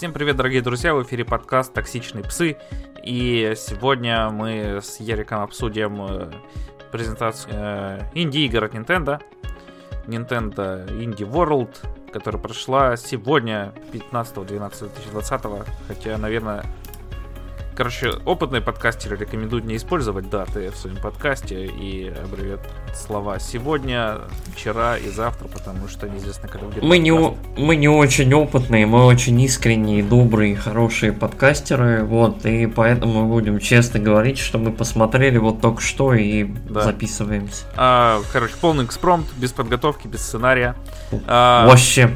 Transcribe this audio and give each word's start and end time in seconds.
Всем 0.00 0.14
привет, 0.14 0.36
дорогие 0.36 0.62
друзья, 0.62 0.94
в 0.94 1.02
эфире 1.02 1.26
подкаст 1.26 1.74
«Токсичные 1.74 2.24
псы». 2.24 2.56
И 3.04 3.52
сегодня 3.54 4.30
мы 4.30 4.80
с 4.80 4.98
Яриком 4.98 5.42
обсудим 5.42 6.02
э, 6.02 6.32
презентацию 6.90 7.52
э, 7.54 8.00
инди-игр 8.14 8.64
от 8.64 8.72
Nintendo. 8.72 9.20
Nintendo 10.06 10.88
Indie 10.88 11.30
World, 11.30 11.76
которая 12.14 12.40
прошла 12.40 12.96
сегодня, 12.96 13.74
15.12.2020. 13.92 15.66
Хотя, 15.86 16.16
наверное, 16.16 16.64
Короче, 17.76 18.10
опытные 18.26 18.60
подкастеры 18.60 19.16
рекомендуют 19.16 19.64
не 19.64 19.76
использовать 19.76 20.28
даты 20.28 20.70
в 20.70 20.76
своем 20.76 20.96
подкасте 20.96 21.64
и 21.64 22.08
аббревиат 22.08 22.60
слова 22.94 23.38
сегодня, 23.38 24.18
вчера 24.54 24.98
и 24.98 25.08
завтра, 25.08 25.48
потому 25.48 25.88
что 25.88 26.08
неизвестно, 26.08 26.48
когда 26.48 26.66
будет 26.66 26.82
мы 26.82 26.98
не, 26.98 27.12
мы 27.12 27.76
не 27.76 27.88
очень 27.88 28.32
опытные, 28.34 28.86
мы 28.86 29.06
очень 29.06 29.40
искренние, 29.40 30.02
добрые, 30.02 30.56
хорошие 30.56 31.12
подкастеры, 31.12 32.04
вот, 32.04 32.44
и 32.44 32.66
поэтому 32.66 33.22
мы 33.22 33.28
будем 33.28 33.58
честно 33.60 33.98
говорить, 33.98 34.38
что 34.38 34.58
мы 34.58 34.72
посмотрели 34.72 35.38
вот 35.38 35.60
только 35.60 35.80
что 35.80 36.12
и 36.12 36.44
да. 36.44 36.82
записываемся. 36.82 37.64
А, 37.76 38.20
короче, 38.32 38.54
полный 38.60 38.84
экспромт, 38.84 39.26
без 39.36 39.52
подготовки, 39.52 40.06
без 40.06 40.20
сценария. 40.20 40.74
А, 41.26 41.66
Вообще. 41.66 42.10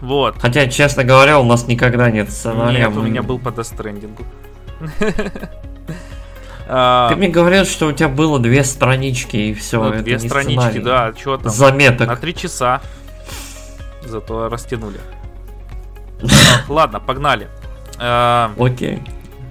Вот. 0.00 0.36
Хотя, 0.38 0.68
честно 0.68 1.04
говоря, 1.04 1.40
у 1.40 1.44
нас 1.44 1.66
никогда 1.66 2.10
нет 2.10 2.30
сценария. 2.30 2.88
Нет, 2.88 2.96
у 2.96 3.02
меня 3.02 3.22
был 3.22 3.38
по. 3.38 3.50
А, 3.50 3.64
Ты 6.66 7.16
мне 7.16 7.28
говорил, 7.28 7.64
что 7.66 7.88
у 7.88 7.92
тебя 7.92 8.08
было 8.08 8.38
две 8.38 8.64
странички 8.64 9.36
и 9.36 9.54
все. 9.54 9.82
Ну, 9.82 10.02
две 10.02 10.18
странички, 10.18 10.78
да, 10.78 11.12
что 11.14 11.36
там? 11.36 11.52
Заметок. 11.52 12.08
На 12.08 12.16
три 12.16 12.34
часа. 12.34 12.80
Зато 14.02 14.48
растянули. 14.48 14.98
Ладно, 16.68 17.00
погнали. 17.00 17.48
А, 17.98 18.52
Окей. 18.58 19.02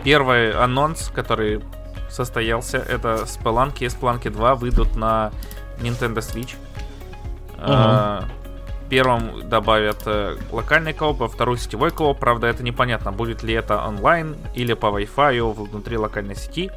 Первый 0.04 0.52
анонс, 0.54 1.12
который 1.14 1.62
состоялся, 2.10 2.78
это 2.78 3.26
Спеланки 3.26 3.84
и 3.84 3.90
Спеланки 3.90 4.28
2 4.30 4.56
выйдут 4.56 4.96
на 4.96 5.32
Nintendo 5.80 6.18
Switch. 6.18 6.56
Первом 8.94 9.50
добавят 9.50 10.04
э, 10.06 10.38
локальный 10.52 10.94
кооп, 10.94 11.18
во 11.18 11.28
второй 11.28 11.58
сетевой 11.58 11.90
кооп. 11.90 12.20
Правда, 12.20 12.46
это 12.46 12.62
непонятно, 12.62 13.12
будет 13.12 13.42
ли 13.42 13.56
это 13.56 13.84
онлайн 13.84 14.36
или 14.54 14.76
по 14.76 14.86
Wi-Fi 14.86 15.52
внутри 15.52 15.98
локальной 15.98 16.36
сети. 16.36 16.70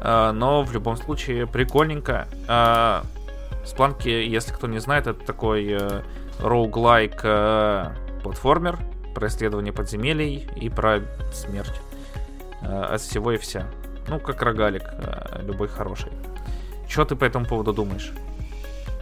Э, 0.00 0.30
но 0.32 0.62
в 0.62 0.72
любом 0.72 0.96
случае 0.96 1.46
прикольненько. 1.46 2.28
Э, 2.48 3.02
Спланки, 3.66 4.08
если 4.08 4.54
кто 4.54 4.68
не 4.68 4.78
знает, 4.78 5.06
это 5.06 5.22
такой 5.22 5.68
э, 5.70 6.00
платформер 8.22 8.78
про 9.14 9.28
исследование 9.28 9.74
подземелий 9.74 10.48
и 10.56 10.70
про 10.70 11.02
смерть. 11.34 11.78
От 12.62 13.02
всего 13.02 13.32
и 13.32 13.36
вся. 13.36 13.66
Ну, 14.08 14.18
как 14.18 14.40
рогалик, 14.40 14.84
любой 15.42 15.68
хороший. 15.68 16.10
Что 16.88 17.04
ты 17.04 17.16
по 17.16 17.26
этому 17.26 17.44
поводу 17.44 17.74
думаешь? 17.74 18.14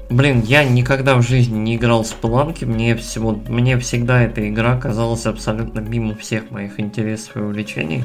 Блин, 0.08 0.40
я 0.46 0.62
никогда 0.62 1.16
в 1.16 1.22
жизни 1.22 1.58
не 1.58 1.74
играл 1.74 2.04
с 2.04 2.12
планки, 2.12 2.64
мне, 2.64 2.94
всего, 2.94 3.40
мне 3.48 3.76
всегда 3.78 4.22
эта 4.22 4.48
игра 4.48 4.76
казалась 4.76 5.26
абсолютно 5.26 5.80
мимо 5.80 6.14
всех 6.14 6.52
моих 6.52 6.78
интересов 6.78 7.36
и 7.36 7.40
увлечений. 7.40 8.04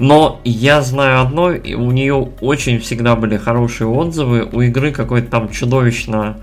Но 0.00 0.40
я 0.42 0.82
знаю 0.82 1.22
одно, 1.22 1.44
у 1.44 1.90
нее 1.92 2.30
очень 2.40 2.80
всегда 2.80 3.14
были 3.14 3.36
хорошие 3.36 3.86
отзывы, 3.86 4.42
у 4.42 4.60
игры 4.62 4.90
какой-то 4.90 5.30
там 5.30 5.50
чудовищно 5.50 6.38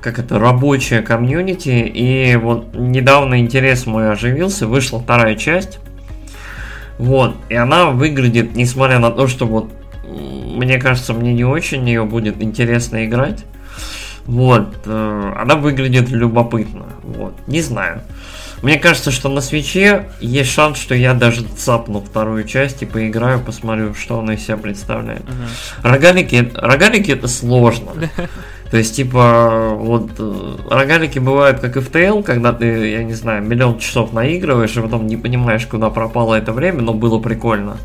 как 0.00 0.18
это, 0.18 0.38
рабочая 0.38 1.00
комьюнити, 1.00 1.70
и 1.70 2.36
вот 2.36 2.74
недавно 2.74 3.40
интерес 3.40 3.86
мой 3.86 4.10
оживился, 4.10 4.66
вышла 4.66 5.00
вторая 5.00 5.36
часть, 5.36 5.78
вот, 6.98 7.36
и 7.48 7.54
она 7.54 7.90
выглядит, 7.90 8.54
несмотря 8.54 8.98
на 8.98 9.10
то, 9.10 9.26
что 9.26 9.46
вот, 9.46 9.70
мне 10.04 10.78
кажется, 10.78 11.12
мне 11.12 11.32
не 11.32 11.44
очень 11.44 11.86
ее 11.88 12.04
будет 12.04 12.42
интересно 12.42 13.04
играть, 13.04 13.44
вот, 14.26 14.74
э, 14.86 15.32
она 15.36 15.56
выглядит 15.56 16.10
любопытно. 16.10 16.86
Вот, 17.02 17.34
не 17.46 17.60
знаю. 17.60 18.02
Мне 18.62 18.78
кажется, 18.78 19.10
что 19.10 19.28
на 19.28 19.40
свече 19.40 20.10
есть 20.20 20.50
шанс, 20.50 20.78
что 20.78 20.94
я 20.94 21.14
даже 21.14 21.42
цапну 21.42 22.00
вторую 22.00 22.44
часть 22.44 22.82
и 22.82 22.86
поиграю, 22.86 23.40
посмотрю, 23.40 23.94
что 23.94 24.20
она 24.20 24.34
из 24.34 24.44
себя 24.44 24.56
представляет. 24.56 25.22
Uh-huh. 25.22 25.90
Рогалики, 25.90 26.52
рогалики 26.54 27.10
это 27.10 27.26
сложно. 27.26 27.92
То 28.70 28.78
есть, 28.78 28.96
типа, 28.96 29.74
вот, 29.74 30.12
э, 30.18 30.56
рогалики 30.70 31.18
бывают 31.18 31.60
как 31.60 31.74
ТЛ, 31.84 32.22
когда 32.22 32.54
ты, 32.54 32.92
я 32.92 33.02
не 33.02 33.12
знаю, 33.12 33.42
миллион 33.42 33.78
часов 33.78 34.14
наигрываешь, 34.14 34.74
и 34.76 34.80
потом 34.80 35.08
не 35.08 35.18
понимаешь, 35.18 35.66
куда 35.66 35.90
пропало 35.90 36.36
это 36.36 36.52
время, 36.52 36.80
но 36.80 36.94
было 36.94 37.18
прикольно. 37.18 37.76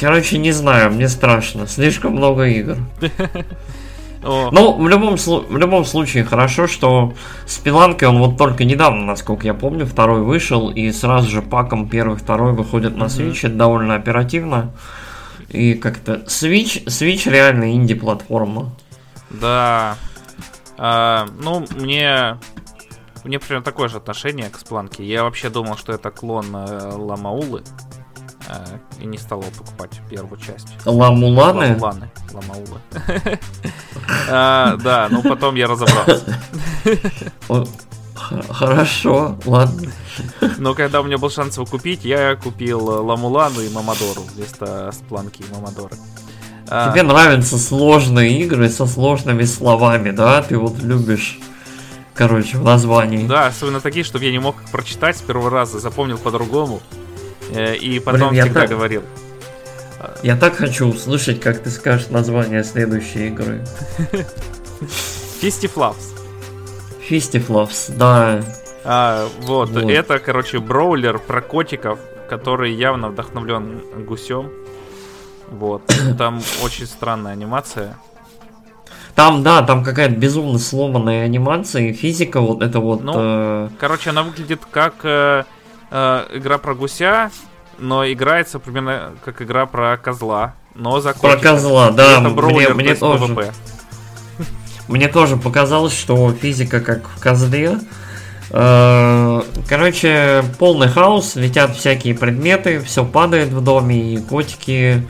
Короче, 0.00 0.38
не 0.38 0.52
знаю, 0.52 0.90
мне 0.92 1.08
страшно. 1.08 1.66
Слишком 1.66 2.12
много 2.12 2.46
игр. 2.46 2.76
Ну, 4.22 4.74
в 4.74 4.86
любом, 4.86 5.16
в 5.16 5.56
любом 5.56 5.84
случае, 5.86 6.24
хорошо, 6.24 6.66
что 6.66 7.14
с 7.46 7.56
Пиланкой 7.56 8.08
он 8.08 8.18
вот 8.18 8.36
только 8.36 8.64
недавно, 8.64 9.06
насколько 9.06 9.46
я 9.46 9.54
помню, 9.54 9.86
второй 9.86 10.20
вышел, 10.20 10.68
и 10.68 10.92
сразу 10.92 11.30
же 11.30 11.40
паком 11.40 11.88
первый, 11.88 12.18
второй 12.18 12.52
выходит 12.52 12.98
на 12.98 13.04
Switch, 13.04 13.46
это 13.46 13.54
довольно 13.56 13.94
оперативно. 13.94 14.72
И 15.48 15.72
как-то 15.72 16.16
Switch, 16.26 16.84
Switch 16.84 17.30
реально 17.30 17.72
инди-платформа. 17.72 18.72
Да. 19.30 19.96
А, 20.76 21.26
ну, 21.42 21.66
мне 21.76 22.36
мне 23.24 23.38
примерно 23.38 23.64
такое 23.64 23.88
же 23.88 23.98
отношение 23.98 24.48
к 24.48 24.58
Спланке. 24.58 25.04
Я 25.04 25.24
вообще 25.24 25.50
думал, 25.50 25.76
что 25.76 25.92
это 25.92 26.10
клон 26.10 26.54
э, 26.54 26.92
Ламаулы. 26.94 27.62
Э, 28.50 28.78
и 29.00 29.06
не 29.06 29.16
стал 29.16 29.42
его 29.42 29.50
покупать 29.50 30.00
первую 30.10 30.40
часть. 30.40 30.66
Ламуланы? 30.84 31.76
Ламуланы. 31.78 32.10
Ламаулы. 32.32 32.80
А, 34.28 34.76
да, 34.78 35.06
ну 35.08 35.22
потом 35.22 35.54
я 35.54 35.68
разобрался. 35.68 36.24
Хорошо, 38.48 39.38
ладно. 39.44 39.92
Но 40.58 40.74
когда 40.74 41.00
у 41.00 41.04
меня 41.04 41.16
был 41.16 41.30
шанс 41.30 41.56
его 41.56 41.66
купить, 41.66 42.04
я 42.04 42.34
купил 42.34 42.84
Ламулану 43.04 43.60
и 43.60 43.68
Мамадору 43.70 44.22
вместо 44.34 44.90
Спланки 44.92 45.42
и 45.42 45.54
Мамадора. 45.54 45.94
А. 46.68 46.90
Тебе 46.90 47.04
нравятся 47.04 47.56
сложные 47.56 48.40
игры 48.40 48.68
со 48.68 48.86
сложными 48.86 49.44
словами, 49.44 50.10
да? 50.10 50.42
Ты 50.42 50.58
вот 50.58 50.78
любишь 50.80 51.38
короче, 52.14 52.58
в 52.58 52.64
названии. 52.64 53.26
Да, 53.26 53.46
особенно 53.46 53.80
такие, 53.80 54.04
чтобы 54.04 54.24
я 54.24 54.32
не 54.32 54.40
мог 54.40 54.56
прочитать 54.72 55.16
с 55.16 55.22
первого 55.22 55.50
раза, 55.50 55.78
запомнил 55.78 56.18
по-другому. 56.18 56.80
Э, 57.52 57.74
и 57.76 57.98
потом 58.00 58.30
Блин, 58.30 58.44
всегда 58.44 58.60
так... 58.60 58.70
говорил. 58.70 59.02
Я 60.22 60.36
так 60.36 60.56
хочу 60.56 60.86
услышать, 60.86 61.40
как 61.40 61.58
ты 61.62 61.70
скажешь 61.70 62.08
название 62.08 62.64
следующей 62.64 63.28
игры. 63.28 63.64
Fistiflops. 65.42 66.14
Fistiflops, 67.08 67.92
да. 67.96 68.42
А, 68.84 69.28
вот, 69.42 69.70
вот, 69.70 69.90
это, 69.90 70.18
короче, 70.18 70.58
броулер 70.58 71.18
про 71.18 71.42
котиков, 71.42 71.98
который 72.28 72.72
явно 72.72 73.10
вдохновлен 73.10 73.82
гусем. 74.06 74.50
Вот, 75.50 75.82
там 76.18 76.40
очень 76.62 76.86
странная 76.86 77.32
анимация. 77.32 77.98
Там, 79.14 79.42
да, 79.42 79.62
там 79.62 79.84
какая-то 79.84 80.14
безумно 80.14 80.58
сломанная 80.58 81.24
анимация, 81.24 81.88
и 81.88 81.92
физика 81.92 82.40
вот 82.40 82.62
это 82.62 82.80
вот... 82.80 83.02
Ну, 83.02 83.12
э... 83.16 83.68
короче, 83.78 84.10
она 84.10 84.22
выглядит 84.22 84.60
как 84.70 84.94
э, 85.02 85.44
э, 85.90 86.26
игра 86.32 86.58
про 86.58 86.74
гуся, 86.74 87.30
но 87.78 88.04
играется 88.10 88.58
примерно 88.58 89.12
как 89.24 89.42
игра 89.42 89.66
про 89.66 89.96
козла, 89.96 90.54
но 90.74 91.00
за 91.00 91.14
Про 91.14 91.36
козла, 91.36 91.90
да, 91.90 92.20
броулер, 92.20 92.74
мне, 92.74 92.84
мне 92.84 92.94
тоже. 92.94 93.24
PvP. 93.24 93.52
Мне 94.88 95.06
тоже 95.06 95.36
показалось, 95.36 95.96
что 95.96 96.32
физика 96.32 96.80
как 96.80 97.08
в 97.08 97.20
козле. 97.20 97.78
Э, 98.50 99.42
короче, 99.68 100.44
полный 100.58 100.88
хаос, 100.88 101.36
летят 101.36 101.76
всякие 101.76 102.14
предметы, 102.14 102.80
все 102.80 103.04
падает 103.04 103.50
в 103.50 103.62
доме, 103.62 104.14
и 104.14 104.18
котики 104.18 105.06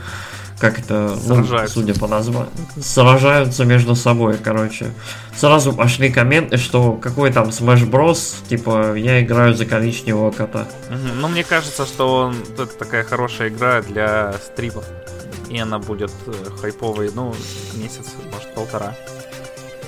как 0.61 0.77
это, 0.77 1.17
ну, 1.25 1.43
судя 1.67 1.95
по 1.95 2.07
названию, 2.07 2.51
сражаются 2.79 3.65
между 3.65 3.95
собой, 3.95 4.37
короче. 4.37 4.91
Сразу 5.35 5.73
пошли 5.73 6.11
комменты, 6.11 6.57
что 6.57 6.93
какой 6.93 7.33
там 7.33 7.49
Smash 7.49 7.89
Bros, 7.89 8.35
типа, 8.47 8.95
я 8.95 9.23
играю 9.23 9.55
за 9.55 9.65
коричневого 9.65 10.29
кота. 10.29 10.67
Угу. 10.89 11.19
Ну, 11.19 11.27
мне 11.29 11.43
кажется, 11.43 11.87
что 11.87 12.15
он, 12.15 12.35
это 12.53 12.67
такая 12.67 13.03
хорошая 13.03 13.49
игра 13.49 13.81
для 13.81 14.33
стримов. 14.33 14.85
И 15.49 15.57
она 15.57 15.79
будет 15.79 16.11
э, 16.27 16.33
хайповой, 16.61 17.09
ну, 17.15 17.33
месяц, 17.73 18.13
может, 18.31 18.53
полтора. 18.53 18.95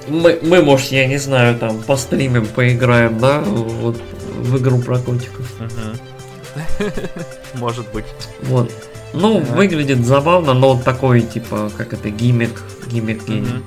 Мы, 0.07 0.39
мы, 0.41 0.63
может, 0.63 0.91
я 0.91 1.05
не 1.05 1.17
знаю, 1.17 1.59
там, 1.59 1.83
постримим, 1.83 2.47
поиграем, 2.47 3.19
да, 3.19 3.41
вот, 3.41 4.01
в 4.39 4.57
игру 4.57 4.79
про 4.79 4.97
котиков. 4.97 5.47
Может 7.53 7.91
быть. 7.91 8.05
Вот. 8.41 8.71
Ну, 9.13 9.37
ага. 9.37 9.45
выглядит 9.53 10.05
забавно, 10.05 10.53
но 10.53 10.79
такой, 10.79 11.21
типа, 11.21 11.71
как 11.77 11.93
это, 11.93 12.09
гиммик, 12.09 12.61
гиммик 12.87 13.25
гейм. 13.27 13.43
Угу. 13.43 13.63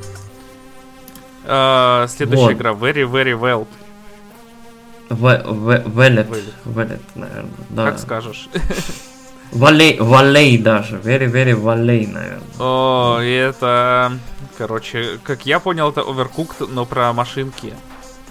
Uh, 1.49 2.09
следующая 2.09 2.43
вот. 2.43 2.53
игра 2.53 2.73
Very 2.73 3.09
Very 3.09 3.39
Well. 3.39 3.67
Велет, 5.09 6.27
Велет, 6.65 7.01
наверное. 7.15 7.51
Да. 7.71 7.91
Как 7.91 8.01
скажешь. 8.01 8.49
Валей, 9.53 9.97
валей 9.99 10.59
даже, 10.59 10.97
very, 10.97 11.31
very 11.31 11.55
валей, 11.55 12.07
наверное. 12.07 12.43
О, 12.59 13.21
и 13.23 13.31
это, 13.31 14.19
короче, 14.59 15.19
как 15.23 15.47
я 15.47 15.61
понял, 15.61 15.91
это 15.91 16.01
Overcooked, 16.01 16.69
но 16.69 16.85
про 16.85 17.13
машинки. 17.13 17.73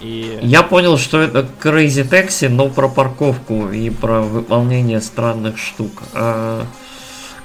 И... 0.00 0.38
Я 0.42 0.62
понял, 0.62 0.98
что 0.98 1.20
это 1.20 1.48
Crazy 1.62 2.06
Taxi, 2.08 2.48
но 2.48 2.68
про 2.68 2.88
парковку 2.88 3.70
и 3.70 3.88
про 3.88 4.20
выполнение 4.20 5.00
странных 5.00 5.56
штук. 5.58 6.02
А, 6.12 6.66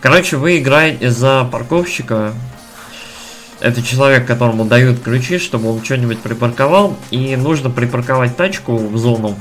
короче, 0.02 0.38
вы 0.38 0.58
играете 0.58 1.10
за 1.10 1.48
парковщика. 1.50 2.34
Это 3.62 3.84
человек, 3.84 4.26
которому 4.26 4.66
дают 4.66 5.02
ключи, 5.02 5.38
чтобы 5.38 5.72
он 5.72 5.84
что-нибудь 5.84 6.20
припарковал. 6.20 6.98
И 7.12 7.36
нужно 7.36 7.70
припарковать 7.70 8.36
тачку 8.36 8.76
в 8.76 8.98
зону. 8.98 9.38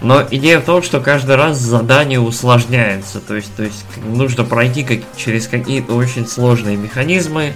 Но 0.00 0.24
идея 0.30 0.60
в 0.60 0.64
том, 0.64 0.82
что 0.82 1.00
каждый 1.00 1.34
раз 1.34 1.58
задание 1.58 2.20
усложняется. 2.20 3.20
То 3.20 3.34
есть, 3.34 3.54
то 3.56 3.64
есть 3.64 3.84
нужно 4.04 4.44
пройти 4.44 4.84
как, 4.84 4.98
через 5.16 5.48
какие-то 5.48 5.94
очень 5.94 6.26
сложные 6.26 6.76
механизмы, 6.76 7.54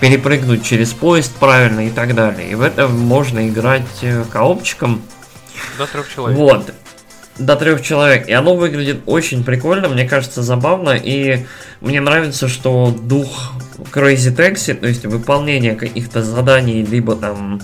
перепрыгнуть 0.00 0.64
через 0.64 0.92
поезд 0.92 1.32
правильно 1.36 1.86
и 1.86 1.90
так 1.90 2.14
далее. 2.14 2.50
И 2.50 2.54
в 2.56 2.62
это 2.62 2.88
можно 2.88 3.48
играть 3.48 3.86
э, 4.02 4.24
коопчиком. 4.28 5.02
До 5.78 5.86
трех 5.86 6.12
человек. 6.12 6.36
Вот. 6.36 6.74
До 7.38 7.56
трех 7.56 7.82
человек. 7.82 8.28
И 8.28 8.32
оно 8.32 8.54
выглядит 8.54 9.02
очень 9.06 9.42
прикольно, 9.44 9.88
мне 9.88 10.08
кажется, 10.08 10.42
забавно. 10.42 10.90
И 10.90 11.46
мне 11.80 12.00
нравится, 12.00 12.48
что 12.48 12.96
дух 12.96 13.52
Crazy 13.92 14.34
Taxi, 14.34 14.74
то 14.74 14.86
есть 14.86 15.04
выполнение 15.04 15.74
каких-то 15.74 16.22
заданий, 16.22 16.84
либо 16.84 17.16
там 17.16 17.60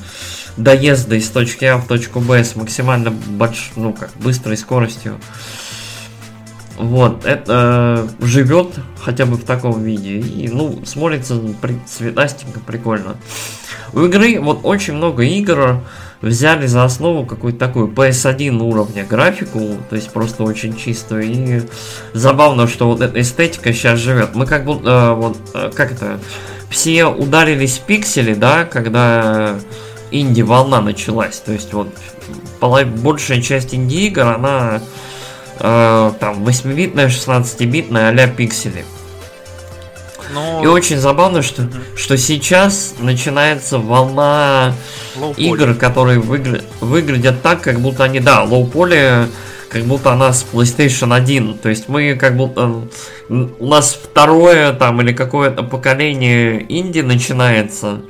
доезда 0.57 1.17
из 1.17 1.29
точки 1.29 1.65
А 1.65 1.79
в 1.79 1.87
точку 1.87 2.21
Б 2.21 2.43
с 2.43 2.57
максимально 2.57 3.11
больш... 3.11 3.71
ну, 3.77 3.93
как, 3.93 4.11
быстрой 4.17 4.57
скоростью. 4.57 5.19
Вот, 6.77 7.27
это 7.27 8.09
э, 8.21 8.25
живет 8.27 8.69
хотя 9.03 9.27
бы 9.27 9.37
в 9.37 9.45
таком 9.45 9.83
виде. 9.83 10.19
И, 10.19 10.49
ну, 10.49 10.83
смотрится 10.87 11.39
при, 11.61 11.79
цветастенько, 11.87 12.59
прикольно. 12.61 13.17
У 13.93 14.01
игры 14.01 14.41
вот 14.41 14.61
очень 14.63 14.95
много 14.95 15.23
игр 15.23 15.81
взяли 16.23 16.67
за 16.67 16.85
основу 16.85 17.25
какую-то 17.25 17.59
такую 17.59 17.89
PS1 17.89 18.59
уровня 18.61 19.05
графику, 19.05 19.77
то 19.89 19.97
есть 19.97 20.11
просто 20.11 20.45
очень 20.45 20.77
чистую. 20.77 21.23
И 21.25 21.63
забавно, 22.13 22.67
что 22.67 22.89
вот 22.89 23.01
эта 23.01 23.21
эстетика 23.21 23.73
сейчас 23.73 23.99
живет. 23.99 24.35
Мы 24.35 24.47
как 24.47 24.65
будто, 24.65 24.91
э, 24.91 25.15
вот, 25.15 25.39
э, 25.55 25.71
как 25.75 25.93
это, 25.93 26.21
все 26.69 27.07
ударились 27.07 27.79
в 27.79 27.83
пиксели, 27.83 28.35
да, 28.35 28.65
когда 28.65 29.57
инди-волна 30.11 30.81
началась. 30.81 31.39
То 31.41 31.53
есть 31.53 31.73
вот 31.73 31.89
большая 32.61 33.41
часть 33.41 33.75
инди-игр, 33.75 34.23
она 34.23 34.81
э, 35.59 36.13
там 36.21 36.45
8-битная, 36.45 37.09
16-битная 37.09 38.09
а-ля 38.09 38.29
пиксели. 38.29 38.85
Но... 40.33 40.63
И 40.63 40.67
очень 40.67 40.99
забавно, 40.99 41.43
что, 41.43 41.63
mm-hmm. 41.63 41.97
что 41.97 42.17
сейчас 42.17 42.95
начинается 42.99 43.79
волна 43.79 44.75
игр, 45.37 45.75
которые 45.75 46.21
выгля... 46.21 46.63
выглядят 46.81 47.43
так, 47.43 47.63
как 47.63 47.81
будто 47.81 48.05
они, 48.05 48.21
да, 48.21 48.43
лоу-поле, 48.45 49.27
как 49.69 49.83
будто 49.85 50.13
она 50.13 50.33
с 50.33 50.47
PlayStation 50.53 51.15
1. 51.15 51.59
То 51.59 51.69
есть 51.69 51.89
мы 51.89 52.15
как 52.15 52.37
будто... 52.37 52.83
У 53.29 53.67
нас 53.67 53.99
второе 54.03 54.73
там 54.73 55.01
или 55.01 55.13
какое-то 55.13 55.63
поколение 55.63 56.65
инди 56.69 57.01
начинается. 57.01 58.01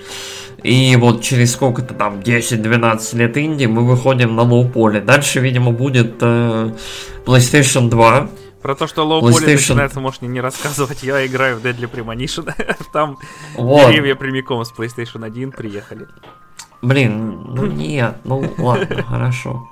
И 0.63 0.95
вот 0.97 1.23
через 1.23 1.53
сколько-то 1.53 1.95
там, 1.95 2.21
10-12 2.21 3.17
лет 3.17 3.37
инди, 3.39 3.65
мы 3.65 3.87
выходим 3.87 4.37
на 4.37 4.43
low 4.43 4.64
poly. 4.64 5.01
Дальше, 5.01 5.41
видимо, 5.41 5.71
будет 5.71 6.17
э, 6.21 6.71
PlayStation 7.25 7.89
2. 7.89 8.29
Про 8.63 8.75
то, 8.75 8.87
что 8.87 9.07
low 9.07 9.19
poly 9.19 9.35
PlayStation... 9.35 9.53
начинается, 9.53 10.01
можешь 10.01 10.21
не 10.21 10.41
рассказывать. 10.41 11.03
Я 11.03 11.27
играю 11.27 11.59
в 11.59 11.65
Deadly 11.65 11.91
Premonition. 11.91 12.53
Там 12.93 13.19
вот. 13.57 13.91
деревья 13.91 14.15
прямиком 14.15 14.65
с 14.65 14.73
PlayStation 14.73 15.25
1 15.25 15.53
приехали. 15.53 16.07
Блин, 16.83 17.43
ну 17.55 17.67
нет, 17.67 18.17
ну 18.25 18.55
ладно, 18.59 19.03
хорошо. 19.03 19.69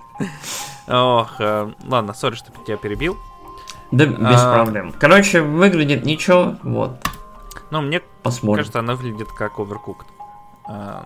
Ох, 0.87 1.37
э, 1.39 1.71
ладно, 1.87 2.15
сори, 2.15 2.35
что 2.35 2.51
тебя 2.67 2.77
перебил. 2.77 3.17
Да, 3.91 4.07
без 4.07 4.43
а... 4.43 4.55
проблем. 4.55 4.93
Короче, 4.99 5.41
выглядит 5.43 6.05
ничего, 6.05 6.57
вот. 6.63 6.99
Ну, 7.71 7.83
мне 7.83 8.01
Посмотрим. 8.23 8.63
кажется, 8.63 8.79
она 8.79 8.95
выглядит 8.95 9.29
как 9.29 9.59
Overcooked. 9.59 10.07
А, 10.67 11.05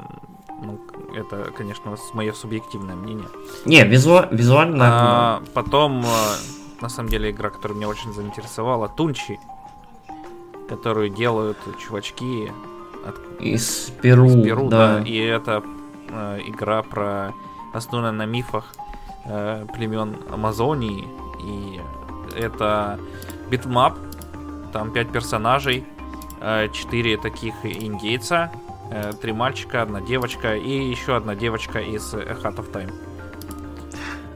ну, 0.62 0.81
это, 1.14 1.50
конечно, 1.56 1.96
мое 2.14 2.32
субъективное 2.32 2.94
мнение. 2.94 3.28
Не, 3.64 3.85
визу... 3.85 4.25
визуально. 4.31 4.85
А, 4.85 5.43
потом, 5.55 6.05
а, 6.06 6.37
на 6.82 6.88
самом 6.88 7.08
деле, 7.08 7.31
игра, 7.31 7.50
которая 7.50 7.76
меня 7.76 7.88
очень 7.88 8.12
заинтересовала, 8.12 8.88
Тунчи, 8.88 9.38
которую 10.69 11.08
делают 11.08 11.58
чувачки 11.79 12.52
от... 13.06 13.17
из 13.40 13.90
Перу. 14.02 14.26
Из 14.26 14.43
Перу, 14.43 14.69
да. 14.69 14.99
да. 14.99 15.05
И 15.05 15.17
это 15.17 15.62
э, 16.11 16.40
игра 16.46 16.82
про 16.82 17.32
основанная 17.73 18.12
на 18.12 18.26
мифах 18.26 18.75
э, 19.25 19.67
племен 19.75 20.17
Амазонии. 20.31 21.08
И 21.43 21.81
это 22.37 22.99
beat 23.50 23.69
'em 23.69 23.83
up. 23.83 23.97
Там 24.73 24.90
пять 24.90 25.11
персонажей, 25.11 25.87
э, 26.40 26.69
четыре 26.73 27.17
таких 27.17 27.55
индейца, 27.64 28.50
Э, 28.94 29.12
три 29.19 29.32
мальчика, 29.32 29.81
одна 29.81 30.02
девочка 30.02 30.55
и 30.55 30.90
еще 30.90 31.17
одна 31.17 31.35
девочка 31.35 31.78
из 31.78 32.12
Hat 32.12 32.56
of 32.56 32.70
Time. 32.73 32.93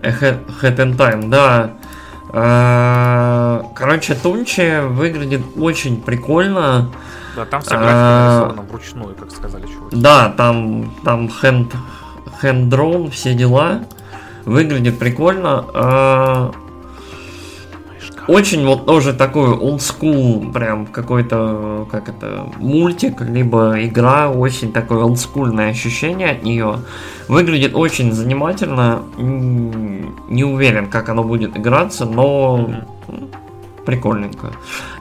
Hat 0.00 0.76
in 0.78 0.96
Time, 0.96 1.28
да. 1.28 1.76
Э, 2.38 3.62
короче, 3.75 4.15
Tunche 4.14 4.81
выглядит 4.87 5.41
очень 5.56 6.03
прикольно. 6.03 6.91
Да, 7.35 7.47
там 7.47 7.62
вся 7.62 7.77
графика 7.79 7.97
э, 7.97 8.29
нарисована 8.29 8.62
вручную, 8.62 9.15
как 9.15 9.31
сказали 9.31 9.67
чуваки. 9.67 9.97
Да, 9.97 10.29
там, 10.37 10.94
там 11.03 11.31
hand 11.43 11.73
drawn, 12.43 13.11
все 13.11 13.33
дела. 13.33 13.81
Выглядит 14.44 14.99
прикольно. 14.99 16.53
Очень 18.28 18.67
вот 18.67 18.87
тоже 18.87 19.12
такой 19.12 19.50
old 19.50 19.78
school, 19.78 20.52
прям 20.52 20.87
какой-то, 20.87 21.87
как 21.90 22.08
это, 22.08 22.46
мультик, 22.58 23.20
либо 23.20 23.76
игра, 23.84 24.31
очень 24.31 24.73
такое 24.73 25.05
олдскульное 25.05 25.70
ощущение 25.70 26.31
от 26.31 26.43
нее. 26.43 26.81
Выглядит 27.28 27.75
очень 27.75 28.12
занимательно, 28.12 29.02
не 29.17 30.44
уверен, 30.44 30.88
как 30.88 31.09
оно 31.09 31.23
будет 31.23 31.56
играться, 31.56 32.04
но 32.04 32.68
прикольненько. 33.87 34.52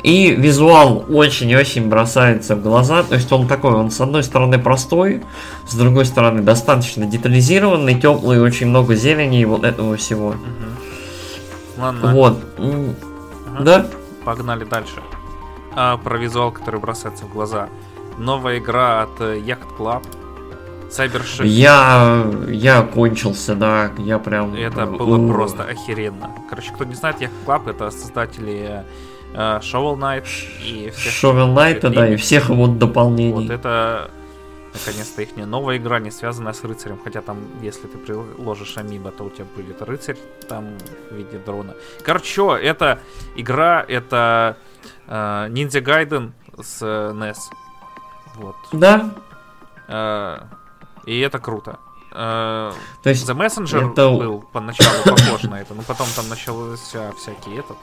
И 0.03 0.31
визуал 0.31 1.03
очень-очень 1.09 1.89
бросается 1.89 2.55
в 2.55 2.61
глаза. 2.61 3.03
То 3.03 3.15
есть 3.15 3.31
он 3.31 3.47
такой, 3.47 3.73
он 3.73 3.89
с 3.89 3.99
одной 3.99 4.23
стороны 4.23 4.59
простой, 4.59 5.23
с 5.67 5.75
другой 5.75 6.05
стороны 6.05 6.43
достаточно 6.43 7.05
детализированный, 7.05 7.99
теплый, 7.99 8.39
очень 8.39 8.67
много 8.67 8.95
зелени 8.95 9.41
и 9.41 9.45
вот 9.45 9.63
этого 9.63 9.97
всего. 9.97 10.35
Ладно. 11.77 12.13
Вот. 12.13 12.37
Да? 13.63 13.87
Погнали 14.23 14.63
дальше. 14.63 15.01
А, 15.75 15.97
про 15.97 16.17
визуал, 16.17 16.51
который 16.51 16.79
бросается 16.79 17.25
в 17.25 17.33
глаза. 17.33 17.69
Новая 18.17 18.59
игра 18.59 19.03
от 19.03 19.21
э, 19.21 19.39
Yacht 19.39 19.77
Club. 19.77 20.03
Cyber 20.89 21.45
Я, 21.45 22.25
я 22.47 22.81
кончился, 22.83 23.55
да, 23.55 23.91
я 23.97 24.19
прям... 24.19 24.53
Это 24.55 24.85
было 24.85 25.27
просто 25.27 25.63
охеренно. 25.63 26.31
Короче, 26.49 26.71
кто 26.71 26.85
не 26.85 26.95
знает, 26.95 27.19
Yacht 27.19 27.31
Club 27.45 27.69
это 27.69 27.91
создатели 27.91 28.85
э, 29.33 29.59
Shovel 29.61 29.97
Knight 29.97 30.25
и 30.63 30.91
всех... 30.91 31.11
Shovel 31.11 31.53
Knight, 31.53 31.89
да, 31.89 32.07
и 32.07 32.15
всех 32.15 32.49
его 32.49 32.67
дополнений. 32.67 33.33
Вот 33.33 33.49
это 33.49 34.11
наконец-то 34.75 35.21
их 35.21 35.35
новая 35.35 35.77
игра, 35.77 35.99
не 35.99 36.11
связанная 36.11 36.53
с 36.53 36.63
рыцарем. 36.63 36.99
Хотя 37.03 37.21
там, 37.21 37.39
если 37.61 37.87
ты 37.87 37.97
приложишь 37.97 38.77
амиба, 38.77 39.11
то 39.11 39.23
у 39.23 39.29
тебя 39.29 39.45
будет 39.55 39.81
рыцарь 39.81 40.17
там 40.47 40.77
в 41.09 41.15
виде 41.15 41.37
дрона. 41.37 41.75
Короче, 42.03 42.57
это 42.61 42.99
игра, 43.35 43.83
это 43.87 44.57
э, 45.07 45.47
Ninja 45.49 45.81
Gaiden 45.81 46.31
с 46.61 46.81
э, 46.81 47.11
NES. 47.13 47.37
Вот. 48.35 48.55
Да. 48.73 49.11
Э, 49.87 50.39
и 51.05 51.19
это 51.19 51.39
круто. 51.39 51.79
Э, 52.11 52.71
То 53.03 53.09
есть 53.09 53.27
The 53.29 53.35
Messenger 53.35 53.91
это... 53.91 54.09
был 54.09 54.41
поначалу 54.51 55.03
похож 55.03 55.43
на 55.43 55.61
это, 55.61 55.73
но 55.73 55.81
потом 55.83 56.07
там 56.15 56.27
начался 56.29 57.11
всякий 57.13 57.55
этот 57.55 57.77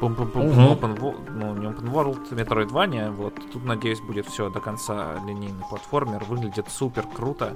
Пум 0.00 0.14
-пум 0.14 0.30
-пум 0.32 0.48
угу. 0.50 0.60
Open, 0.60 1.14
ну, 1.34 1.54
не 1.54 1.66
Open 1.66 1.92
World, 1.92 2.30
Metroidvania. 2.30 3.10
Вот. 3.10 3.34
Тут, 3.52 3.64
надеюсь, 3.64 4.00
будет 4.00 4.26
все 4.26 4.48
до 4.48 4.60
конца 4.60 5.14
линейный 5.26 5.64
платформер. 5.68 6.24
Выглядит 6.24 6.66
супер 6.70 7.04
круто. 7.14 7.52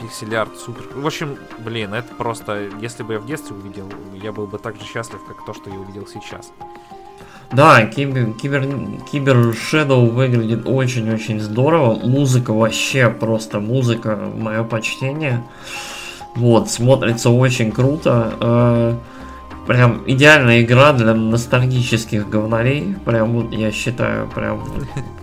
Пиксель-арт 0.00 0.56
супер. 0.56 0.84
В 0.94 1.06
общем, 1.06 1.36
блин, 1.58 1.94
это 1.94 2.14
просто... 2.14 2.68
Если 2.80 3.02
бы 3.02 3.14
я 3.14 3.18
в 3.18 3.26
детстве 3.26 3.56
увидел, 3.56 3.88
я 4.14 4.32
был 4.32 4.46
бы 4.46 4.58
так 4.58 4.76
же 4.76 4.84
счастлив, 4.84 5.20
как 5.26 5.44
то, 5.44 5.52
что 5.54 5.70
я 5.70 5.78
увидел 5.78 6.06
сейчас. 6.06 6.52
Да, 7.52 7.86
Кибер, 7.86 8.32
Кибер, 8.32 8.66
Кибер 9.10 9.36
Shadow 9.50 10.08
выглядит 10.10 10.66
очень-очень 10.66 11.40
здорово. 11.40 11.94
Музыка 11.94 12.52
вообще 12.52 13.08
просто 13.08 13.60
музыка, 13.60 14.16
мое 14.16 14.64
почтение. 14.64 15.44
Вот, 16.34 16.68
смотрится 16.68 17.30
очень 17.30 17.70
круто. 17.70 18.98
Прям 19.66 20.02
идеальная 20.06 20.62
игра 20.62 20.92
для 20.92 21.14
ностальгических 21.14 22.28
говнарей. 22.28 22.96
Прям 23.04 23.32
вот 23.32 23.52
я 23.52 23.70
считаю, 23.72 24.28
прям 24.28 24.62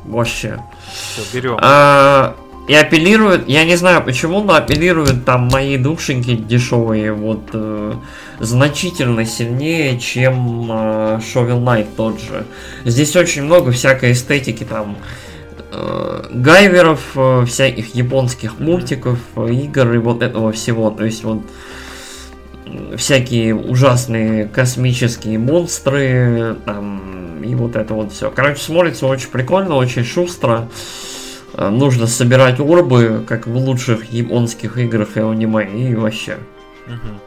вообще. 0.05 0.60
Все, 0.93 1.21
берем. 1.33 1.57
А, 1.62 2.36
и 2.67 2.74
апеллирует, 2.74 3.50
я 3.50 3.65
не 3.65 3.75
знаю 3.75 4.03
почему, 4.03 4.41
но 4.41 4.55
апеллируют 4.55 5.25
там 5.25 5.50
мои 5.51 5.77
душеньки 5.77 6.36
дешевые 6.36 7.12
вот 7.12 7.50
э, 7.53 7.93
значительно 8.39 9.25
сильнее, 9.25 10.00
чем 10.00 10.71
э, 10.71 11.19
Shovel 11.19 11.63
Knight 11.63 11.88
тот 11.98 12.21
же. 12.21 12.45
Здесь 12.86 13.15
очень 13.15 13.43
много 13.43 13.71
всякой 13.71 14.13
эстетики 14.13 14.63
там 14.63 14.95
э, 15.71 16.24
гайверов, 16.31 17.01
э, 17.15 17.45
всяких 17.45 17.95
японских 17.95 18.60
мультиков, 18.60 19.19
э, 19.36 19.50
игр 19.51 19.93
и 19.93 19.98
вот 19.98 20.21
этого 20.21 20.51
всего. 20.51 20.91
То 20.91 21.03
есть 21.03 21.24
вот 21.24 21.39
э, 21.39 21.80
всякие 22.97 23.55
ужасные 23.55 24.47
космические 24.47 25.39
монстры 25.39 26.55
там 26.65 27.43
и 27.43 27.55
вот 27.55 27.75
это 27.75 27.93
вот 27.93 28.11
все. 28.11 28.31
Короче, 28.31 28.61
смотрится 28.61 29.07
очень 29.07 29.29
прикольно, 29.29 29.75
очень 29.75 30.03
шустро. 30.03 30.69
Э, 31.53 31.69
нужно 31.69 32.07
собирать 32.07 32.59
орбы, 32.59 33.23
как 33.27 33.47
в 33.47 33.55
лучших 33.55 34.11
японских 34.11 34.77
играх 34.77 35.17
и 35.17 35.21
аниме, 35.21 35.65
и 35.65 35.95
вообще. 35.95 36.37
Мгм. 36.87 37.19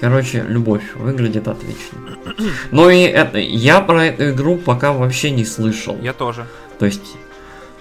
Короче, 0.00 0.44
любовь 0.46 0.94
выглядит 0.96 1.48
отлично. 1.48 1.98
Ну 2.70 2.90
и 2.90 3.02
это, 3.02 3.38
я 3.38 3.80
про 3.80 4.06
эту 4.06 4.30
игру 4.30 4.56
пока 4.56 4.92
вообще 4.92 5.30
не 5.30 5.44
слышал. 5.44 5.96
Я 6.02 6.12
тоже. 6.12 6.46
То 6.78 6.86
есть, 6.86 7.16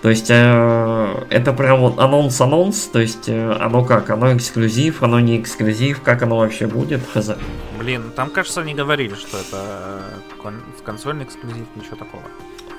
то 0.04 0.10
есть 0.10 0.30
э, 0.30 1.26
это 1.30 1.54
прям 1.54 1.80
вот 1.80 1.98
анонс-анонс, 1.98 2.88
то 2.88 3.00
есть 3.00 3.30
э, 3.30 3.52
оно 3.54 3.86
как, 3.86 4.10
оно 4.10 4.36
эксклюзив, 4.36 5.02
оно 5.02 5.22
не 5.22 5.40
эксклюзив, 5.40 6.02
как 6.02 6.22
оно 6.24 6.38
вообще 6.40 6.68
будет, 6.68 7.00
хз. 7.14 7.32
Блин, 7.80 8.12
там, 8.14 8.30
кажется, 8.30 8.60
они 8.60 8.74
говорили, 8.74 9.16
что 9.16 9.38
это 9.38 10.02
э, 10.02 10.02
кон- 10.42 10.62
консольный 10.84 11.24
эксклюзив, 11.24 11.66
ничего 11.78 11.96
такого. 11.96 12.22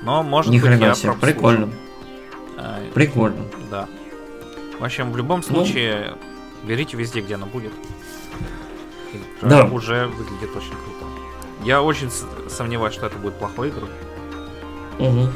Но, 0.03 0.21
может 0.21 0.51
Ни 0.51 0.59
быть, 0.59 0.79
я 0.79 0.93
себе, 0.93 1.13
прикольно, 1.19 1.71
Э, 2.57 2.91
прикольно. 2.93 3.41
Да. 3.71 3.87
В 4.79 4.83
общем, 4.83 5.11
в 5.11 5.17
любом 5.17 5.41
Ну. 5.49 5.55
случае, 5.55 6.13
берите 6.63 6.95
везде, 6.95 7.21
где 7.21 7.33
оно 7.35 7.47
будет. 7.47 7.73
И 9.13 9.19
Да. 9.41 9.65
Уже 9.65 10.05
выглядит 10.07 10.55
очень 10.55 10.69
круто. 10.69 11.05
Я 11.63 11.81
очень 11.81 12.11
сомневаюсь, 12.49 12.93
что 12.93 13.07
это 13.07 13.17
будет 13.17 13.33
плохой 13.39 13.69
игрой. 13.69 13.89
Мгм. 14.99 15.31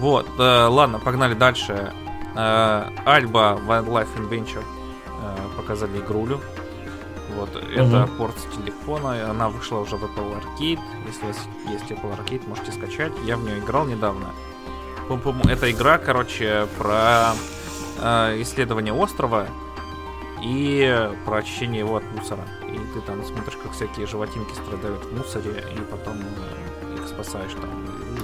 Вот, 0.00 0.26
э, 0.38 0.66
ладно, 0.66 0.98
погнали 0.98 1.34
дальше. 1.34 1.92
Э, 2.34 2.84
Альба 3.04 3.60
Wildlife 3.66 4.16
Adventure 4.16 4.64
э, 5.06 5.36
показали 5.56 5.98
игрулю. 5.98 6.40
Вот, 7.36 7.54
это 7.54 7.82
Мгм. 7.84 8.16
порт 8.16 8.34
с 8.38 8.56
телефона, 8.56 9.30
она 9.30 9.48
вышла 9.50 9.78
уже 9.78 9.96
в 9.96 10.04
Apple 10.04 10.40
Arcade. 10.40 10.80
Если 11.06 11.24
у 11.24 11.26
вас 11.28 11.38
есть 11.68 11.90
Apple 11.90 12.16
Arcade, 12.18 12.48
можете 12.48 12.72
скачать. 12.72 13.12
Я 13.24 13.36
в 13.36 13.44
нее 13.44 13.58
играл 13.58 13.84
недавно. 13.86 14.26
Пум-пум, 15.06 15.40
это 15.42 15.70
игра, 15.70 15.98
короче, 15.98 16.66
про 16.78 17.32
э, 18.00 18.40
исследование 18.42 18.92
острова 18.94 19.46
и 20.42 21.10
про 21.26 21.38
очищение 21.38 21.80
его 21.80 21.96
от 21.96 22.04
мусора. 22.16 22.44
И 22.66 22.78
ты 22.94 23.00
там 23.02 23.22
смотришь, 23.24 23.58
как 23.62 23.72
всякие 23.72 24.06
животинки 24.06 24.54
страдают 24.54 25.04
в 25.04 25.16
мусоре, 25.16 25.64
и 25.76 25.80
потом 25.80 26.16
э, 26.18 26.96
их 26.96 27.06
спасаешь 27.08 27.52
там 27.52 27.70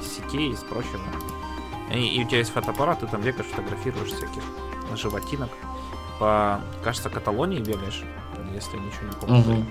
из 0.01 0.17
сетей, 0.17 0.53
из 0.53 0.61
прочего. 0.61 1.01
И, 1.93 2.17
и 2.19 2.25
у 2.25 2.29
тебя 2.29 2.39
есть 2.39 2.51
фотоаппарат, 2.53 3.01
ты 3.01 3.07
там 3.07 3.21
бегаешь, 3.23 3.47
фотографируешь 3.47 4.11
всяких 4.13 4.43
животинок. 4.95 5.51
По, 6.19 6.61
кажется, 6.83 7.11
Каталонии 7.11 7.61
бегаешь, 7.61 8.03
если 8.55 8.77
ничего 8.79 9.07
не 9.07 9.13
помню. 9.13 9.39
Мгм. 9.39 9.67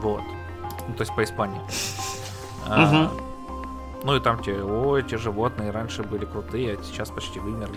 Вот. 0.00 0.22
Ну, 0.88 0.94
то 0.94 1.02
есть 1.02 1.14
по 1.14 1.22
Испании. 1.24 1.60
А, 2.64 2.86
Мгм. 2.86 3.10
ну 4.04 4.14
и 4.16 4.20
там 4.20 4.40
те, 4.40 4.62
ой, 4.62 5.00
эти 5.02 5.16
животные 5.16 5.72
раньше 5.72 6.04
были 6.04 6.24
крутые, 6.24 6.74
а 6.78 6.82
сейчас 6.84 7.10
почти 7.10 7.40
вымерли. 7.40 7.76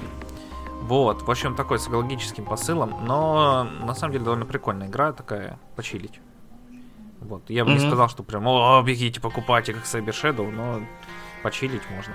Вот, 0.83 1.23
в 1.23 1.31
общем, 1.31 1.55
такой 1.55 1.79
с 1.79 1.87
экологическим 1.87 2.45
посылом, 2.45 2.93
но 3.03 3.63
на 3.63 3.95
самом 3.95 4.11
деле 4.13 4.25
довольно 4.25 4.45
прикольная 4.45 4.87
игра 4.87 5.11
такая, 5.11 5.57
почилить. 5.75 6.21
Вот, 7.19 7.49
я 7.49 7.65
бы 7.65 7.71
не 7.71 7.77
Мгм. 7.79 7.87
сказал, 7.87 8.09
что 8.09 8.21
прям, 8.21 8.45
о, 8.47 8.79
бегите, 8.83 9.19
покупайте, 9.19 9.73
как 9.73 9.85
Cyber 9.85 10.09
Shadow, 10.11 10.51
но 10.51 10.81
почилить 11.41 11.81
можно. 11.89 12.13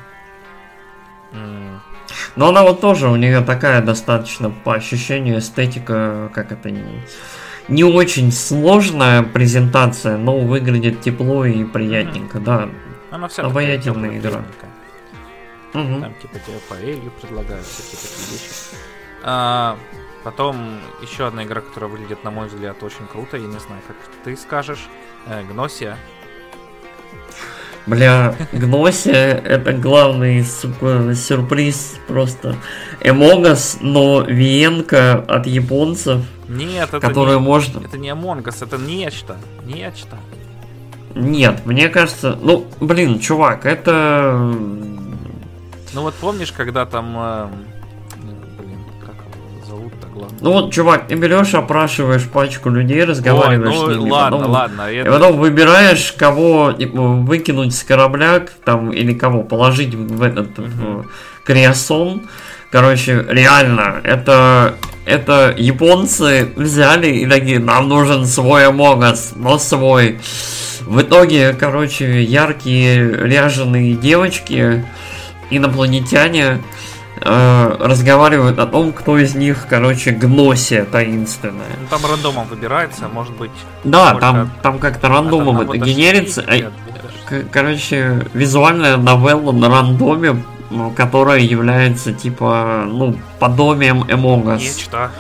Но 2.36 2.48
она 2.48 2.62
вот 2.62 2.80
тоже, 2.80 3.08
у 3.08 3.16
нее 3.16 3.40
такая 3.40 3.82
достаточно 3.82 4.50
по 4.50 4.74
ощущению 4.74 5.38
эстетика, 5.38 6.30
как 6.34 6.52
это 6.52 6.70
не, 6.70 6.84
не 7.68 7.84
очень 7.84 8.32
сложная 8.32 9.22
презентация, 9.22 10.16
но 10.16 10.38
выглядит 10.38 11.00
тепло 11.00 11.44
и 11.44 11.64
приятненько, 11.64 12.38
да. 12.38 12.68
Она 13.10 13.28
вся 13.28 13.42
Обаятельная 13.44 14.18
игра. 14.18 14.42
Мгм. 15.72 16.02
Там 16.02 16.14
типа 16.14 16.38
тебе 16.44 16.58
паэлью 16.68 17.12
предлагают, 17.20 17.64
всякие 17.64 18.00
такие 18.00 18.32
вещи. 18.32 18.76
А, 19.22 19.78
потом 20.24 20.80
еще 21.00 21.26
одна 21.26 21.44
игра, 21.44 21.60
которая 21.60 21.90
выглядит, 21.90 22.24
на 22.24 22.30
мой 22.30 22.48
взгляд, 22.48 22.82
очень 22.82 23.06
круто. 23.06 23.36
Я 23.36 23.46
не 23.46 23.58
знаю, 23.58 23.80
как 23.86 23.96
ты 24.24 24.36
скажешь. 24.36 24.88
Э, 25.26 25.44
Гносия. 25.44 25.96
Бля, 27.90 28.36
Гносия 28.52 29.34
это 29.34 29.72
главный, 29.72 30.44
сука, 30.44 31.12
сюрприз 31.14 31.96
просто. 32.06 32.54
Us, 33.02 33.78
но 33.80 34.22
Виенка 34.22 35.14
от 35.26 35.48
японцев, 35.48 36.20
Нет, 36.48 36.88
это 36.90 37.00
которую 37.00 37.40
не, 37.40 37.44
можно... 37.44 37.84
это 37.84 37.98
не 37.98 38.14
Us, 38.14 38.62
это 38.62 38.78
нечто. 38.78 39.38
Нечто. 39.64 40.18
Нет, 41.16 41.66
мне 41.66 41.88
кажется, 41.88 42.38
ну, 42.40 42.64
блин, 42.78 43.18
чувак, 43.18 43.66
это... 43.66 44.34
Ну 45.92 46.02
вот 46.02 46.14
помнишь, 46.14 46.52
когда 46.52 46.86
там... 46.86 47.16
э, 47.18 47.48
зовут-то 49.70 50.06
главное? 50.08 50.38
Ну 50.40 50.52
вот, 50.52 50.72
чувак, 50.72 51.06
ты 51.08 51.14
берешь, 51.14 51.54
опрашиваешь 51.54 52.24
пачку 52.24 52.68
людей, 52.70 53.04
разговариваешь 53.04 53.74
Ой, 53.76 53.94
с 53.94 53.96
ну 53.96 54.02
ними, 54.02 54.10
ладно, 54.10 54.36
потом- 54.38 54.52
ладно. 54.52 54.92
И 54.92 54.96
это- 54.96 55.10
потом 55.12 55.38
выбираешь, 55.38 56.12
кого 56.12 56.72
типа, 56.72 57.00
выкинуть 57.00 57.74
с 57.74 57.82
корабля, 57.84 58.42
там, 58.64 58.90
или 58.92 59.14
кого 59.14 59.42
положить 59.42 59.94
в 59.94 60.22
этот 60.22 60.58
Мгм. 60.58 61.02
в 61.02 61.44
креосон. 61.44 62.22
Короче, 62.72 63.24
реально, 63.28 64.00
это, 64.04 64.74
это 65.04 65.54
японцы 65.56 66.48
взяли 66.56 67.08
и 67.08 67.26
такие, 67.26 67.58
нам 67.58 67.88
нужен 67.88 68.26
свой 68.26 68.64
Among 68.66 69.00
Us, 69.12 69.32
но 69.36 69.58
свой. 69.58 70.18
В 70.82 71.02
итоге, 71.02 71.52
короче, 71.52 72.22
яркие 72.22 73.10
ряженые 73.26 73.94
девочки, 73.94 74.84
инопланетяне, 75.50 76.60
э, 77.22 77.76
разговаривают 77.80 78.58
о 78.58 78.66
том, 78.66 78.92
кто 78.92 79.18
из 79.18 79.34
них, 79.34 79.66
короче, 79.68 80.10
гносия 80.12 80.84
таинственная. 80.84 81.66
Ну, 81.80 81.86
там 81.88 82.00
рандомом 82.10 82.46
выбирается, 82.48 83.08
может 83.08 83.34
быть... 83.34 83.50
Да, 83.84 84.08
Сколько? 84.08 84.20
там, 84.20 84.50
там 84.62 84.78
как-то 84.78 85.08
рандомом 85.08 85.60
это 85.60 85.76
генерится. 85.78 86.44
а- 86.46 86.70
к- 87.28 87.44
Короче, 87.52 88.26
визуальная 88.34 88.96
новелла 88.96 89.52
на 89.52 89.68
рандоме, 89.68 90.42
ну, 90.70 90.90
которая 90.90 91.38
является 91.40 92.12
типа, 92.12 92.84
ну, 92.86 93.16
подобием 93.38 94.02
Among 94.04 94.44
Us. 94.44 94.58
Нечто. 94.60 95.10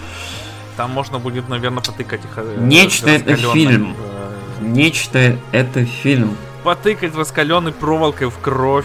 Там 0.76 0.90
можно 0.92 1.18
будет, 1.18 1.48
наверное, 1.48 1.82
потыкать 1.82 2.20
их. 2.24 2.30
э, 2.36 2.56
Нечто 2.60 3.10
это 3.10 3.36
фильм. 3.36 3.94
э, 3.98 4.62
Нечто 4.62 5.36
это 5.52 5.84
фильм. 5.84 6.36
Потыкать 6.64 7.14
раскаленной 7.14 7.72
проволокой 7.72 8.28
в 8.28 8.38
кровь. 8.38 8.84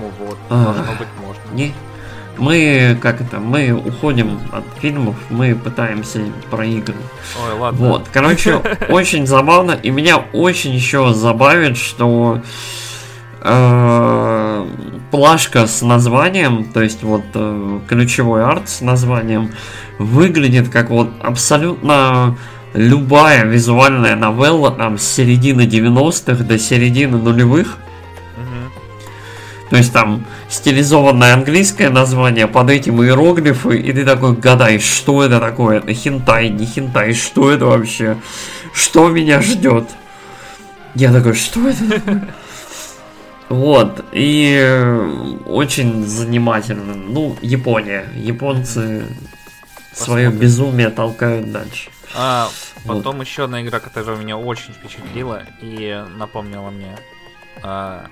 Ну 0.00 0.10
вот, 0.26 0.38
Ах. 0.50 0.64
должно 0.74 0.92
быть 0.94 1.08
можно. 1.20 1.42
Не. 1.54 1.72
Мы, 2.38 2.98
как 3.00 3.20
это, 3.20 3.38
мы 3.38 3.72
уходим 3.72 4.40
от 4.52 4.64
фильмов, 4.80 5.16
мы 5.30 5.54
пытаемся 5.54 6.20
про 6.50 6.64
игры. 6.64 6.96
Ой, 7.46 7.58
ладно. 7.58 7.88
Вот, 7.88 8.08
короче, 8.12 8.60
очень 8.88 9.26
забавно. 9.26 9.72
И 9.72 9.90
меня 9.90 10.18
очень 10.32 10.72
еще 10.72 11.12
забавит, 11.14 11.76
что 11.76 12.40
э, 13.40 14.66
плашка 15.10 15.66
с 15.66 15.82
названием, 15.82 16.64
то 16.64 16.82
есть 16.82 17.02
вот 17.02 17.24
э, 17.34 17.80
ключевой 17.88 18.44
арт 18.44 18.68
с 18.68 18.80
названием, 18.80 19.52
выглядит 19.98 20.68
как 20.70 20.90
вот 20.90 21.10
абсолютно 21.22 22.36
любая 22.74 23.44
визуальная 23.44 24.16
новелла 24.16 24.72
там 24.72 24.98
с 24.98 25.04
середины 25.04 25.62
90-х 25.62 26.42
до 26.44 26.58
середины 26.58 27.18
нулевых. 27.18 27.78
То 29.74 29.78
есть 29.78 29.92
там 29.92 30.24
стилизованное 30.48 31.34
английское 31.34 31.90
название, 31.90 32.46
под 32.46 32.70
этим 32.70 33.02
иероглифы, 33.02 33.76
и 33.76 33.92
ты 33.92 34.04
такой 34.04 34.36
гадаешь, 34.36 34.84
что 34.84 35.24
это 35.24 35.40
такое, 35.40 35.78
это 35.78 35.92
хентай, 35.92 36.48
не 36.48 36.64
хентай, 36.64 37.12
что 37.12 37.50
это 37.50 37.66
вообще, 37.66 38.16
что 38.72 39.08
меня 39.08 39.42
ждет. 39.42 39.88
Я 40.94 41.12
такой, 41.12 41.34
что 41.34 41.68
это? 41.68 42.28
Вот, 43.48 44.04
и 44.12 44.96
очень 45.44 46.06
занимательно. 46.06 46.94
Ну, 46.94 47.36
Япония. 47.42 48.06
Японцы 48.14 49.02
свое 49.92 50.30
безумие 50.30 50.90
толкают 50.90 51.50
дальше. 51.50 51.90
А, 52.14 52.48
потом 52.86 53.16
вот. 53.16 53.26
еще 53.26 53.42
одна 53.42 53.60
игра, 53.60 53.80
которая 53.80 54.16
меня 54.16 54.36
очень 54.38 54.72
впечатлила 54.72 55.42
и 55.60 56.00
напомнила 56.16 56.70
мне 56.70 56.96
о 57.64 58.06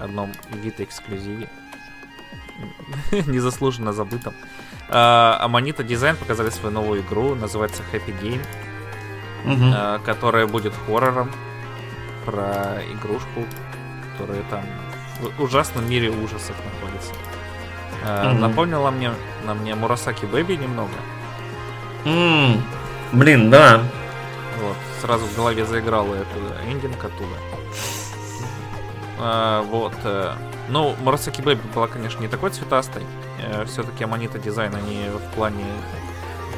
одном 0.00 0.32
вид 0.50 0.80
эксклюзиве. 0.80 1.48
Незаслуженно 3.26 3.92
забытом. 3.92 4.34
А, 4.88 5.38
Аманита 5.40 5.82
Дизайн 5.82 6.16
показали 6.16 6.50
свою 6.50 6.74
новую 6.74 7.02
игру, 7.02 7.34
называется 7.34 7.82
Happy 7.92 8.18
Game, 8.20 8.42
угу. 9.44 9.72
а, 9.74 9.98
которая 10.00 10.46
будет 10.46 10.74
хоррором 10.86 11.30
про 12.24 12.80
игрушку, 12.92 13.44
которая 14.12 14.42
там 14.50 14.64
в 15.20 15.42
ужасном 15.42 15.88
мире 15.88 16.10
ужасов 16.10 16.56
находится. 16.64 17.12
А, 18.04 18.32
угу. 18.32 18.40
Напомнила 18.40 18.90
мне 18.90 19.12
на 19.44 19.54
мне 19.54 19.74
Murasaki 19.74 20.24
Baby 20.24 20.54
немного. 20.54 20.92
Блин, 23.12 23.50
да. 23.50 23.82
Вот, 24.60 24.76
сразу 25.00 25.24
в 25.26 25.36
голове 25.36 25.64
заиграл 25.64 26.12
этот 26.12 26.60
ending 26.66 27.04
оттуда. 27.04 27.34
А, 29.20 29.62
вот. 29.62 29.94
Э, 30.04 30.34
ну, 30.68 30.94
Murasaki 31.02 31.42
Baby 31.42 31.60
была, 31.74 31.88
конечно, 31.88 32.20
не 32.20 32.28
такой 32.28 32.50
цветастой. 32.50 33.02
Э, 33.42 33.64
Все-таки 33.66 34.04
Amanita 34.04 34.38
Design, 34.38 34.74
они 34.74 35.04
в 35.08 35.34
плане 35.34 35.64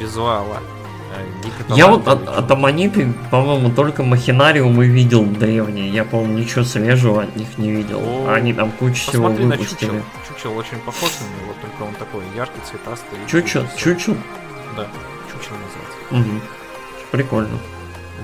визуала 0.01 0.59
э, 0.59 1.43
я 1.75 1.89
вот 1.89 2.09
от, 2.09 2.29
от 2.29 2.51
Аманиты, 2.51 3.13
по-моему, 3.31 3.71
только 3.71 4.03
Махинариум 4.03 4.81
и 4.83 4.87
видел 4.87 5.25
древние. 5.25 5.89
Я, 5.91 6.05
по-моему, 6.05 6.39
ничего 6.39 6.65
свежего 6.65 7.23
от 7.23 7.37
них 7.37 7.59
не 7.59 7.71
видел. 7.71 8.01
О, 8.01 8.33
Они 8.33 8.53
там 8.53 8.71
кучу 8.73 9.11
всего 9.11 9.29
выпустили. 9.29 9.91
На 9.91 9.97
Чучел. 9.97 10.03
Чучел 10.29 10.57
очень 10.57 10.79
похож 10.79 11.11
на 11.21 11.43
него, 11.43 11.55
только 11.61 11.83
он 11.83 11.95
такой 11.95 12.23
яркий, 12.35 12.61
цветастый. 12.65 13.19
Чучел? 13.27 13.67
Чучел? 13.77 14.17
Да, 14.77 14.87
Чучел 15.31 15.57
называется. 15.57 16.31
Угу. 16.31 16.41
Прикольно. 17.11 17.59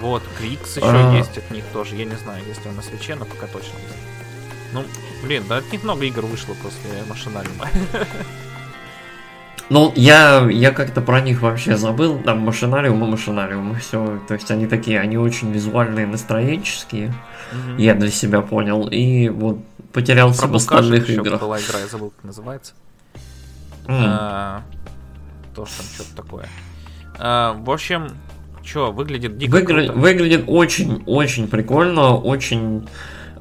Вот, 0.00 0.22
Крикс 0.38 0.76
еще 0.76 0.86
а... 0.86 1.16
есть 1.16 1.36
от 1.36 1.50
них 1.50 1.64
тоже. 1.72 1.96
Я 1.96 2.04
не 2.04 2.16
знаю, 2.16 2.42
если 2.46 2.68
он 2.68 2.76
на 2.76 2.82
свече, 2.82 3.14
но 3.16 3.24
пока 3.24 3.46
точно 3.46 3.76
есть. 3.78 4.17
Ну, 4.72 4.84
блин, 5.22 5.44
да 5.48 5.58
от 5.58 5.72
них 5.72 5.82
много 5.82 6.04
игр 6.04 6.26
вышло 6.26 6.54
после 6.62 7.04
машинариума. 7.08 7.68
Ну, 9.70 9.92
я, 9.96 10.48
я 10.50 10.70
как-то 10.70 11.02
про 11.02 11.20
них 11.20 11.42
вообще 11.42 11.76
забыл. 11.76 12.18
Там 12.20 12.38
машинариум 12.38 13.04
и 13.04 13.06
машинариум, 13.06 13.72
и 13.72 13.78
все. 13.78 14.18
То 14.26 14.32
есть 14.32 14.50
они 14.50 14.66
такие, 14.66 14.98
они 14.98 15.18
очень 15.18 15.52
визуальные, 15.52 16.06
настроенческие. 16.06 17.08
Угу. 17.52 17.76
Я 17.76 17.94
для 17.94 18.10
себя 18.10 18.40
понял. 18.40 18.88
И 18.88 19.28
вот 19.28 19.58
потерялся 19.92 20.46
в 20.46 20.54
остальных 20.54 21.10
играх. 21.10 21.40
была 21.40 21.58
игра, 21.58 21.80
я 21.80 21.86
забыл, 21.86 22.10
как 22.10 22.24
называется. 22.24 22.72
Mm. 23.86 24.02
А, 24.04 24.62
тоже 25.54 25.72
там 25.76 25.86
что-то 25.94 26.16
такое. 26.16 26.48
А, 27.18 27.54
в 27.54 27.70
общем, 27.70 28.08
что, 28.62 28.92
выглядит 28.92 29.38
дико 29.38 29.52
Выгля... 29.52 29.86
круто. 29.86 29.92
Выглядит 29.98 30.44
очень-очень 30.46 31.48
прикольно, 31.48 32.16
очень 32.16 32.86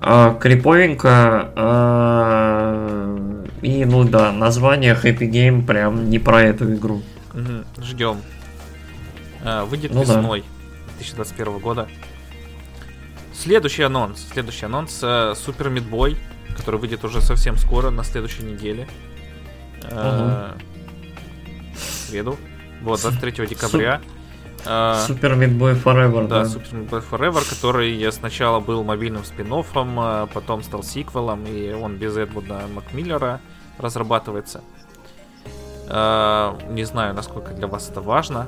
а, 0.01 0.34
криповенько. 0.36 1.51
А, 1.56 3.18
и, 3.62 3.86
ну 3.86 4.04
да, 4.04 4.32
название 4.32 4.94
Happy 4.96 5.30
Game 5.30 5.66
прям 5.66 6.10
не 6.10 6.20
про 6.20 6.42
эту 6.44 6.74
игру. 6.75 7.01
Угу, 7.34 7.84
ждем. 7.84 8.22
А, 9.44 9.66
выйдет 9.66 9.94
ну, 9.94 10.01
весной 10.01 10.42
да. 10.42 10.94
2021 10.98 11.60
года. 11.60 11.88
Следующий 13.34 13.84
анонс. 13.84 14.27
Следующий 14.32 14.66
анонс 14.66 15.04
Супер 15.36 15.70
Мидбой, 15.70 16.18
который 16.56 16.80
выйдет 16.80 17.04
уже 17.04 17.22
совсем 17.22 17.56
скоро, 17.58 17.89
на 17.89 18.04
следующей 18.04 18.44
неделе. 18.44 18.88
Угу. 19.84 20.58
В 21.74 21.80
среду. 21.80 22.38
Вот, 22.82 23.01
23 23.01 23.48
декабря. 23.48 24.01
Су- 24.04 24.17
Супер 25.06 25.36
Мидбой 25.36 25.74
Forever, 25.74 26.28
да. 26.28 26.44
Да, 26.44 26.46
Супер 26.50 26.74
Мидбой 26.74 27.00
Forever, 27.00 27.48
который 27.50 28.12
сначала 28.12 28.60
был 28.60 28.84
мобильным 28.84 29.24
спин 29.24 29.48
а 29.52 30.28
потом 30.28 30.63
стал 30.63 30.84
сиквелом, 30.84 31.46
и 31.46 31.74
он 31.74 31.96
без 31.96 32.17
Эдвуда 32.17 32.62
Макмиллера 32.74 33.39
разрабатывается. 33.78 34.62
А, 35.89 36.58
не 36.70 36.84
знаю, 36.84 37.13
насколько 37.13 37.54
для 37.54 37.67
вас 37.67 37.89
это 37.89 38.02
важно, 38.02 38.48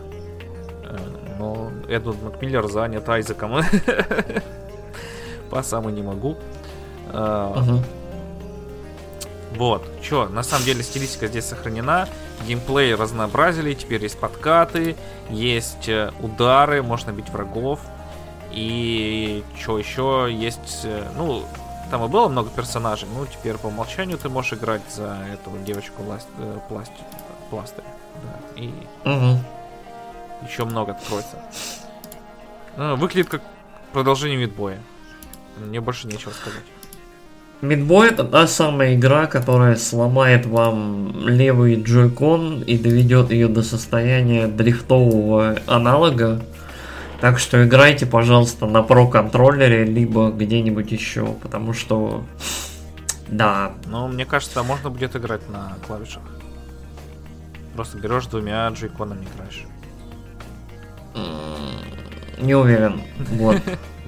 э, 0.84 0.98
но 1.40 1.72
Эдвард 1.88 2.22
Макмиллер 2.22 2.68
занят 2.68 3.08
Айзеком. 3.08 3.62
По 5.50 5.64
самому 5.64 5.90
не 5.90 6.04
могу. 6.04 6.38
Вот, 9.56 9.84
чё, 10.02 10.30
на 10.30 10.44
самом 10.44 10.66
деле 10.66 10.84
стилистика 10.84 11.28
здесь 11.28 11.46
сохранена, 11.46 12.08
геймплей 12.46 12.96
разнообразили, 12.96 13.74
теперь 13.74 14.02
есть 14.04 14.20
подкаты, 14.20 14.96
есть 15.30 15.90
э, 15.90 16.12
удары, 16.22 16.82
можно 16.84 17.12
бить 17.12 17.30
врагов, 17.30 17.80
и 18.52 19.44
что 19.60 19.78
еще 19.78 20.28
есть, 20.32 20.82
э, 20.84 21.08
ну, 21.16 21.44
там 21.92 22.06
и 22.06 22.08
было 22.08 22.28
много 22.28 22.50
персонажей, 22.50 23.08
ну, 23.14 23.26
теперь 23.26 23.58
по 23.58 23.68
умолчанию 23.68 24.18
ты 24.18 24.30
можешь 24.30 24.54
играть 24.54 24.82
за 24.90 25.18
эту 25.34 25.52
девочку 25.66 26.04
пласт, 26.04 26.28
э, 26.38 26.60
пласт, 26.70 26.92
пластырь, 27.50 27.86
да, 28.24 28.62
и 28.62 28.70
угу. 29.06 29.44
еще 30.48 30.66
много 30.66 30.94
откроется. 30.94 31.42
Выглядит 32.76 33.30
как 33.30 33.42
продолжение 33.92 34.38
Мидбоя. 34.38 34.80
Мне 35.58 35.82
больше 35.82 36.08
нечего 36.08 36.32
сказать. 36.32 36.64
Мидбой 37.62 38.10
это 38.10 38.24
та 38.24 38.48
самая 38.48 38.96
игра, 38.96 39.28
которая 39.28 39.76
сломает 39.76 40.46
вам 40.46 41.28
левый 41.28 41.82
джойкон 41.82 42.62
и 42.62 42.78
доведет 42.78 43.32
ее 43.32 43.50
до 43.50 43.64
состояния 43.64 44.48
дрифтового 44.48 45.58
аналога. 45.68 46.42
Так 47.20 47.38
что 47.38 47.66
играйте, 47.66 48.06
пожалуйста, 48.06 48.66
на 48.66 48.82
про 48.82 49.08
контроллере, 49.08 49.84
либо 49.84 50.32
где-нибудь 50.32 50.90
еще, 50.94 51.34
потому 51.42 51.74
что 51.74 52.24
да. 53.28 53.74
Ну, 53.88 54.08
мне 54.08 54.26
кажется, 54.26 54.64
можно 54.64 54.90
будет 54.90 55.18
играть 55.18 55.48
на 55.50 55.76
клавишах. 55.86 56.24
Просто 57.76 57.98
берешь 57.98 58.26
двумя 58.28 58.70
джойконами 58.70 59.26
играешь. 59.36 59.66
Не 62.40 62.56
уверен. 62.56 63.02
Вот. 63.32 63.58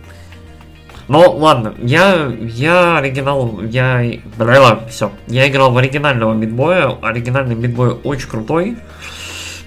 Ну, 1.11 1.29
ладно, 1.29 1.75
я, 1.79 2.31
я 2.39 2.99
оригинал, 2.99 3.61
я, 3.63 4.01
бля, 4.37 4.79
все, 4.87 5.11
я 5.27 5.49
играл 5.49 5.73
в 5.73 5.77
оригинального 5.77 6.33
мидбоя, 6.33 6.97
оригинальный 7.01 7.53
мидбой 7.53 7.89
очень 7.91 8.29
крутой, 8.29 8.77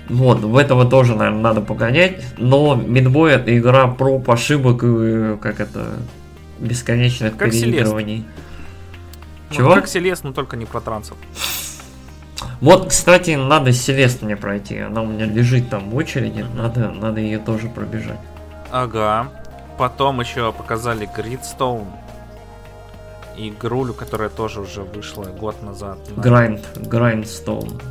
вот, 0.08 0.38
в 0.38 0.56
этого 0.56 0.86
тоже, 0.86 1.14
наверное, 1.14 1.42
надо 1.42 1.60
погонять, 1.60 2.24
но 2.38 2.74
мидбой 2.74 3.32
это 3.32 3.54
игра 3.58 3.88
про 3.88 4.22
ошибок 4.26 4.84
и, 4.84 5.36
как 5.36 5.60
это, 5.60 5.88
бесконечных 6.60 7.36
как 7.36 7.50
переигрываний. 7.50 8.24
Селест. 9.50 9.58
Чего? 9.58 9.68
Ну, 9.68 9.74
как 9.74 9.88
Селест, 9.88 10.24
но 10.24 10.32
только 10.32 10.56
не 10.56 10.64
про 10.64 10.80
трансов. 10.80 11.18
Вот, 12.62 12.88
кстати, 12.88 13.32
надо 13.32 13.70
Селест 13.72 14.22
мне 14.22 14.36
пройти, 14.36 14.78
она 14.78 15.02
у 15.02 15.06
меня 15.06 15.26
лежит 15.26 15.68
там 15.68 15.90
в 15.90 15.94
очереди, 15.94 16.42
надо, 16.56 16.90
надо 16.90 17.20
ее 17.20 17.38
тоже 17.38 17.68
пробежать. 17.68 18.20
Ага. 18.70 19.28
Потом 19.78 20.20
еще 20.20 20.52
показали 20.52 21.08
Gridstone. 21.16 21.86
Игрулю, 23.36 23.94
которая 23.94 24.28
тоже 24.28 24.60
уже 24.60 24.82
вышла 24.82 25.24
год 25.24 25.60
назад. 25.62 25.98
На... 26.16 26.20
Grind, 26.20 26.62
Grindstone. 26.88 27.82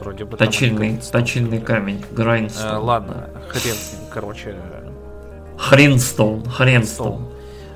Вроде 0.00 0.24
бы 0.24 0.36
точильный, 0.36 0.98
точильный 1.10 1.60
камень. 1.60 2.04
Grindstone. 2.10 2.74
Э, 2.74 2.76
ладно, 2.76 3.30
да. 3.32 3.40
хрен 3.48 3.74
с 3.74 3.92
ним, 3.92 4.02
короче. 4.10 4.56
Хренстоун, 5.58 6.44
Хренстоун. 6.48 7.28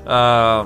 Э, 0.05 0.65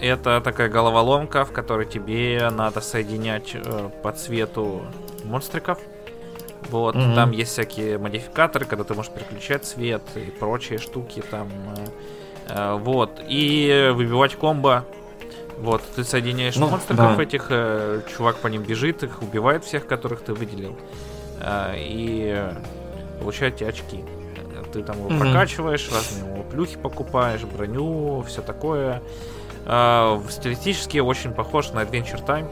это 0.00 0.40
такая 0.40 0.68
головоломка, 0.68 1.44
в 1.44 1.52
которой 1.52 1.86
тебе 1.86 2.48
надо 2.50 2.80
соединять 2.80 3.54
э, 3.54 3.90
по 4.02 4.12
цвету 4.12 4.82
монстриков. 5.24 5.78
Вот, 6.68 6.94
mm-hmm. 6.94 7.14
там 7.14 7.30
есть 7.30 7.52
всякие 7.52 7.98
модификаторы, 7.98 8.64
когда 8.64 8.84
ты 8.84 8.94
можешь 8.94 9.10
переключать 9.10 9.64
цвет 9.64 10.02
и 10.14 10.30
прочие 10.30 10.78
штуки 10.78 11.22
там. 11.30 11.48
Э, 12.48 12.74
э, 12.74 12.74
вот, 12.76 13.20
и 13.26 13.90
выбивать 13.94 14.36
комбо. 14.36 14.84
Вот, 15.58 15.82
ты 15.94 16.04
соединяешь 16.04 16.56
ну, 16.56 16.68
монстриков 16.68 17.16
да. 17.16 17.22
этих, 17.22 17.46
э, 17.50 18.02
чувак 18.14 18.36
по 18.36 18.46
ним 18.46 18.62
бежит, 18.62 19.02
их 19.02 19.22
убивает 19.22 19.64
всех, 19.64 19.86
которых 19.86 20.22
ты 20.22 20.32
выделил. 20.32 20.76
Э, 21.40 21.74
и 21.76 22.46
получаете 23.20 23.66
очки. 23.66 24.04
Ты 24.72 24.82
там 24.82 24.98
его 24.98 25.08
mm-hmm. 25.08 25.18
прокачиваешь, 25.18 25.90
разные 25.92 26.32
его 26.32 26.44
плюхи 26.44 26.76
покупаешь, 26.76 27.42
броню, 27.42 28.22
все 28.22 28.42
такое. 28.42 29.02
Э, 29.66 30.20
стилистически 30.30 30.98
очень 30.98 31.32
похож 31.32 31.72
на 31.72 31.80
Adventure 31.80 32.24
Time. 32.24 32.48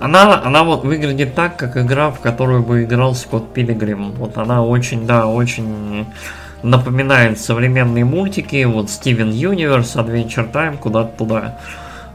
Она, 0.00 0.42
она 0.42 0.64
вот 0.64 0.82
выглядит 0.82 1.34
так, 1.34 1.56
как 1.56 1.76
игра, 1.76 2.10
в 2.10 2.20
которую 2.20 2.62
бы 2.62 2.84
играл 2.84 3.14
Скотт 3.14 3.52
Пилигрим. 3.52 4.12
Вот 4.12 4.38
она 4.38 4.64
очень, 4.64 5.06
да, 5.06 5.26
очень 5.26 6.06
напоминает 6.62 7.38
современные 7.38 8.04
мультики, 8.06 8.64
вот 8.64 8.86
Steven 8.86 9.30
Universe, 9.30 9.94
Adventure 9.96 10.50
Time, 10.50 10.78
куда-то 10.78 11.16
туда. 11.18 11.58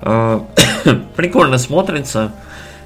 Э, 0.02 0.40
прикольно 1.16 1.60
смотрится. 1.60 2.32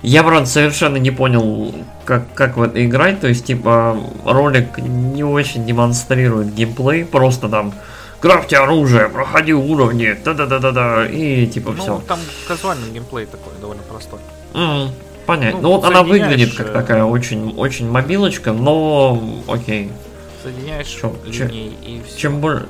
Я, 0.02 0.24
правда, 0.24 0.46
совершенно 0.46 0.98
не 0.98 1.12
понял, 1.12 1.74
как, 2.06 2.34
как 2.34 2.58
в 2.58 2.62
это 2.62 2.86
играть. 2.86 3.22
То 3.22 3.28
есть, 3.28 3.46
типа, 3.46 3.98
ролик 4.26 4.78
не 4.80 5.24
очень 5.24 5.66
демонстрирует 5.66 6.54
геймплей. 6.54 7.06
Просто 7.06 7.48
там 7.48 7.74
крафти 8.20 8.56
оружие, 8.56 9.10
проходи 9.10 9.54
уровни, 9.54 10.18
да-да-да-да-да, 10.24 11.08
и 11.08 11.48
типа 11.48 11.72
Ну, 11.72 11.82
все. 11.82 12.04
там 12.08 12.20
казуальный 12.48 12.92
геймплей 12.92 13.26
такой, 13.26 13.54
довольно 13.62 13.84
простой. 13.84 14.20
Понятно. 15.26 15.62
ну, 15.62 15.62
Ну, 15.62 15.70
вот 15.76 15.86
она 15.86 16.04
выглядит 16.04 16.56
как 16.56 16.72
такая 16.74 17.04
очень, 17.04 17.54
очень 17.56 17.90
мобилочка, 17.90 18.52
но 18.54 19.22
окей. 19.48 19.92
Соединяешь 20.44 20.88
Чё, 20.88 21.16
линии 21.26 21.74
и 21.86 22.02
все. 22.06 22.18
Чем, 22.18 22.40
боль- 22.42 22.66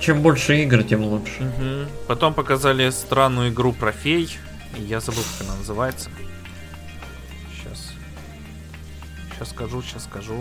чем 0.00 0.20
больше 0.22 0.60
игр, 0.62 0.82
тем 0.82 1.02
лучше. 1.04 1.50
Потом 2.06 2.34
показали 2.34 2.90
странную 2.90 3.50
игру 3.50 3.72
про 3.72 3.90
фей. 3.92 4.36
Я 4.76 5.00
забыл, 5.00 5.22
как 5.38 5.46
она 5.48 5.56
называется. 5.56 6.10
Сейчас. 7.56 7.92
Сейчас 9.32 9.48
скажу, 9.50 9.82
сейчас 9.82 10.04
скажу. 10.04 10.34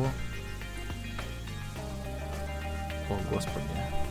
О, 3.10 3.18
господи. 3.32 3.64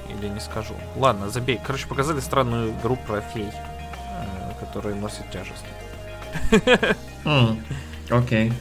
Или 0.08 0.28
не 0.28 0.40
скажу. 0.40 0.74
Ладно, 0.96 1.28
забей. 1.30 1.58
Короче, 1.64 1.86
показали 1.86 2.20
странную 2.20 2.72
игру 2.72 2.96
про 3.06 3.20
фей, 3.20 3.48
э, 3.48 4.52
которые 4.60 4.94
носят 4.94 5.30
тяжесть. 5.30 5.64
Окей. 8.10 8.52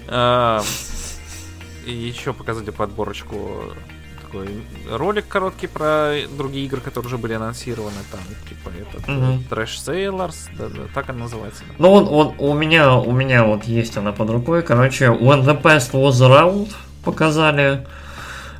И 1.85 1.91
еще 1.91 2.33
показали 2.33 2.69
подборочку 2.69 3.73
такой 4.21 4.47
ролик 4.89 5.27
короткий 5.27 5.67
про 5.67 6.13
другие 6.37 6.65
игры, 6.65 6.79
которые 6.79 7.07
уже 7.07 7.17
были 7.17 7.33
анонсированы. 7.33 7.97
Там, 8.11 8.19
типа, 8.47 8.69
этот 8.69 9.07
э, 9.09 9.11
Мгм. 9.11 9.43
Trash 9.49 9.77
Sailors, 9.85 10.35
да, 10.57 10.69
да, 10.69 10.81
так 10.93 11.09
она 11.09 11.19
называется. 11.19 11.63
да. 11.67 11.73
Ну 11.79 11.89
вот, 11.89 12.07
вот 12.09 12.35
у 12.37 12.53
меня, 12.53 12.95
у 12.95 13.11
меня 13.11 13.43
вот 13.43 13.63
есть 13.65 13.97
она 13.97 14.11
под 14.11 14.29
рукой. 14.29 14.61
Короче, 14.61 15.05
When 15.05 15.43
the 15.43 15.59
Past 15.61 15.91
Was 15.93 16.21
Around 16.21 16.69
показали, 17.03 17.85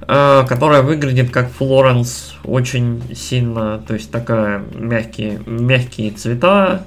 э, 0.07 0.45
которая 0.47 0.81
выглядит 0.81 1.31
как 1.31 1.51
Флоренс 1.51 2.33
очень 2.43 3.15
сильно, 3.15 3.77
то 3.79 3.93
есть 3.93 4.11
такая 4.11 4.63
мягкие, 4.73 5.41
мягкие 5.45 6.11
цвета. 6.11 6.85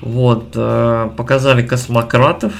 Вот, 0.00 0.52
э, 0.54 1.10
показали 1.16 1.66
космократов. 1.66 2.52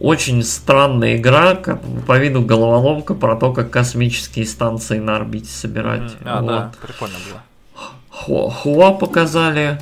Очень 0.00 0.42
странная 0.42 1.16
игра, 1.16 1.54
как 1.54 1.80
по 2.06 2.18
виду 2.18 2.42
головоломка 2.42 3.14
про 3.14 3.36
то, 3.36 3.52
как 3.52 3.70
космические 3.70 4.46
станции 4.46 4.98
на 4.98 5.16
орбите 5.16 5.48
собирать. 5.50 6.00
Мгм. 6.20 6.24
А, 6.24 6.40
Вот. 6.40 6.46
да, 6.48 6.72
прикольно 6.80 7.14
было. 7.30 7.42
Ху- 8.10 8.48
Хуа 8.50 8.92
показали 8.92 9.80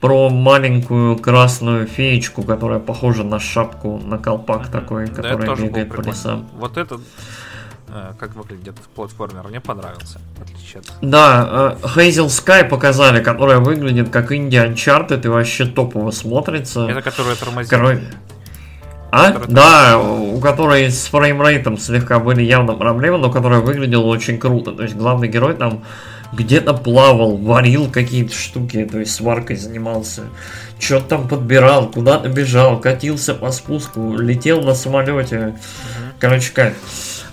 про 0.00 0.28
маленькую 0.30 1.16
красную 1.16 1.86
феечку, 1.86 2.42
которая 2.42 2.80
похожа 2.80 3.22
на 3.22 3.38
шапку, 3.38 3.98
на 4.04 4.18
колпак 4.18 4.62
Мгм. 4.62 4.70
такой, 4.72 5.06
Да, 5.08 5.14
который 5.22 5.64
бегает 5.66 5.94
по 5.94 6.00
лесам. 6.00 6.46
Вот 6.58 6.76
этот, 6.76 7.00
как 8.18 8.34
выглядит 8.34 8.74
платформер, 8.94 9.48
мне 9.48 9.60
понравился, 9.60 10.20
в 10.38 10.42
отличие 10.42 10.80
от... 10.80 10.92
Да, 11.00 11.76
э, 11.82 11.86
Hazel 11.86 12.26
Sky 12.26 12.68
показали, 12.68 13.22
которая 13.22 13.58
выглядит 13.58 14.10
как 14.10 14.32
India 14.32 14.72
Uncharted 14.72 15.24
и 15.24 15.28
вообще 15.28 15.66
топово 15.66 16.10
смотрится. 16.10 16.86
Это 16.88 17.02
которая 17.02 17.36
тормозит. 17.36 17.70
Короче, 17.70 18.02
а? 19.10 19.32
Да, 19.48 19.98
у 19.98 20.38
которой 20.40 20.90
с 20.90 21.06
фреймрейтом 21.06 21.78
слегка 21.78 22.18
были 22.18 22.42
явно 22.42 22.74
проблемы, 22.74 23.18
но 23.18 23.30
которая 23.30 23.60
выглядела 23.60 24.04
очень 24.04 24.38
круто. 24.38 24.72
То 24.72 24.82
есть 24.82 24.94
главный 24.94 25.28
герой 25.28 25.54
там 25.54 25.84
где-то 26.32 26.74
плавал, 26.74 27.36
варил 27.36 27.90
какие-то 27.90 28.34
штуки, 28.34 28.86
то 28.90 28.98
есть 28.98 29.14
сваркой 29.14 29.56
занимался. 29.56 30.24
Что-то 30.78 31.06
там 31.06 31.28
подбирал, 31.28 31.88
куда-то 31.90 32.28
бежал, 32.28 32.80
катился 32.80 33.34
по 33.34 33.50
спуску, 33.52 34.16
летел 34.16 34.62
на 34.62 34.74
самолете. 34.74 35.56
Короче, 36.18 36.52
кайф. 36.52 36.74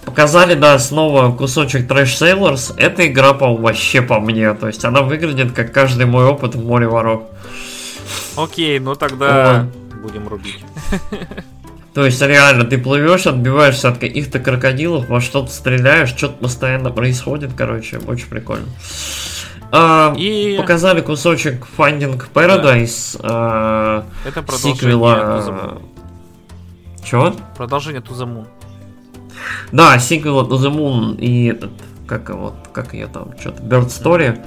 Показали, 0.05 0.55
да, 0.55 0.77
снова 0.79 1.35
кусочек 1.35 1.89
Trash 1.89 2.19
Sailors. 2.19 2.73
Эта 2.77 3.07
игра 3.07 3.33
по 3.33 3.55
вообще 3.55 4.01
по 4.01 4.19
мне. 4.19 4.53
То 4.53 4.67
есть 4.67 4.83
она 4.85 5.01
выглядит 5.01 5.53
как 5.53 5.71
каждый 5.73 6.05
мой 6.05 6.25
опыт 6.25 6.55
в 6.55 6.65
море 6.65 6.87
воров. 6.87 7.23
Окей, 8.35 8.79
ну 8.79 8.95
тогда 8.95 9.67
будем 10.01 10.27
рубить. 10.27 10.63
То 11.93 12.05
есть 12.05 12.21
реально, 12.21 12.65
ты 12.65 12.79
плывешь, 12.79 13.27
отбиваешься 13.27 13.89
от 13.89 13.99
каких-то 13.99 14.39
крокодилов, 14.39 15.07
во 15.09 15.21
что-то 15.21 15.51
стреляешь, 15.51 16.09
что-то 16.09 16.33
постоянно 16.33 16.89
происходит, 16.89 17.51
короче, 17.55 17.99
очень 17.99 18.27
прикольно. 18.27 18.65
А, 19.71 20.13
И 20.17 20.55
Показали 20.57 21.01
кусочек 21.01 21.67
Finding 21.77 22.21
Paradise, 22.33 23.19
а, 23.21 24.05
это 24.25 24.41
продолжение 24.41 24.75
сиквела... 24.75 25.81
Чего? 27.03 27.35
Продолжение 27.55 28.01
Moon. 28.01 28.47
Да, 29.71 29.97
сиквела 29.99 30.43
To 30.43 30.57
the 30.57 30.71
Moon 30.71 31.17
и 31.17 31.49
этот, 31.49 31.71
как 32.07 32.29
его, 32.29 32.53
как 32.71 32.93
ее 32.93 33.07
там, 33.07 33.37
что-то, 33.39 33.63
Bird 33.63 33.87
Story. 33.87 34.39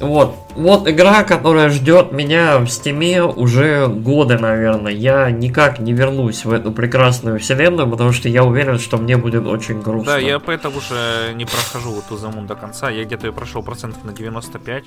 Вот, 0.00 0.36
вот 0.54 0.88
игра, 0.88 1.24
которая 1.24 1.70
ждет 1.70 2.12
меня 2.12 2.58
в 2.58 2.68
стиме 2.68 3.24
уже 3.24 3.88
годы, 3.88 4.38
наверное. 4.38 4.92
Я 4.92 5.30
никак 5.30 5.80
не 5.80 5.92
вернусь 5.92 6.44
в 6.44 6.52
эту 6.52 6.70
прекрасную 6.70 7.40
вселенную, 7.40 7.90
потому 7.90 8.12
что 8.12 8.28
я 8.28 8.44
уверен, 8.44 8.78
что 8.78 8.96
мне 8.96 9.16
будет 9.16 9.44
очень 9.46 9.82
грустно. 9.82 10.12
Да, 10.12 10.18
я 10.18 10.38
поэтому 10.38 10.78
уже 10.78 11.32
не 11.34 11.44
прохожу 11.44 12.00
the 12.10 12.32
Moon 12.32 12.46
до 12.46 12.54
конца. 12.54 12.90
Я 12.90 13.04
где-то 13.04 13.26
ее 13.26 13.32
прошел 13.32 13.62
процентов 13.62 14.04
на 14.04 14.12
95. 14.12 14.84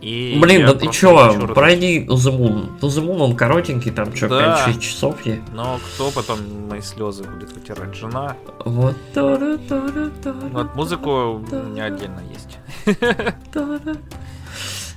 И 0.00 0.38
Блин, 0.40 0.66
да 0.66 0.74
ты 0.74 0.88
чё, 0.90 1.46
пройди 1.48 2.06
the 2.06 2.30
Moon. 2.30 2.78
The 2.80 2.88
Moon, 3.04 3.18
он 3.18 3.36
коротенький, 3.36 3.90
там 3.90 4.14
что, 4.16 4.28
Да. 4.28 4.64
5-6 4.66 4.80
часов 4.80 5.26
есть. 5.26 5.42
Но 5.52 5.78
кто 5.78 6.10
потом 6.10 6.38
мои 6.68 6.80
слезы 6.80 7.24
будет 7.24 7.52
вытирать? 7.52 7.94
Жена. 7.94 8.34
Вот. 8.64 8.96
Вот 9.14 10.74
музыку 10.74 11.10
у 11.10 11.38
меня 11.38 11.84
отдельно 11.84 12.22
есть. 12.32 12.58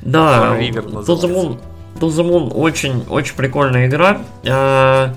Да, 0.01 0.57
To 0.57 1.05
the 1.05 1.29
Moon, 1.29 1.59
To 1.99 2.07
the 2.07 2.23
Moon 2.23 2.53
очень, 2.53 3.05
очень 3.09 3.35
прикольная 3.35 3.87
игра. 3.87 4.21
А, 4.45 5.13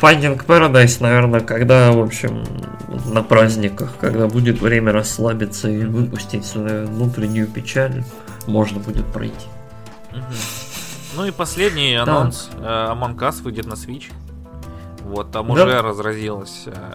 Finding 0.00 0.44
Paradise, 0.44 0.96
наверное, 1.00 1.40
когда, 1.40 1.92
в 1.92 2.00
общем, 2.00 2.44
на 3.06 3.22
праздниках, 3.22 3.96
когда 4.00 4.26
будет 4.26 4.60
время 4.60 4.92
расслабиться 4.92 5.68
и 5.70 5.84
выпустить 5.84 6.44
свою 6.44 6.86
внутреннюю 6.86 7.46
печаль, 7.46 8.02
можно 8.46 8.80
будет 8.80 9.06
пройти. 9.12 9.46
Ну 11.16 11.24
и 11.26 11.30
последний 11.30 11.94
анонс. 11.94 12.50
э, 12.56 12.88
Among 12.90 13.16
Us 13.16 13.42
выйдет 13.42 13.66
на 13.66 13.74
Switch. 13.74 14.12
Вот, 15.04 15.30
там 15.30 15.50
уже 15.50 15.80
разразилась 15.82 16.64
э, 16.66 16.94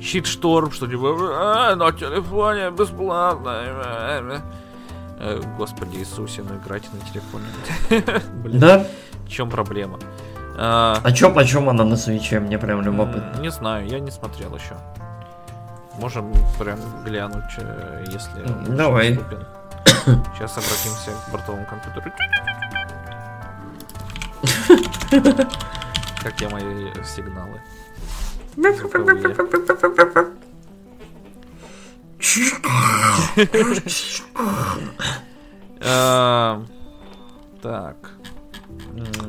щитшторм, 0.00 0.70
что 0.72 0.86
типа 0.86 1.14
«А, 1.32 1.76
на 1.76 1.92
телефоне 1.92 2.70
бесплатно. 2.70 3.50
э, 3.50 4.22
э». 4.22 4.40
Э, 5.18 5.40
Господи 5.56 5.96
Иисусе, 5.98 6.42
ну 6.42 6.56
играйте 6.56 6.88
на 6.92 7.00
телефоне. 7.10 7.46
Да? 8.58 8.86
в 9.24 9.28
чем 9.28 9.48
проблема? 9.50 9.98
А, 10.58 10.98
А 11.02 11.12
чё 11.12 11.32
почем 11.32 11.68
она 11.68 11.84
на 11.84 11.96
свече? 11.96 12.40
Мне 12.40 12.58
прям 12.58 12.82
любопытно. 12.82 13.40
Не 13.40 13.50
знаю, 13.50 13.86
я 13.88 13.98
не 14.00 14.10
смотрел 14.10 14.54
еще. 14.54 14.74
Можем 15.98 16.32
прям 16.58 16.78
глянуть, 17.04 17.44
если 18.12 18.44
давай. 18.76 19.14
доступен. 19.14 19.46
Сейчас 20.06 20.52
обратимся 20.56 21.10
к 21.10 21.32
бортовому 21.32 21.66
компьютеру. 21.66 22.12
Как 26.22 26.40
я 26.40 26.48
мои 26.48 26.92
сигналы? 27.04 27.60
А, 35.80 36.62
Так. 37.62 37.96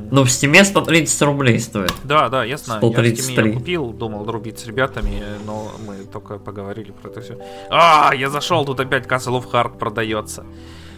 Ну, 0.10 0.24
в 0.24 0.30
стиме 0.30 0.64
130 0.64 1.22
рублей 1.24 1.60
стоит. 1.60 1.94
Да, 2.04 2.30
да, 2.30 2.44
я 2.46 2.58
знаю. 2.58 2.82
Я 2.82 2.88
в 2.90 2.92
Steam 2.94 3.16
133. 3.16 3.54
купил, 3.54 3.92
думал 3.92 4.26
рубить 4.32 4.60
с 4.60 4.66
ребятами, 4.66 5.22
но 5.46 5.72
мы 5.86 6.06
только 6.06 6.38
поговорили 6.40 6.92
про 6.92 7.10
это 7.10 7.22
все. 7.22 7.38
А, 7.70 8.14
я 8.16 8.30
зашел, 8.30 8.66
тут 8.66 8.80
опять 8.80 9.06
Castle 9.06 9.42
of 9.42 9.52
Heart 9.52 9.78
продается. 9.78 10.46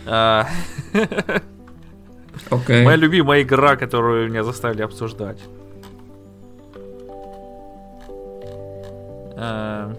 А, 0.05 0.47
Окей. 2.51 2.85
Моя 2.85 2.97
любимая 2.97 3.41
игра, 3.41 3.75
которую 3.75 4.29
меня 4.29 4.43
заставили 4.43 4.81
обсуждать. 4.83 5.39
Э, 9.35 9.93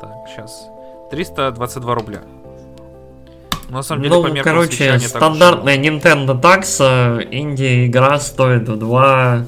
Так, 0.00 0.14
сейчас. 0.28 0.66
322 1.10 1.94
рубля. 1.94 2.22
Ну, 3.74 3.78
на 3.78 3.82
самом 3.82 4.02
деле, 4.02 4.14
по 4.14 4.28
Ну, 4.28 4.34
меркам 4.34 4.52
короче, 4.54 4.84
не 4.84 4.98
так 5.00 5.08
стандартная 5.08 5.76
Nintendo 5.76 6.40
такса, 6.40 7.18
инди-игра 7.28 8.20
стоит 8.20 8.68
в 8.68 8.78
два, 8.78 9.46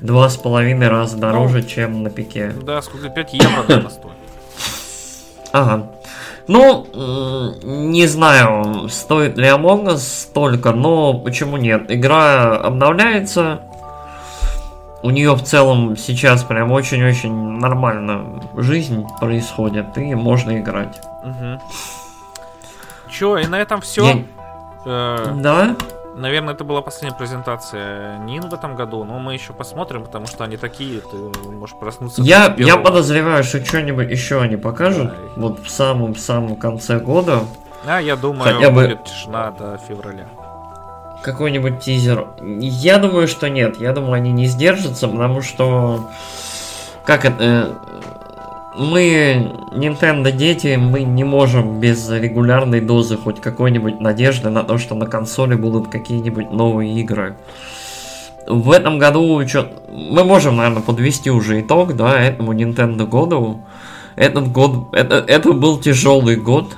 два 0.00 0.30
с 0.30 0.38
половиной 0.38 0.88
раза 0.88 1.18
дороже, 1.18 1.62
чем 1.62 2.02
на 2.02 2.08
пике. 2.08 2.54
Да, 2.62 2.80
сколько? 2.80 3.10
5 3.10 3.34
евро, 3.34 3.64
наверное, 3.68 3.90
стоит. 3.90 4.14
Ага. 5.52 5.90
Ну, 6.46 6.86
не 7.62 8.06
знаю, 8.06 8.88
стоит 8.88 9.36
ли 9.36 9.48
Among 9.48 9.88
Us 9.88 9.98
столько, 9.98 10.72
но 10.72 11.12
почему 11.12 11.58
нет? 11.58 11.90
Игра 11.90 12.56
обновляется. 12.56 13.60
У 15.02 15.10
нее 15.10 15.34
в 15.34 15.42
целом 15.42 15.94
сейчас 15.98 16.42
прям 16.42 16.72
очень-очень 16.72 17.34
нормально 17.58 18.42
жизнь 18.56 19.04
происходит, 19.20 19.98
и 19.98 20.14
можно 20.14 20.58
играть. 20.58 21.02
Угу. 21.22 21.60
Че, 23.10 23.38
и 23.38 23.46
на 23.46 23.60
этом 23.60 23.80
все. 23.80 24.06
Я... 24.06 24.24
Э, 24.84 25.34
да. 25.36 25.76
Наверное, 26.16 26.54
это 26.54 26.64
была 26.64 26.82
последняя 26.82 27.16
презентация 27.16 28.18
Нин 28.18 28.42
в 28.48 28.54
этом 28.54 28.74
году, 28.74 29.04
но 29.04 29.18
мы 29.20 29.34
еще 29.34 29.52
посмотрим, 29.52 30.04
потому 30.04 30.26
что 30.26 30.42
они 30.42 30.56
такие, 30.56 31.00
ты 31.00 31.16
можешь 31.50 31.76
проснуться. 31.78 32.22
Я, 32.22 32.54
я 32.58 32.76
подозреваю, 32.76 33.44
что 33.44 33.64
что-нибудь 33.64 34.10
еще 34.10 34.40
они 34.40 34.56
покажут, 34.56 35.10
да. 35.10 35.16
вот 35.36 35.60
в 35.60 35.70
самом-самом 35.70 36.56
конце 36.56 36.98
года. 36.98 37.42
А, 37.86 38.00
я 38.00 38.16
думаю, 38.16 38.54
Хотя 38.54 38.70
бы... 38.70 38.82
будет 38.82 39.04
тишина 39.04 39.52
до 39.52 39.78
февраля. 39.88 40.26
Какой-нибудь 41.22 41.80
тизер. 41.80 42.26
Я 42.40 42.98
думаю, 42.98 43.28
что 43.28 43.48
нет. 43.48 43.80
Я 43.80 43.92
думаю, 43.92 44.14
они 44.14 44.32
не 44.32 44.46
сдержатся, 44.46 45.08
потому 45.08 45.42
что... 45.42 46.10
Как 47.04 47.24
это... 47.24 47.78
Мы, 48.78 49.50
Nintendo 49.72 50.30
дети, 50.30 50.76
мы 50.76 51.02
не 51.02 51.24
можем 51.24 51.80
без 51.80 52.08
регулярной 52.08 52.80
дозы 52.80 53.16
хоть 53.16 53.40
какой-нибудь 53.40 54.00
надежды 54.00 54.50
на 54.50 54.62
то, 54.62 54.78
что 54.78 54.94
на 54.94 55.06
консоли 55.06 55.56
будут 55.56 55.88
какие-нибудь 55.88 56.52
новые 56.52 56.94
игры. 57.00 57.36
В 58.46 58.70
этом 58.70 59.00
году 59.00 59.44
чё, 59.46 59.66
мы 59.90 60.22
можем, 60.22 60.58
наверное, 60.58 60.82
подвести 60.82 61.28
уже 61.28 61.60
итог, 61.60 61.96
да, 61.96 62.20
этому 62.20 62.54
Nintendo 62.54 63.04
году. 63.04 63.62
Этот 64.14 64.52
год, 64.52 64.94
это, 64.94 65.24
это 65.26 65.52
был 65.52 65.80
тяжелый 65.80 66.36
год. 66.36 66.76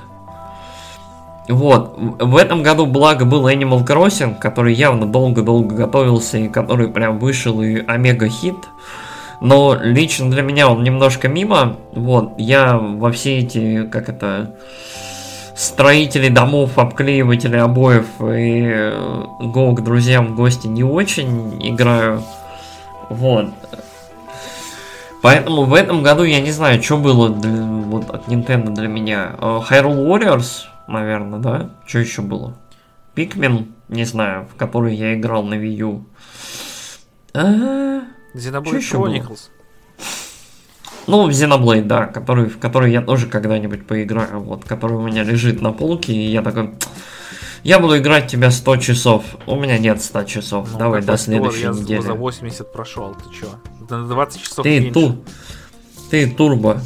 Вот, 1.47 1.95
в 1.97 2.35
этом 2.35 2.63
году, 2.63 2.87
благо, 2.87 3.25
был 3.25 3.47
Animal 3.47 3.85
Crossing, 3.85 4.39
который 4.39 4.73
явно 4.73 5.05
долго-долго 5.05 5.75
готовился 5.75 6.39
и 6.39 6.49
который 6.49 6.87
прям 6.87 7.19
вышел 7.19 7.61
и 7.61 7.85
омега-хит. 7.85 8.55
Но 9.41 9.75
лично 9.81 10.29
для 10.29 10.43
меня 10.43 10.69
он 10.69 10.83
немножко 10.83 11.27
мимо. 11.27 11.77
Вот, 11.93 12.35
я 12.37 12.77
во 12.77 13.11
все 13.11 13.39
эти, 13.39 13.87
как 13.87 14.07
это, 14.07 14.55
строители 15.55 16.29
домов, 16.29 16.77
обклеиватели 16.77 17.57
обоев 17.57 18.05
и 18.21 18.63
э, 18.65 19.23
го 19.39 19.73
к 19.73 19.83
друзьям 19.83 20.27
в 20.27 20.35
гости 20.35 20.67
не 20.67 20.83
очень 20.83 21.59
играю. 21.67 22.23
Вот. 23.09 23.47
Поэтому 25.23 25.63
в 25.63 25.73
этом 25.73 26.03
году 26.03 26.23
я 26.23 26.39
не 26.39 26.51
знаю, 26.51 26.81
что 26.81 26.97
было 26.97 27.29
для, 27.29 27.63
вот, 27.63 28.09
от 28.11 28.27
Nintendo 28.27 28.71
для 28.71 28.87
меня. 28.87 29.35
Э, 29.39 29.59
Hyrule 29.67 30.05
Warriors, 30.07 30.65
наверное, 30.87 31.39
да? 31.39 31.69
Что 31.87 31.97
еще 31.97 32.21
было? 32.21 32.55
Pikmin, 33.15 33.71
не 33.89 34.05
знаю, 34.05 34.47
в 34.53 34.55
который 34.55 34.95
я 34.95 35.15
играл 35.15 35.41
на 35.43 35.55
Wii 35.55 35.75
U. 35.77 36.05
А-а-а. 37.33 38.20
Xenoblade 38.33 38.79
Chronicles. 38.79 39.49
Ну, 41.07 41.29
Xenoblade, 41.29 41.83
да, 41.83 42.05
который, 42.05 42.47
в 42.47 42.59
который 42.59 42.91
я 42.91 43.01
тоже 43.01 43.27
когда-нибудь 43.27 43.87
поиграю, 43.87 44.39
вот, 44.39 44.65
который 44.65 44.97
у 44.97 45.01
меня 45.01 45.23
лежит 45.23 45.61
на 45.61 45.71
полке, 45.71 46.13
и 46.13 46.31
я 46.31 46.41
такой, 46.41 46.75
я 47.63 47.79
буду 47.79 47.97
играть 47.97 48.27
тебя 48.27 48.51
100 48.51 48.77
часов. 48.77 49.23
У 49.45 49.55
меня 49.55 49.77
нет 49.77 50.01
100 50.01 50.23
часов. 50.23 50.69
Ну, 50.71 50.79
Давай 50.79 51.01
до 51.01 51.17
следующей 51.17 51.63
я 51.63 51.69
недели. 51.69 51.93
Я 51.97 52.01
за 52.01 52.13
80 52.13 52.71
прошел, 52.71 53.15
ты 53.15 53.35
чё? 53.35 53.47
На 53.89 54.07
20 54.07 54.41
часов 54.41 54.63
ты 54.63 54.79
меньше. 54.79 54.93
Ту... 54.93 55.23
Ты 56.09 56.29
турбо. 56.29 56.81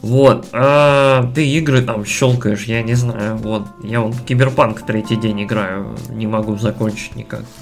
Вот. 0.00 0.48
А, 0.52 1.30
ты 1.34 1.46
игры 1.46 1.82
там 1.82 2.04
щелкаешь, 2.04 2.64
я 2.64 2.82
не 2.82 2.94
знаю. 2.94 3.36
Вот. 3.36 3.66
Я 3.82 4.00
вот 4.00 4.16
Киберпанк 4.26 4.82
третий 4.86 5.16
день 5.16 5.44
играю. 5.44 5.94
Не 6.08 6.26
могу 6.26 6.56
закончить 6.56 7.16
никак. 7.16 7.44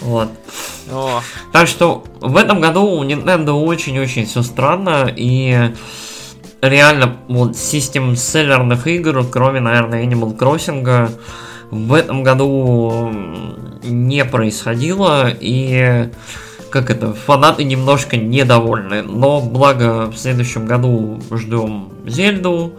Вот. 0.00 0.28
О. 0.90 1.20
Так 1.52 1.68
что 1.68 2.04
в 2.20 2.36
этом 2.36 2.60
году 2.60 2.82
у 2.84 3.04
Nintendo 3.04 3.52
очень-очень 3.52 4.26
все 4.26 4.42
странно 4.42 5.12
и 5.14 5.72
реально 6.60 7.16
вот 7.28 7.56
систем 7.56 8.16
селлерных 8.16 8.86
игр, 8.86 9.24
кроме, 9.30 9.60
наверное, 9.60 10.04
Animal 10.04 10.36
Crossing, 10.36 11.10
в 11.70 11.92
этом 11.92 12.22
году 12.22 13.10
не 13.82 14.24
происходило 14.24 15.28
и 15.28 16.10
как 16.74 16.90
это, 16.90 17.14
фанаты 17.14 17.62
немножко 17.62 18.16
недовольны. 18.16 19.02
Но 19.02 19.40
благо 19.40 20.10
в 20.10 20.16
следующем 20.16 20.66
году 20.66 21.20
ждем 21.30 21.90
Зельду, 22.04 22.72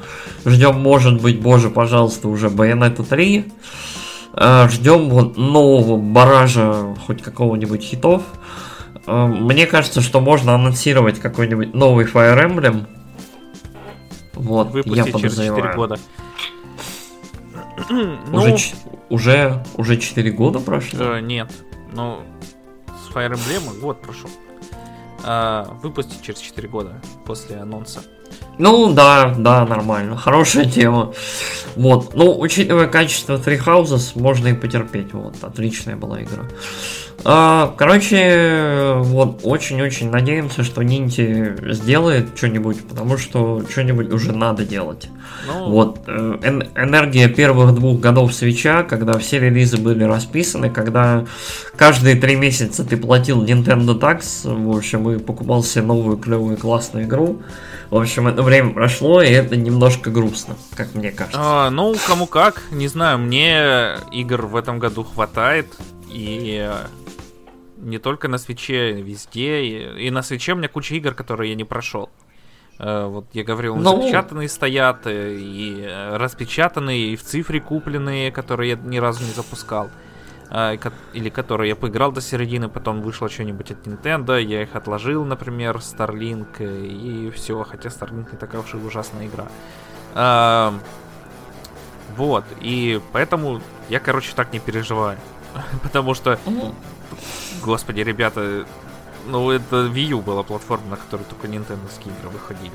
ждем, 0.45 0.81
может 0.81 1.21
быть, 1.21 1.39
боже, 1.39 1.69
пожалуйста, 1.69 2.27
уже 2.27 2.49
Bayonetta 2.49 3.05
3. 3.07 3.45
Э, 4.37 4.67
Ждем 4.69 5.09
вот 5.09 5.37
нового 5.37 5.97
баража, 5.97 6.95
хоть 7.05 7.21
какого-нибудь 7.21 7.81
хитов. 7.81 8.23
Э, 9.07 9.25
мне 9.25 9.65
кажется, 9.65 10.01
что 10.01 10.19
можно 10.19 10.53
анонсировать 10.55 11.19
какой-нибудь 11.19 11.73
новый 11.73 12.05
Fire 12.05 12.45
Emblem. 12.45 12.85
Вот, 14.33 14.71
Выпустить 14.71 15.05
я 15.05 15.11
подозреваю. 15.11 15.55
через 15.55 15.63
4 15.63 15.75
года. 15.75 15.99
Уже, 17.89 18.17
ну, 18.27 18.57
уже, 19.09 19.63
уже 19.77 19.97
4 19.97 20.31
года 20.31 20.59
прошло? 20.59 21.15
Э, 21.15 21.21
нет, 21.21 21.51
ну, 21.93 22.19
с 22.87 23.15
Fire 23.15 23.31
Emblem 23.33 23.79
год 23.79 24.01
прошел. 24.01 24.29
А, 25.23 25.77
выпустить 25.81 26.21
через 26.21 26.39
4 26.39 26.67
года 26.67 27.01
после 27.25 27.57
анонса. 27.57 28.01
Ну 28.57 28.93
да, 28.93 29.33
да, 29.37 29.65
нормально. 29.65 30.15
Хорошая 30.15 30.65
тема. 30.65 31.13
Вот. 31.75 32.15
Ну, 32.15 32.39
учитывая 32.39 32.87
качество 32.87 33.35
Three 33.35 33.61
Houses, 33.63 34.11
можно 34.15 34.47
и 34.47 34.53
потерпеть. 34.53 35.13
Вот, 35.13 35.35
отличная 35.41 35.95
была 35.95 36.21
игра. 36.21 36.43
А, 37.27 37.73
короче, 37.77 38.93
вот, 38.97 39.39
очень-очень 39.43 40.11
надеемся, 40.11 40.63
что 40.63 40.83
Нинти 40.83 41.55
сделает 41.73 42.37
что-нибудь, 42.37 42.87
потому 42.87 43.17
что 43.17 43.63
что-нибудь 43.67 44.11
уже 44.13 44.31
надо 44.31 44.63
делать. 44.63 45.09
Ну... 45.47 45.71
Вот, 45.71 46.01
э, 46.07 46.37
энергия 46.75 47.27
первых 47.27 47.73
двух 47.73 47.99
годов 47.99 48.33
свеча, 48.33 48.83
когда 48.83 49.17
все 49.17 49.39
релизы 49.39 49.77
были 49.77 50.03
расписаны, 50.03 50.69
когда 50.69 51.25
каждые 51.75 52.15
три 52.15 52.35
месяца 52.35 52.83
ты 52.83 52.95
платил 52.95 53.43
Nintendo 53.43 53.99
Tax, 53.99 54.43
в 54.45 54.77
общем, 54.77 55.09
и 55.09 55.17
покупал 55.17 55.63
себе 55.63 55.85
новую 55.85 56.17
клевую 56.17 56.57
классную 56.57 57.05
игру. 57.05 57.41
В 57.89 57.97
общем, 57.97 58.24
это 58.27 58.43
время 58.43 58.73
прошло, 58.73 59.21
и 59.21 59.29
это 59.29 59.55
немножко 59.55 60.09
грустно, 60.09 60.55
как 60.75 60.93
мне 60.95 61.11
кажется. 61.11 61.39
А, 61.41 61.69
ну, 61.69 61.95
кому 62.07 62.27
как, 62.27 62.63
не 62.71 62.87
знаю, 62.87 63.19
мне 63.19 63.97
игр 64.11 64.45
в 64.45 64.55
этом 64.55 64.79
году 64.79 65.03
хватает, 65.03 65.67
и 66.09 66.69
не 67.85 67.99
только 67.99 68.27
на 68.27 68.37
свече, 68.37 68.93
везде. 68.93 69.63
И, 69.63 70.07
и 70.07 70.11
на 70.11 70.23
свече 70.23 70.53
у 70.53 70.55
меня 70.55 70.67
куча 70.67 70.95
игр, 70.95 71.13
которые 71.13 71.51
я 71.51 71.55
не 71.55 71.63
прошел. 71.63 72.09
Э, 72.79 73.05
вот 73.05 73.25
я 73.33 73.43
говорил, 73.43 73.75
Но... 73.75 73.93
Ну. 73.93 74.01
запечатанные 74.01 74.49
стоят, 74.49 75.05
э, 75.05 75.35
и 75.35 75.81
э, 75.81 76.17
распечатанные, 76.17 77.13
и 77.13 77.15
в 77.15 77.23
цифре 77.23 77.61
купленные, 77.61 78.31
которые 78.31 78.71
я 78.71 78.75
ни 78.75 78.97
разу 78.97 79.23
не 79.23 79.31
запускал. 79.31 79.89
Или 81.13 81.29
которые 81.29 81.69
я 81.69 81.75
поиграл 81.75 82.11
до 82.11 82.21
середины, 82.21 82.69
потом 82.69 83.01
вышло 83.01 83.29
что-нибудь 83.29 83.71
от 83.71 83.87
Nintendo, 83.87 84.41
я 84.41 84.61
их 84.61 84.75
отложил, 84.75 85.25
например, 85.25 85.77
Starlink, 85.77 86.61
и 86.61 87.31
все, 87.31 87.63
хотя 87.63 87.89
Starlink 87.89 88.31
не 88.31 88.37
такая 88.37 88.61
уж 88.61 88.73
и 88.73 88.77
ужасная 88.77 89.27
игра. 89.27 89.47
Вот, 92.15 92.45
и 92.61 93.01
поэтому 93.11 93.61
я, 93.89 93.99
короче, 93.99 94.33
так 94.35 94.53
не 94.53 94.59
переживаю. 94.59 95.17
Потому 95.83 96.13
что 96.13 96.39
Господи, 97.63 98.01
ребята, 98.01 98.65
ну 99.27 99.49
это 99.51 99.87
Wii 99.87 100.09
U 100.09 100.21
была 100.21 100.43
платформа, 100.43 100.91
на 100.91 100.95
которой 100.97 101.23
только 101.23 101.47
Nintendo 101.47 101.79
игры 102.01 102.29
выходили. 102.29 102.71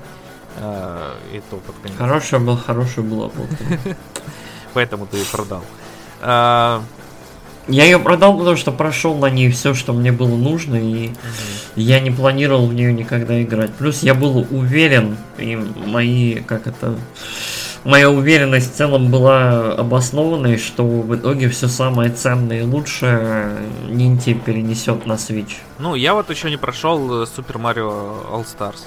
А, 0.57 1.17
и 1.33 1.41
то 1.49 1.57
под 1.59 1.77
конец. 1.81 1.97
Хорошая 1.97 2.41
была, 2.41 2.57
хорошая 2.57 3.05
была 3.05 3.29
платформа. 3.29 3.79
Поэтому 4.75 5.07
ты 5.07 5.19
ее 5.19 5.27
продал. 5.31 5.63
Я 7.71 7.85
ее 7.85 8.01
продал, 8.01 8.37
потому 8.37 8.57
что 8.57 8.73
прошел 8.73 9.17
на 9.17 9.31
ней 9.31 9.51
все, 9.51 9.75
что 9.75 9.93
мне 9.93 10.11
было 10.11 10.37
нужно, 10.37 10.75
и 10.75 11.09
угу. 11.09 11.15
я 11.77 12.01
не 12.01 12.11
планировал 12.11 12.67
в 12.67 12.75
нее 12.75 12.93
никогда 12.93 13.41
играть. 13.41 13.73
Плюс 13.75 14.03
я 14.03 14.15
был 14.15 14.47
уверен, 14.51 15.17
и 15.39 15.57
мои, 15.57 16.37
как 16.41 16.67
это, 16.67 16.97
моя 17.85 18.11
уверенность 18.11 18.75
в 18.75 18.77
целом 18.77 19.11
была 19.11 19.73
обоснованной, 19.75 20.59
что 20.59 20.83
в 20.83 21.15
итоге 21.15 21.49
все 21.49 21.69
самое 21.69 22.11
ценное 22.11 22.61
и 22.61 22.63
лучшее 22.63 23.57
Нинти 23.89 24.35
перенесет 24.35 25.07
на 25.07 25.13
Switch. 25.13 25.53
Ну, 25.79 25.95
я 25.95 26.15
вот 26.15 26.29
еще 26.29 26.51
не 26.51 26.57
прошел 26.57 27.23
Super 27.23 27.55
Mario 27.55 28.17
All 28.33 28.45
Stars. 28.45 28.81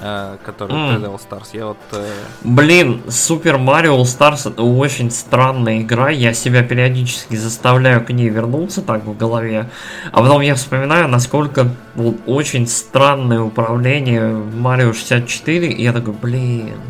Э, 0.00 0.36
который 0.44 0.76
mm. 0.76 1.04
All 1.04 1.18
Stars. 1.18 1.48
Я 1.52 1.66
вот. 1.66 1.78
Э... 1.92 2.06
Блин, 2.42 3.02
Super 3.08 3.58
Mario 3.58 3.98
All 3.98 4.02
Stars 4.02 4.48
это 4.48 4.62
очень 4.62 5.10
странная 5.10 5.80
игра. 5.80 6.10
Я 6.10 6.34
себя 6.34 6.62
периодически 6.62 7.34
заставляю 7.34 8.04
к 8.04 8.10
ней 8.10 8.28
вернуться 8.28 8.80
так 8.82 9.04
в 9.04 9.16
голове. 9.16 9.68
А 10.12 10.20
потом 10.20 10.40
я 10.42 10.54
вспоминаю, 10.54 11.08
насколько 11.08 11.68
вот, 11.96 12.16
очень 12.26 12.68
странное 12.68 13.40
управление 13.40 14.34
в 14.34 14.56
Mario 14.56 14.92
64. 14.92 15.66
И 15.66 15.82
я 15.82 15.92
такой, 15.92 16.14
блин. 16.14 16.80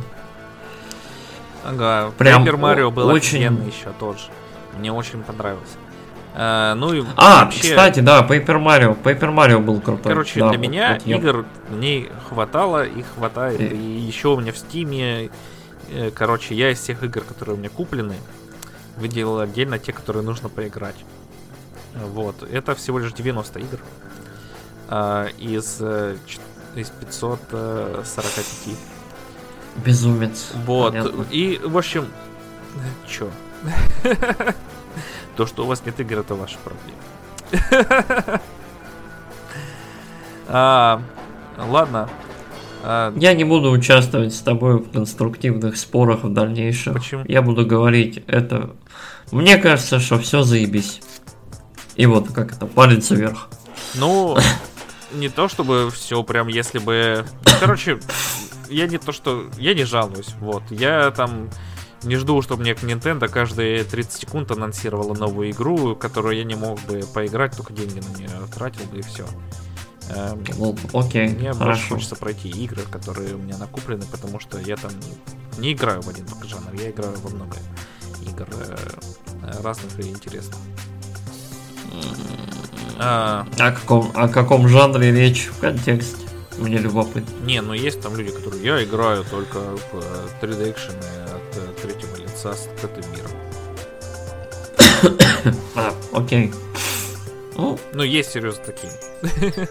Ага, 1.64 2.12
Прям 2.18 2.44
Paper 2.44 2.60
Mario 2.60 2.90
был 2.90 3.08
очень- 3.08 3.40
еще 3.40 3.90
тот 3.98 4.18
же. 4.18 4.26
Мне 4.78 4.92
очень 4.92 5.22
понравился. 5.22 5.76
А, 6.40 6.74
ну 6.76 6.92
и 6.94 7.02
А, 7.16 7.44
вообще, 7.44 7.70
кстати, 7.70 8.00
да, 8.00 8.24
Paper 8.24 8.62
Mario. 8.62 8.96
Paper 9.02 9.34
Mario 9.34 9.58
был 9.58 9.80
крутой. 9.80 10.12
короче, 10.12 10.38
Да, 10.40 10.50
для 10.50 10.58
меня 10.58 10.92
вот 10.94 11.06
я- 11.06 11.16
игр 11.16 11.44
мне 11.68 12.06
хватало 12.28 12.84
и 12.86 13.02
хватает. 13.02 13.60
И- 13.60 13.74
И 13.74 14.00
еще 14.00 14.28
у 14.28 14.40
меня 14.40 14.52
в 14.52 14.58
Стиме, 14.58 15.30
э, 15.90 16.10
короче, 16.14 16.54
я 16.54 16.70
из 16.70 16.78
всех 16.78 17.02
игр, 17.02 17.22
которые 17.22 17.56
у 17.56 17.58
меня 17.58 17.70
куплены, 17.70 18.14
выделил 18.96 19.40
отдельно 19.40 19.78
те, 19.80 19.92
которые 19.92 20.22
нужно 20.22 20.48
поиграть. 20.48 20.96
Вот, 21.94 22.42
это 22.48 22.74
всего 22.76 22.98
лишь 23.00 23.12
90 23.12 23.58
игр 23.58 23.78
а, 24.88 25.26
из, 25.38 25.78
э, 25.80 26.16
из 26.76 26.88
545. 26.90 28.76
Безумец. 29.84 30.52
Вот. 30.66 30.92
Понятно. 30.92 31.24
И, 31.30 31.60
в 31.62 31.76
общем, 31.76 32.06
чё? 33.08 33.28
То, 35.38 35.46
что 35.46 35.62
у 35.62 35.66
вас 35.68 35.86
нет 35.86 36.00
игр, 36.00 36.18
это 36.18 36.34
ваша 36.34 36.56
проблема. 36.64 38.40
А, 40.50 41.02
Ладно. 41.58 42.08
А, 42.82 43.12
Я 43.16 43.34
не 43.34 43.44
буду 43.44 43.70
участвовать 43.70 44.34
с 44.34 44.40
тобой 44.40 44.78
в 44.78 44.90
конструктивных 44.90 45.76
спорах 45.76 46.24
в 46.24 46.32
дальнейшем. 46.32 46.94
Почему? 46.94 47.22
Я 47.28 47.42
буду 47.42 47.66
говорить 47.66 48.24
это. 48.26 48.70
Мне 49.30 49.58
кажется, 49.58 50.00
что 50.00 50.18
все 50.18 50.42
заебись. 50.42 51.02
И 51.94 52.06
вот 52.06 52.32
как 52.32 52.52
это, 52.52 52.66
палец 52.66 53.10
вверх. 53.10 53.48
Ну, 53.94 54.38
не 55.12 55.28
то 55.28 55.48
чтобы 55.48 55.90
все 55.92 56.22
прям, 56.24 56.48
если 56.48 56.78
бы... 56.78 57.26
Короче, 57.60 58.00
я 58.70 58.88
не 58.88 58.98
то 58.98 59.12
что... 59.12 59.44
Я 59.58 59.74
не 59.74 59.84
жалуюсь, 59.84 60.34
вот. 60.40 60.62
Я 60.70 61.12
там 61.12 61.50
не 62.02 62.16
жду, 62.16 62.40
чтобы 62.42 62.62
мне 62.62 62.72
Nintendo 62.72 63.28
каждые 63.28 63.84
30 63.84 64.12
секунд 64.12 64.50
анонсировала 64.50 65.14
новую 65.14 65.50
игру, 65.50 65.96
которую 65.96 66.36
я 66.36 66.44
не 66.44 66.54
мог 66.54 66.80
бы 66.82 67.00
поиграть, 67.12 67.56
только 67.56 67.72
деньги 67.72 68.00
на 68.00 68.18
нее 68.18 68.30
тратил 68.54 68.84
бы 68.86 68.98
и 68.98 69.02
все. 69.02 69.26
Ну, 70.56 70.74
окей, 70.94 71.28
Мне 71.28 71.48
больше 71.50 71.58
хорошо. 71.58 71.94
хочется 71.94 72.16
пройти 72.16 72.48
игры, 72.48 72.82
которые 72.90 73.34
у 73.34 73.38
меня 73.38 73.58
накуплены, 73.58 74.04
потому 74.10 74.40
что 74.40 74.58
я 74.58 74.76
там 74.76 74.90
не 75.58 75.72
играю 75.72 76.00
в 76.00 76.08
один 76.08 76.24
только 76.24 76.48
жанр, 76.48 76.72
я 76.74 76.90
играю 76.90 77.14
во 77.22 77.28
много 77.28 77.56
игр 78.26 78.46
э, 78.50 78.76
разных 79.62 79.98
и 80.00 80.08
интересных. 80.08 80.58
А, 82.98 83.46
О 83.58 83.72
каком, 83.72 84.10
о 84.14 84.28
каком 84.28 84.68
жанре 84.68 85.12
речь 85.12 85.46
в 85.46 85.60
контексте? 85.60 86.27
Мне 86.58 86.78
любопытно. 86.78 87.30
не, 87.44 87.60
ну 87.62 87.72
есть 87.72 88.00
там 88.00 88.16
люди, 88.16 88.30
которые 88.30 88.62
я 88.62 88.82
играю 88.84 89.24
только 89.24 89.58
в 89.58 89.94
э, 89.94 90.28
3D 90.42 90.70
экшены 90.72 90.98
от 91.26 91.56
э, 91.56 91.80
третьего 91.82 92.16
лица 92.16 92.52
с 92.54 92.66
открытым 92.66 93.04
миром. 93.12 93.30
А, 95.76 95.94
окей. 96.12 96.52
Ну, 97.56 97.78
Ну, 97.92 98.02
есть 98.02 98.32
серьезно 98.32 98.62
такие. 98.64 99.68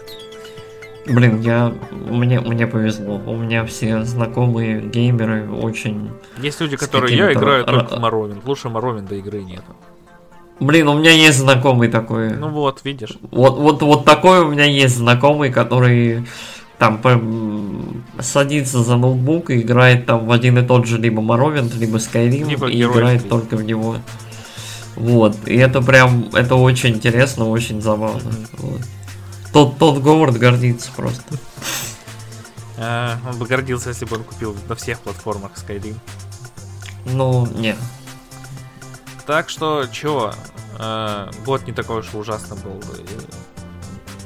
блин, 1.06 1.40
я 1.40 1.74
мне 1.90 2.40
мне 2.40 2.66
повезло. 2.66 3.16
У 3.26 3.36
меня 3.36 3.64
все 3.66 4.04
знакомые 4.04 4.80
геймеры 4.80 5.50
очень. 5.50 6.10
Есть 6.38 6.60
люди, 6.60 6.76
которые 6.76 7.16
я 7.16 7.32
играю 7.32 7.64
ра- 7.64 7.66
только 7.66 7.96
в 7.96 7.98
Morrowind. 8.04 8.40
Лучше 8.44 8.68
Morrowind 8.68 9.14
игры 9.18 9.42
нет. 9.42 9.62
Блин, 10.60 10.88
у 10.88 10.98
меня 10.98 11.12
есть 11.12 11.38
знакомый 11.38 11.88
такой. 11.88 12.30
Ну 12.32 12.48
вот, 12.48 12.80
видишь. 12.84 13.16
Вот, 13.30 13.58
вот, 13.58 13.80
вот 13.82 14.04
такой 14.04 14.40
у 14.40 14.48
меня 14.48 14.64
есть 14.64 14.96
знакомый, 14.96 15.52
который 15.52 16.26
там 16.78 17.00
садится 18.20 18.82
за 18.82 18.96
ноутбук 18.96 19.50
и 19.50 19.60
играет 19.60 20.06
там 20.06 20.26
в 20.26 20.32
один 20.32 20.58
и 20.58 20.62
тот 20.62 20.86
же 20.86 20.98
либо 20.98 21.20
Morrowind, 21.20 21.76
либо 21.76 21.98
Skyrim 21.98 22.48
Либо 22.48 22.68
и 22.68 22.82
играет 22.82 23.22
Крик. 23.22 23.30
только 23.30 23.56
в 23.56 23.64
него. 23.64 23.96
Вот, 24.94 25.36
и 25.46 25.56
это 25.56 25.80
прям, 25.80 26.28
это 26.32 26.56
очень 26.56 26.96
интересно, 26.96 27.48
очень 27.48 27.80
забавно. 27.80 28.32
Вот. 28.54 28.80
Тот, 29.52 29.78
тот 29.78 30.02
Говард 30.02 30.36
гордится 30.38 30.90
просто. 30.96 31.36
Э, 32.76 33.14
Он 33.28 33.38
бы 33.38 33.46
гордился, 33.46 33.90
если 33.90 34.04
бы 34.04 34.16
он 34.16 34.24
купил 34.24 34.56
на 34.68 34.74
всех 34.74 35.00
платформах 35.00 35.52
Skyrim. 35.54 35.96
Ну, 37.06 37.46
не. 37.46 37.76
Так 39.26 39.48
что, 39.48 39.86
чё, 39.86 40.32
э, 40.78 41.30
год 41.44 41.66
не 41.66 41.72
такой 41.72 42.00
уж 42.00 42.14
ужасно 42.14 42.56
был 42.56 42.82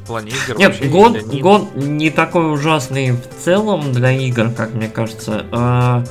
в 0.03 0.07
плане 0.07 0.31
игр. 0.31 0.59
Нет, 0.59 0.91
год, 0.91 1.27
них. 1.27 1.43
год 1.43 1.75
не 1.77 2.11
такой 2.11 2.53
ужасный 2.53 3.13
в 3.13 3.45
целом 3.45 3.93
для 3.93 4.11
игр, 4.13 4.51
как 4.51 4.75
мне 4.75 4.89
кажется. 4.89 5.47
А, 5.53 6.05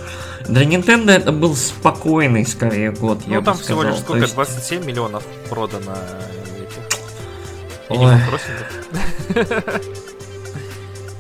для 0.48 0.64
Nintendo 0.64 1.12
это 1.12 1.32
был 1.32 1.56
спокойный, 1.56 2.46
скорее, 2.46 2.92
год, 2.92 3.20
я 3.28 3.36
Ну 3.36 3.40
бы 3.42 3.46
там 3.46 3.58
всего 3.58 3.84
лишь. 3.84 3.96
То 3.96 4.02
сколько, 4.02 4.22
есть- 4.22 4.36
27 4.36 4.86
миллионов 4.86 5.24
продано 5.50 5.94
этих. 6.58 6.80
Animal 7.90 8.20
Crossing. 8.30 9.92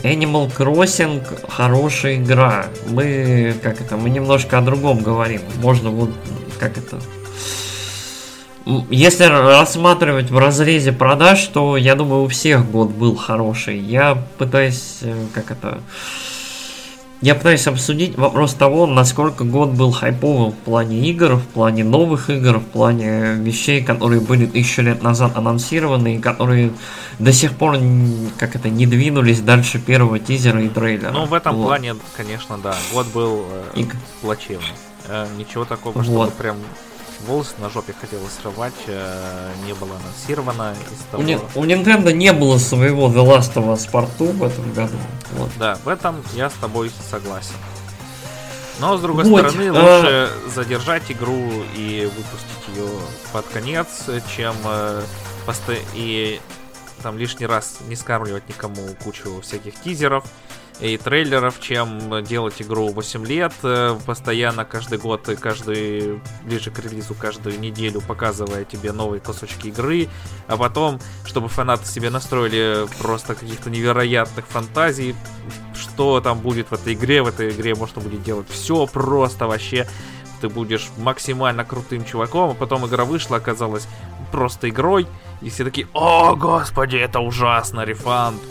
Animal 0.03 0.55
Crossing 0.55 1.49
хорошая 1.49 2.15
игра. 2.15 2.67
Мы, 2.88 3.53
как 3.62 3.81
это, 3.81 3.97
мы 3.97 4.10
немножко 4.10 4.57
о 4.57 4.62
другом 4.62 4.99
говорим. 4.99 5.41
Можно 5.57 5.89
вот, 5.91 6.10
как 6.60 6.77
это... 6.77 6.99
Если 8.65 9.24
рассматривать 9.26 10.30
в 10.30 10.38
разрезе 10.38 10.91
продаж, 10.91 11.43
то 11.47 11.78
я 11.78 11.95
думаю 11.95 12.24
у 12.24 12.28
всех 12.28 12.69
год 12.69 12.91
был 12.91 13.15
хороший. 13.15 13.80
Я 13.80 14.24
пытаюсь, 14.38 15.00
э, 15.02 15.26
как 15.34 15.52
это... 15.52 15.82
Я 17.21 17.36
пытаюсь 17.36 17.67
обсудить 17.67 18.17
вопрос 18.17 18.56
того, 18.56 18.88
насколько 18.88 19.43
год 19.43 19.69
был 19.69 19.91
хайповым 19.91 20.52
в 20.52 20.56
плане 20.56 21.08
игр, 21.10 21.36
в 21.36 21.45
плане 21.45 21.84
новых 21.84 22.32
игр, 22.32 22.58
в 22.58 22.65
плане 22.65 23.36
вещей, 23.36 23.84
которые 23.84 24.21
были 24.21 24.47
тысячу 24.47 24.82
лет 24.82 25.04
назад 25.04 25.38
анонсированы 25.38 26.15
и 26.15 26.19
которые 26.19 26.71
до 27.19 27.32
сих 27.32 27.54
пор 27.54 27.78
как 28.38 28.56
это 28.56 28.69
не 28.69 28.88
двинулись 28.88 29.39
дальше 29.41 29.78
первого 29.80 30.17
тизера 30.17 30.63
и 30.63 30.69
трейлера. 30.69 31.12
Ну, 31.12 31.26
в 31.26 31.34
этом 31.36 31.58
Вот. 31.58 31.67
плане, 31.67 31.95
конечно, 32.17 32.58
да. 32.58 32.76
Год 32.91 33.06
был 33.13 33.45
э, 33.52 33.80
И 33.80 33.88
плачевный. 34.21 34.65
Э, 35.08 35.28
ничего 35.38 35.65
такого, 35.65 35.93
Вот. 35.93 36.06
чтобы 36.06 36.32
прям 36.32 36.58
волосы 37.25 37.53
на 37.60 37.69
жопе 37.69 37.93
хотелось 37.99 38.31
срывать, 38.41 38.73
э, 38.88 39.51
не 39.65 39.73
было 39.73 39.95
анонсировано 39.95 40.73
из 40.91 40.99
У, 40.99 41.12
того. 41.12 41.23
Ни- 41.23 41.36
у 41.55 41.63
Nintendo 41.65 42.12
не 42.13 42.34
было 42.34 42.57
своего 42.57 43.07
The 43.10 43.25
Last 43.25 43.53
of 43.55 43.65
Us 43.73 43.89
2 43.89 44.27
в 44.34 44.43
этом 44.43 44.73
году. 44.73 44.97
Вот. 45.34 45.49
Да, 45.57 45.77
в 45.84 45.88
этом 45.88 46.23
я 46.34 46.49
с 46.49 46.53
тобой 46.53 46.91
согласен. 47.10 47.55
Но 48.79 48.97
с 48.97 49.01
другой 49.01 49.25
Вот, 49.25 49.49
стороны, 49.49 49.69
а- 49.77 49.97
лучше 49.97 50.29
задержать 50.55 51.03
игру 51.12 51.63
и 51.75 52.05
выпустить 52.15 52.75
ее 52.75 52.88
под 53.31 53.45
конец, 53.47 53.88
чем 54.36 54.55
э, 54.65 55.01
посто- 55.45 55.77
и 55.93 56.39
там 57.03 57.17
лишний 57.17 57.45
раз 57.45 57.77
не 57.88 57.95
скармливать 57.95 58.47
никому 58.49 58.81
кучу 59.03 59.41
всяких 59.41 59.75
тизеров 59.81 60.23
и 60.82 60.98
трейлеров, 60.98 61.60
чем 61.60 62.24
делать 62.24 62.62
игру 62.62 62.89
8 62.89 63.26
лет, 63.26 63.54
э, 63.62 63.96
постоянно 64.06 64.65
каждый 64.65 64.98
год 64.98 65.30
и 65.30 65.36
каждый 65.36 66.20
ближе 66.44 66.72
к 66.72 66.80
релизу 66.80 67.13
каждую 67.13 67.60
неделю 67.60 68.02
показывая 68.02 68.65
тебе 68.65 68.91
новые 68.91 69.22
кусочки 69.22 69.67
игры, 69.67 70.10
а 70.48 70.58
потом, 70.58 71.00
чтобы 71.24 71.50
фанаты 71.50 71.86
себе 71.86 72.10
настроили 72.10 72.88
просто 73.00 73.36
каких-то 73.36 73.70
невероятных 73.70 74.48
фантазий, 74.48 75.15
что 75.76 76.20
там 76.20 76.39
будет 76.39 76.72
в 76.72 76.74
этой 76.74 76.94
игре, 76.94 77.22
в 77.22 77.28
этой 77.28 77.52
игре 77.52 77.76
можно 77.76 78.02
будет 78.02 78.24
делать 78.24 78.48
все 78.50 78.88
просто 78.88 79.48
вообще. 79.48 79.88
Ты 80.41 80.50
будешь 80.50 80.89
максимально 80.98 81.63
крутым 81.63 82.04
чуваком, 82.04 82.52
а 82.52 82.54
потом 82.56 82.88
игра 82.88 83.06
вышла, 83.06 83.38
оказалась 83.38 83.88
просто 84.32 84.70
игрой, 84.70 85.06
и 85.41 85.52
все 85.52 85.63
такие, 85.63 85.88
о, 85.94 86.36
господи, 86.36 86.96
это 86.96 87.20
ужасно, 87.20 87.82
рефанд. 87.82 88.41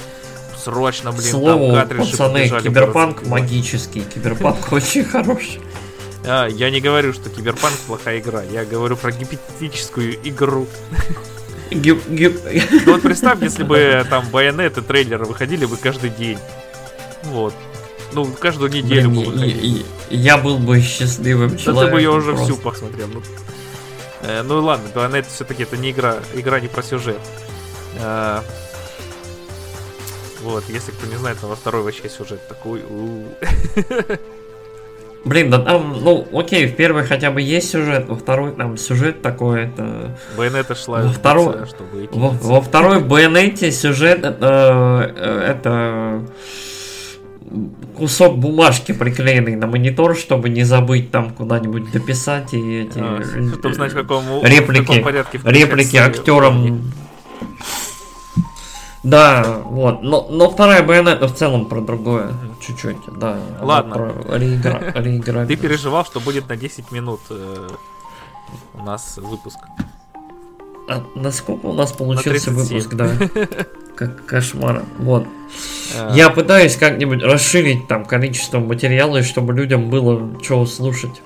Срочно, 0.63 1.13
блин, 1.13 1.31
слову, 1.31 1.67
там 1.69 1.75
картриджи 1.89 2.11
пацаны, 2.11 2.49
Киберпанк 2.63 3.17
просто. 3.17 3.31
магический, 3.31 4.01
Киберпанк 4.03 4.73
очень 4.73 5.05
хороший. 5.05 5.61
А, 6.27 6.47
я 6.49 6.71
не 6.71 6.81
говорю, 6.81 7.13
что 7.13 7.31
Киберпанк 7.31 7.75
плохая 7.87 8.19
игра, 8.21 8.43
я 8.43 8.65
говорю 8.65 8.97
про 8.97 9.11
гипотетическую 9.13 10.17
игру. 10.29 10.67
Гип- 11.71 12.07
гип- 12.09 12.41
Ну 12.87 12.93
вот 12.93 13.03
представь, 13.03 13.41
если 13.43 13.63
бы 13.63 14.05
там 14.11 14.27
байонеты, 14.31 14.83
трейлеры 14.83 15.25
выходили 15.25 15.65
бы 15.67 15.77
каждый 15.77 16.11
день. 16.11 16.39
Вот. 17.25 17.55
Ну, 18.13 18.25
каждую 18.27 18.73
неделю 18.73 19.09
Блин, 19.11 19.25
бы 19.25 19.31
выходили. 19.31 19.85
Я 20.11 20.37
был 20.37 20.59
бы 20.59 20.81
счастливым 20.81 21.51
Да 21.51 21.57
ты 21.57 21.63
человеком. 21.63 21.93
бы 21.93 22.01
ее 22.01 22.11
уже 22.11 22.33
просто. 22.33 22.45
всю 22.53 22.57
посмотрел. 22.63 23.07
Ну, 23.15 23.23
Э, 24.23 24.43
ну 24.43 24.61
ладно, 24.63 24.87
Bayonetta 24.95 25.27
все-таки 25.35 25.63
это 25.63 25.79
не 25.79 25.93
игра, 25.93 26.17
игра 26.35 26.61
не 26.61 26.69
про 26.69 26.83
сюжет. 26.83 27.21
Э, 28.01 28.41
вот, 30.43 30.65
если 30.69 30.93
кто 30.93 31.07
не 31.07 31.17
знает, 31.17 31.39
то 31.41 31.47
во 31.47 31.57
второй 31.57 31.83
вообще 31.83 32.09
сюжет 32.09 32.47
такой. 32.49 32.83
Блин, 35.25 35.51
да 35.51 35.59
там, 35.59 35.99
ну, 36.03 36.27
окей, 36.33 36.67
в 36.67 36.75
первой 36.77 37.05
хотя 37.05 37.31
бы 37.31 37.43
есть 37.43 37.71
сюжет, 37.71 38.09
во 38.09 38.17
второй 38.17 38.53
там 38.53 38.79
сюжет 38.79 39.21
такой, 39.21 39.65
это... 39.65 40.17
Bayonetta 40.37 40.75
шла 40.75 41.03
Во 41.03 41.13
второй- 41.13 41.53
лица, 41.53 41.67
чтобы. 41.67 42.09
Во, 42.13 42.29
во 42.31 42.61
второй 42.63 43.01
Байонете 43.05 43.71
сюжет 43.71 44.25
это, 44.25 45.13
э, 45.15 45.51
это 45.51 46.27
кусок 47.99 48.39
бумажки 48.39 48.93
приклеенный 48.93 49.57
на 49.57 49.67
монитор, 49.67 50.17
чтобы 50.17 50.49
не 50.49 50.65
забыть 50.65 51.11
там 51.11 51.31
куда-нибудь 51.31 51.91
дописать 51.93 52.55
и 52.55 52.81
эти 52.83 52.99
А, 52.99 53.23
Чтобы 53.23 53.75
знать, 53.75 53.93
в 53.93 53.97
каком, 53.97 54.25
в 54.41 54.45
реплики, 54.45 54.81
каком 54.87 55.03
порядке 55.03 55.41
реплики 55.45 55.97
актерам. 55.97 56.93
Да, 59.03 59.63
вот. 59.65 60.03
Но, 60.03 60.27
но 60.29 60.51
вторая 60.51 60.83
Байонета 60.83 61.27
в 61.27 61.35
целом 61.35 61.67
про 61.67 61.81
другое. 61.81 62.35
Чуть-чуть, 62.61 62.99
да. 63.17 63.39
Ладно. 63.61 63.95
Про 63.95 64.09
реигра- 64.37 64.93
Ты 64.93 65.01
реиграбельность. 65.01 65.61
переживал, 65.63 66.05
что 66.05 66.21
будет 66.21 66.49
на 66.49 66.57
10 66.57 66.93
минут 66.93 67.21
э, 67.31 67.69
у 68.75 68.83
нас 68.83 69.17
выпуск. 69.17 69.59
А 70.89 71.03
насколько 71.15 71.67
у 71.67 71.73
нас 71.73 71.93
получился 71.93 72.51
37. 72.53 72.55
выпуск, 72.55 72.95
да? 72.95 73.11
Как 73.97 74.25
кошмар. 74.27 74.83
Вот. 74.99 75.27
Э, 75.97 76.11
Я 76.15 76.29
пытаюсь 76.29 76.77
как-нибудь 76.77 77.23
расширить 77.23 77.89
там 77.89 78.05
количество 78.05 78.59
материала, 78.59 79.23
чтобы 79.23 79.55
людям 79.55 79.89
было 79.89 80.29
что 80.43 80.67
слушать. 80.67 81.23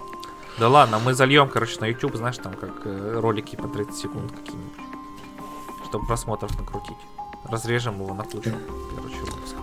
Да 0.61 0.69
ладно, 0.69 1.01
мы 1.05 1.15
зальем, 1.15 1.49
короче, 1.49 1.81
на 1.81 1.87
YouTube, 1.87 2.15
знаешь, 2.15 2.37
там 2.39 2.53
как 2.53 2.71
э, 2.85 3.19
ролики 3.21 3.57
по 3.57 3.67
30 3.67 3.97
секунд 3.97 4.31
какие-нибудь. 4.31 4.73
Чтобы 5.89 6.07
просмотров 6.07 6.57
накрутить. 6.59 6.97
Разрежем 7.49 8.01
его 8.01 8.15
на 8.15 8.25
кучу. 8.25 8.51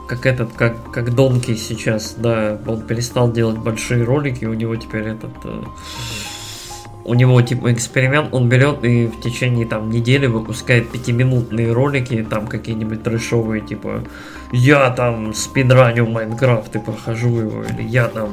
Как 0.07 0.25
этот, 0.25 0.53
как, 0.53 0.91
как 0.91 1.15
Донки 1.15 1.55
сейчас, 1.55 2.15
да, 2.17 2.59
он 2.67 2.81
перестал 2.81 3.31
делать 3.31 3.57
большие 3.57 4.03
ролики, 4.03 4.45
у 4.45 4.53
него 4.53 4.75
теперь 4.75 5.07
этот... 5.07 5.31
э, 5.45 5.63
у 7.03 7.13
него 7.13 7.41
типа 7.41 7.73
эксперимент, 7.73 8.33
он 8.33 8.49
берет 8.49 8.83
и 8.83 9.07
в 9.07 9.21
течение 9.21 9.65
там 9.65 9.89
недели 9.89 10.27
выпускает 10.27 10.91
пятиминутные 10.91 11.71
ролики, 11.71 12.25
там 12.29 12.47
какие-нибудь 12.47 13.03
трэшовые, 13.03 13.61
типа 13.61 14.03
я 14.51 14.89
там 14.91 15.33
спидраню 15.33 16.07
Майнкрафт 16.07 16.75
и 16.75 16.79
прохожу 16.79 17.29
его, 17.29 17.63
или 17.63 17.81
я 17.83 18.07
там 18.07 18.29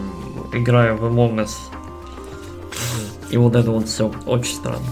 играю 0.53 0.97
в 0.97 1.05
Among 1.05 1.37
Us. 1.37 1.53
И 3.31 3.37
вот 3.37 3.55
это 3.55 3.71
вот 3.71 3.87
все 3.87 4.13
очень 4.27 4.55
странно. 4.55 4.87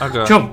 Ага. 0.00 0.26
Чё? 0.26 0.50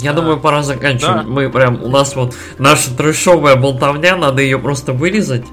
Я 0.00 0.10
А, 0.10 0.14
думаю, 0.14 0.38
пора 0.38 0.62
заканчивать. 0.62 1.16
да. 1.16 1.22
Мы 1.24 1.48
прям, 1.50 1.82
у 1.82 1.88
нас 1.88 2.14
вот 2.16 2.34
наша 2.58 2.94
трэшовая 2.96 3.56
болтовня, 3.56 4.16
надо 4.16 4.42
ее 4.42 4.58
просто 4.58 4.92
вырезать. 4.92 5.44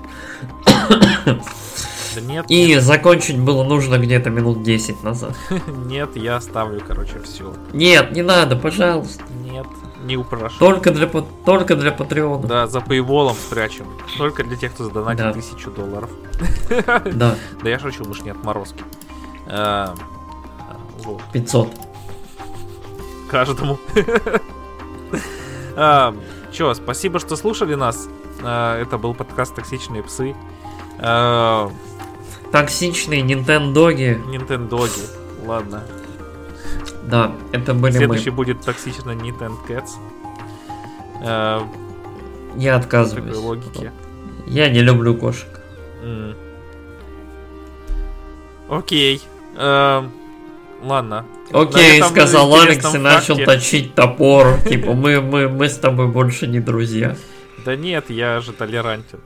Да 2.15 2.21
нет, 2.21 2.45
И 2.47 2.75
закончить 2.79 3.37
было 3.37 3.63
нужно 3.65 3.97
где-то 3.97 4.29
минут 4.29 4.63
10 4.63 5.03
назад. 5.03 5.35
нет, 5.67 6.15
я 6.15 6.37
оставлю, 6.37 6.81
короче, 6.85 7.19
все. 7.23 7.53
Нет, 7.73 8.11
не 8.13 8.21
надо, 8.21 8.55
пожалуйста. 8.55 9.21
Нет, 9.43 9.65
не 10.05 10.15
упрошу. 10.15 10.55
Только 10.59 10.91
для, 10.91 11.07
только 11.07 11.75
для 11.75 11.91
патреона. 11.91 12.47
Да, 12.47 12.67
за 12.67 12.79
пейволом 12.79 13.35
спрячем. 13.35 13.85
Только 14.17 14.45
для 14.45 14.55
тех, 14.55 14.73
кто 14.73 14.85
задонатит 14.85 15.25
Да. 15.25 15.33
тысячу 15.33 15.71
долларов. 15.71 16.09
Да, 17.11 17.35
Да 17.63 17.69
я 17.69 17.79
шучу, 17.79 18.05
мы 18.05 18.13
ж 18.13 18.21
не 18.21 18.29
отморозки. 18.29 18.83
Э, 19.47 19.87
Вот. 21.03 21.21
500. 21.33 21.67
Каждому. 23.29 23.77
А, 25.77 26.15
Чё, 26.53 26.73
спасибо, 26.73 27.19
что 27.19 27.35
слушали 27.35 27.75
нас. 27.75 28.07
А, 28.41 28.79
Это 28.81 28.97
был 28.97 29.13
подкаст 29.13 29.55
«Токсичные 29.55 30.03
псы». 30.03 30.33
А, 30.99 31.69
Токсичные 32.53 33.21
Нинтендоги. 33.21 34.21
Нинтендоги. 34.27 35.01
Ладно. 35.45 35.83
Да, 37.03 37.33
это 37.51 37.73
были 37.73 37.91
Следующий 37.97 38.29
мы. 38.29 38.37
будет 38.37 38.61
токсично 38.61 39.11
Nintendo 39.11 39.57
Cats. 39.67 39.89
Я 42.57 42.75
отказываюсь. 42.77 43.35
такой 43.35 43.43
логике. 43.43 43.91
Я 44.47 44.69
не 44.69 44.79
люблю 44.79 45.13
кошек. 45.15 45.49
Окей. 48.69 49.21
А, 49.57 50.09
Ладно. 50.85 51.25
Окей, 51.51 52.01
сказал 52.03 52.53
Алекс 52.53 52.93
и 52.93 52.97
начал 52.99 53.35
факте- 53.35 53.45
точить 53.45 53.95
топор. 53.95 54.59
Типа, 54.61 54.93
мы, 54.93 55.19
мы, 55.19 55.49
мы 55.49 55.67
с 55.67 55.77
тобой 55.77 56.07
больше 56.07 56.45
не 56.45 56.59
друзья. 56.59 57.15
Да 57.65 57.75
нет, 57.75 58.11
я 58.11 58.39
же 58.39 58.53
толерантен. 58.53 59.19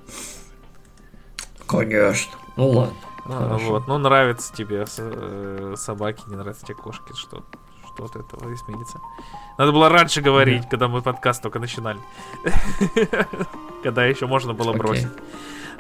Конечно. 1.68 2.32
Ну 2.55 2.70
ладно. 2.70 2.95
А. 3.26 3.57
Вот, 3.57 3.88
ну 3.88 3.97
нравятся 3.97 4.53
тебе 4.53 4.86
э, 4.97 5.74
собаки, 5.78 6.22
не 6.28 6.38
нравятся 6.38 6.66
тебе 6.66 6.76
кошки, 6.76 7.14
что, 7.14 7.43
что 7.93 8.05
от 8.05 8.16
этого 8.16 8.53
изменится. 8.53 8.99
Надо 9.57 9.74
было 9.74 9.89
раньше 9.89 10.22
говорить, 10.22 10.64
когда 10.70 10.88
мы 10.88 11.01
подкаст 11.01 11.43
только 11.43 11.60
начинали. 11.60 11.99
Когда 13.84 14.05
еще 14.05 14.26
можно 14.28 14.53
было 14.53 14.72
бросить. 14.74 15.10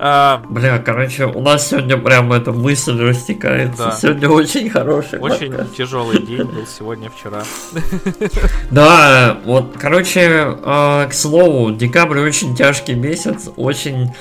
А, 0.01 0.41
Бля, 0.47 0.79
короче, 0.79 1.25
у 1.25 1.41
нас 1.41 1.67
сегодня 1.67 1.97
прям 1.97 2.31
эта 2.31 2.53
мысль 2.53 2.97
растекается. 3.01 3.85
Да. 3.85 3.91
Сегодня 3.91 4.29
очень 4.29 4.69
хороший 4.69 5.19
Очень 5.19 5.49
подкаст. 5.49 5.75
тяжелый 5.75 6.21
день 6.21 6.43
был 6.43 6.65
сегодня, 6.65 7.09
вчера. 7.09 7.43
Да, 8.71 9.37
вот, 9.43 9.75
короче, 9.77 10.55
э, 10.63 11.07
к 11.09 11.13
слову, 11.13 11.71
декабрь 11.71 12.19
очень 12.19 12.55
тяжкий 12.55 12.95
месяц, 12.95 13.49
очень 13.57 14.11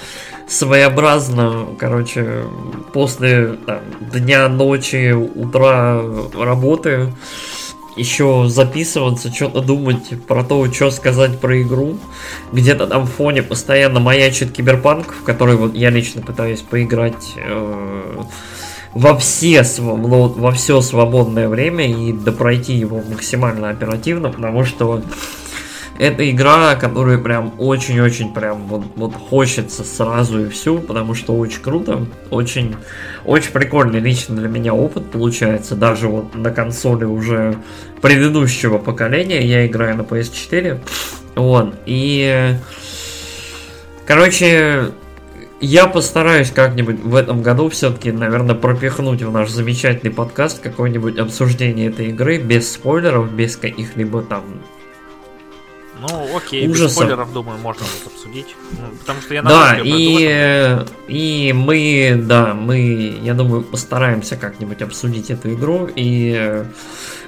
своеобразно, 0.48 1.68
короче, 1.78 2.44
после 2.92 3.58
там, 3.64 3.78
дня, 4.00 4.48
ночи, 4.48 5.12
утра 5.12 6.02
работы 6.34 7.12
еще 7.98 8.46
записываться, 8.48 9.32
что-то 9.32 9.60
думать 9.60 10.14
про 10.26 10.44
то, 10.44 10.70
что 10.72 10.90
сказать 10.90 11.38
про 11.38 11.60
игру. 11.62 11.98
Где-то 12.52 12.86
там 12.86 13.04
в 13.04 13.10
фоне 13.10 13.42
постоянно 13.42 14.00
маячит 14.00 14.52
киберпанк, 14.52 15.12
в 15.12 15.24
который 15.24 15.56
вот 15.56 15.74
я 15.74 15.90
лично 15.90 16.22
пытаюсь 16.22 16.60
поиграть 16.60 17.34
э, 17.36 18.22
во 18.94 19.16
все 19.18 19.64
ну, 19.78 20.28
во 20.28 20.52
все 20.52 20.80
свободное 20.80 21.48
время 21.48 21.86
и 21.86 22.12
допройти 22.12 22.74
его 22.74 23.02
максимально 23.08 23.70
оперативно, 23.70 24.30
потому 24.30 24.64
что 24.64 25.02
это 25.98 26.30
игра, 26.30 26.76
которую 26.76 27.22
прям 27.22 27.54
очень-очень 27.58 28.32
прям 28.32 28.66
вот, 28.68 28.84
вот 28.94 29.14
хочется 29.14 29.82
сразу 29.82 30.46
и 30.46 30.48
всю, 30.48 30.78
потому 30.78 31.14
что 31.14 31.36
очень 31.36 31.60
круто, 31.60 32.06
очень, 32.30 32.76
очень 33.24 33.50
прикольный 33.50 33.98
лично 33.98 34.36
для 34.36 34.48
меня 34.48 34.74
опыт 34.74 35.10
получается, 35.10 35.74
даже 35.74 36.08
вот 36.08 36.34
на 36.34 36.50
консоли 36.50 37.04
уже 37.04 37.56
предыдущего 38.00 38.78
поколения, 38.78 39.44
я 39.44 39.66
играю 39.66 39.96
на 39.96 40.02
PS4, 40.02 40.80
вот, 41.34 41.74
и 41.84 42.54
короче, 44.06 44.92
я 45.60 45.88
постараюсь 45.88 46.52
как-нибудь 46.52 47.00
в 47.00 47.16
этом 47.16 47.42
году 47.42 47.68
все-таки, 47.70 48.12
наверное, 48.12 48.54
пропихнуть 48.54 49.22
в 49.22 49.32
наш 49.32 49.50
замечательный 49.50 50.12
подкаст 50.12 50.60
какое-нибудь 50.60 51.18
обсуждение 51.18 51.88
этой 51.88 52.10
игры 52.10 52.38
без 52.38 52.70
спойлеров, 52.70 53.32
без 53.32 53.56
каких-либо 53.56 54.22
там 54.22 54.44
Ну, 56.00 56.36
окей, 56.36 56.66
без 56.66 56.76
Ужасов. 56.76 56.92
спойлеров, 56.92 57.32
думаю, 57.32 57.58
можно 57.58 57.84
будет 57.84 58.06
обсудить. 58.06 58.54
Ну, 58.72 58.96
потому 59.00 59.20
что 59.20 59.34
я 59.34 59.42
Да, 59.42 59.78
и, 59.82 60.84
и 61.08 61.52
мы, 61.52 62.22
да, 62.24 62.54
мы, 62.54 63.18
я 63.22 63.34
думаю, 63.34 63.62
постараемся 63.62 64.36
как-нибудь 64.36 64.80
обсудить 64.82 65.30
эту 65.30 65.52
игру 65.54 65.88
и 65.94 66.64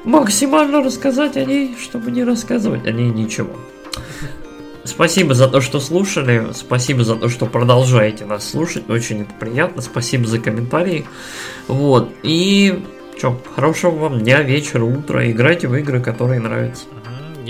максимально 0.04 0.82
рассказать 0.82 1.36
о 1.36 1.44
ней, 1.44 1.76
чтобы 1.80 2.10
не 2.10 2.24
рассказывать 2.24 2.86
о 2.86 2.92
ней 2.92 3.10
ничего. 3.10 3.56
Спасибо 4.84 5.34
за 5.34 5.48
то, 5.48 5.60
что 5.60 5.78
слушали, 5.78 6.48
спасибо 6.54 7.04
за 7.04 7.16
то, 7.16 7.28
что 7.28 7.46
продолжаете 7.46 8.24
нас 8.24 8.48
слушать, 8.48 8.88
очень 8.88 9.22
это 9.22 9.32
приятно, 9.38 9.82
спасибо 9.82 10.26
за 10.26 10.38
комментарии. 10.38 11.06
Вот, 11.68 12.10
и 12.22 12.82
что, 13.18 13.38
хорошего 13.54 13.90
вам 13.90 14.20
дня, 14.20 14.40
вечера, 14.42 14.82
утра, 14.82 15.30
играйте 15.30 15.68
в 15.68 15.74
игры, 15.74 16.00
которые 16.00 16.40
нравятся. 16.40 16.84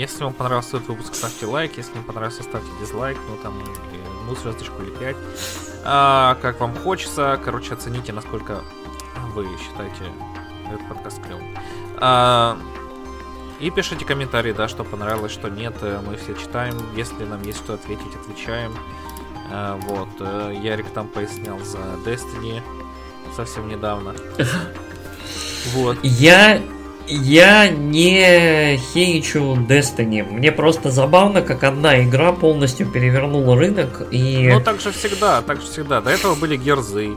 Если 0.01 0.23
вам 0.23 0.33
понравился 0.33 0.77
этот 0.77 0.89
выпуск, 0.89 1.13
ставьте 1.13 1.45
лайк. 1.45 1.77
Если 1.77 1.95
не 1.95 2.03
понравился, 2.03 2.41
ставьте 2.41 2.71
дизлайк. 2.79 3.19
Ну, 3.29 3.37
там, 3.43 3.53
одну 4.21 4.35
звездочку 4.35 4.81
или 4.81 4.89
пять. 4.89 5.15
А, 5.85 6.39
как 6.41 6.59
вам 6.59 6.75
хочется. 6.75 7.39
Короче, 7.45 7.75
оцените, 7.75 8.11
насколько 8.11 8.63
вы 9.35 9.45
считаете 9.59 10.11
этот 10.73 10.89
подкаст 10.89 11.21
клевым. 11.21 11.55
А, 11.97 12.57
и 13.59 13.69
пишите 13.69 14.03
комментарии, 14.03 14.53
да, 14.53 14.67
что 14.67 14.83
понравилось, 14.83 15.33
что 15.33 15.49
нет. 15.49 15.75
Э, 15.81 16.01
Мы 16.03 16.15
все 16.17 16.33
читаем. 16.33 16.73
Если 16.95 17.23
нам 17.23 17.43
есть 17.43 17.59
что 17.59 17.75
ответить, 17.75 18.15
отвечаем. 18.15 18.73
А, 19.51 19.77
вот. 19.83 20.09
э, 20.19 20.59
Ярик 20.63 20.89
там 20.95 21.09
пояснял 21.09 21.59
за 21.59 21.77
Destiny 22.03 22.63
совсем 23.35 23.67
недавно. 23.67 24.15
Вот. 25.75 25.99
Я 26.01 26.59
я 27.11 27.69
не 27.69 28.77
хейчу 28.93 29.55
Destiny. 29.55 30.23
Мне 30.23 30.51
просто 30.51 30.91
забавно, 30.91 31.41
как 31.41 31.63
одна 31.63 32.03
игра 32.03 32.31
полностью 32.31 32.87
перевернула 32.87 33.55
рынок 33.55 34.07
и 34.11 34.49
Ну, 34.51 34.61
так 34.61 34.79
же 34.81 34.91
всегда, 34.91 35.41
так 35.41 35.61
же 35.61 35.67
всегда. 35.67 36.01
До 36.01 36.09
этого 36.09 36.35
были 36.35 36.57
герзы. 36.57 37.11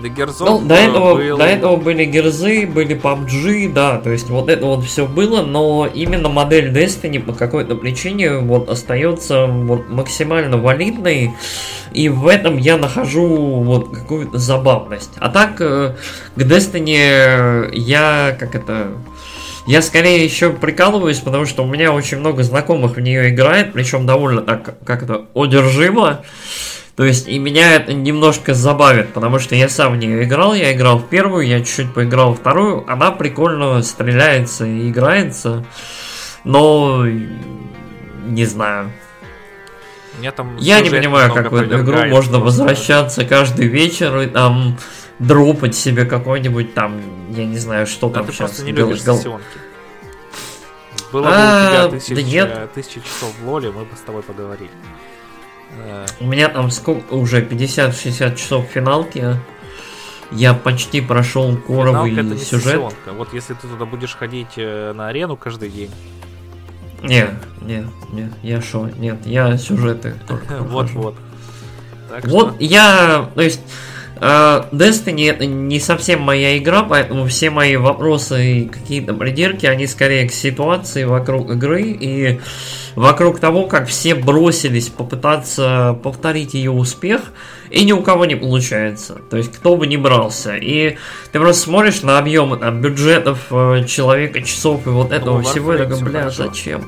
До 0.00 0.08
Герзов 0.08 0.48
Ну, 0.48 0.60
до 0.66 0.74
этого, 0.74 1.14
был... 1.14 1.36
до 1.36 1.44
этого 1.44 1.76
были 1.76 2.04
Герзы, 2.06 2.66
были 2.66 2.98
PUBG, 2.98 3.72
да, 3.72 3.98
то 3.98 4.10
есть 4.10 4.30
вот 4.30 4.48
это 4.48 4.64
вот 4.64 4.84
все 4.84 5.06
было, 5.06 5.42
но 5.42 5.86
именно 5.86 6.28
модель 6.28 6.72
Destiny 6.72 7.20
по 7.20 7.34
какой-то 7.34 7.76
причине 7.76 8.38
вот 8.38 8.70
остается 8.70 9.46
вот 9.46 9.90
максимально 9.90 10.56
валидной, 10.56 11.32
и 11.92 12.08
в 12.08 12.26
этом 12.26 12.56
я 12.56 12.78
нахожу 12.78 13.62
вот 13.62 13.94
какую-то 13.94 14.38
забавность. 14.38 15.12
А 15.18 15.28
так, 15.28 15.60
э, 15.60 15.94
к 16.36 16.40
Destiny 16.40 17.70
я, 17.74 18.34
как 18.40 18.54
это, 18.54 18.92
я 19.66 19.82
скорее 19.82 20.24
еще 20.24 20.50
прикалываюсь, 20.50 21.20
потому 21.20 21.46
что 21.46 21.62
у 21.62 21.66
меня 21.66 21.92
очень 21.92 22.18
много 22.18 22.42
знакомых 22.42 22.96
в 22.96 23.00
нее 23.00 23.30
играет, 23.30 23.72
причем 23.72 24.06
довольно 24.06 24.42
так 24.42 24.74
как-то 24.84 25.26
одержимо. 25.34 26.22
То 26.96 27.04
есть 27.04 27.26
и 27.26 27.38
меня 27.38 27.76
это 27.76 27.94
немножко 27.94 28.52
забавит, 28.52 29.12
потому 29.14 29.38
что 29.38 29.54
я 29.54 29.68
сам 29.68 29.94
в 29.94 29.96
нее 29.96 30.24
играл, 30.24 30.52
я 30.52 30.72
играл 30.72 30.98
в 30.98 31.08
первую, 31.08 31.46
я 31.46 31.60
чуть-чуть 31.60 31.94
поиграл 31.94 32.34
в 32.34 32.40
вторую, 32.40 32.84
она 32.86 33.10
прикольно 33.12 33.82
стреляется 33.82 34.66
и 34.66 34.90
играется, 34.90 35.64
но 36.44 37.06
не 37.06 38.44
знаю. 38.44 38.92
Там 40.36 40.56
Я 40.58 40.80
не 40.80 40.90
понимаю, 40.90 41.32
как 41.32 41.50
в 41.50 41.54
эту 41.54 41.80
игру 41.80 42.04
можно 42.06 42.38
возвращаться 42.38 43.24
каждый 43.24 43.66
вечер 43.66 44.18
и 44.18 44.26
там 44.26 44.76
дропать 45.26 45.74
себе 45.74 46.04
какой-нибудь 46.04 46.74
там, 46.74 47.00
я 47.30 47.44
не 47.46 47.58
знаю, 47.58 47.86
что 47.86 48.08
Да 48.08 48.14
там 48.16 48.26
ты 48.26 48.32
сейчас. 48.32 48.38
просто 48.50 48.64
не 48.64 48.72
любишь 48.72 49.02
гол- 49.04 49.16
сессионки. 49.16 49.44
Было 51.12 51.22
бы 51.22 51.28
у 51.28 51.32
А, 51.32 51.70
тебя 51.70 51.82
да 51.84 51.90
тысяча, 51.90 52.22
нет. 52.22 52.72
тысяча 52.74 53.00
часов 53.00 53.34
в 53.42 53.48
лоле, 53.48 53.70
мы 53.70 53.82
бы 53.84 53.94
с 53.96 54.00
тобой 54.00 54.22
поговорили. 54.22 54.70
Э, 55.78 56.06
У 56.20 56.26
меня 56.26 56.48
там 56.48 56.70
сколько 56.70 57.12
уже 57.14 57.42
50-60 57.42 58.36
часов 58.36 58.66
финалки. 58.66 59.36
Я 60.30 60.54
почти 60.54 61.02
прошел 61.02 61.54
коровый 61.58 62.14
финалка 62.14 62.38
сюжет. 62.42 62.64
сессионка. 62.64 63.12
Вот 63.12 63.34
если 63.34 63.52
ты 63.52 63.68
туда 63.68 63.84
будешь 63.84 64.14
ходить 64.16 64.54
э, 64.56 64.92
на 64.94 65.08
арену 65.08 65.36
каждый 65.36 65.68
день, 65.68 65.90
Не, 67.02 67.26
не, 67.60 67.86
не, 68.12 68.30
я 68.42 68.62
шо, 68.62 68.88
нет, 68.96 69.26
я 69.26 69.56
сюжеты. 69.58 70.14
только. 70.26 70.46
Так 72.08 72.24
Вот 72.26 72.48
что, 72.48 72.56
я, 72.60 73.30
то 73.34 73.40
есть, 73.42 73.60
Destiny 74.22 75.28
это 75.28 75.46
не 75.46 75.80
совсем 75.80 76.20
моя 76.22 76.56
игра, 76.56 76.84
поэтому 76.84 77.26
все 77.26 77.50
мои 77.50 77.76
вопросы 77.76 78.60
и 78.60 78.68
какие-то 78.68 79.14
придирки, 79.14 79.66
они 79.66 79.88
скорее 79.88 80.28
к 80.28 80.32
ситуации 80.32 81.02
вокруг 81.02 81.50
игры 81.50 81.82
и 81.82 82.40
вокруг 82.94 83.40
того, 83.40 83.66
как 83.66 83.88
все 83.88 84.14
бросились 84.14 84.90
попытаться 84.90 85.98
повторить 86.04 86.54
ее 86.54 86.70
успех, 86.70 87.32
и 87.68 87.84
ни 87.84 87.90
у 87.90 88.00
кого 88.02 88.24
не 88.24 88.36
получается. 88.36 89.20
То 89.28 89.38
есть, 89.38 89.50
кто 89.50 89.76
бы 89.76 89.88
ни 89.88 89.96
брался. 89.96 90.54
И 90.54 90.98
ты 91.32 91.40
просто 91.40 91.62
смотришь 91.62 92.02
на 92.02 92.18
объемы 92.18 92.58
там, 92.58 92.80
бюджетов 92.80 93.46
э, 93.50 93.84
человека, 93.88 94.40
часов 94.42 94.86
и 94.86 94.90
вот 94.90 95.10
этого 95.10 95.42
в 95.42 95.42
всего, 95.42 95.74
и 95.74 95.78
такой, 95.78 96.00
бля, 96.00 96.30
зачем? 96.30 96.84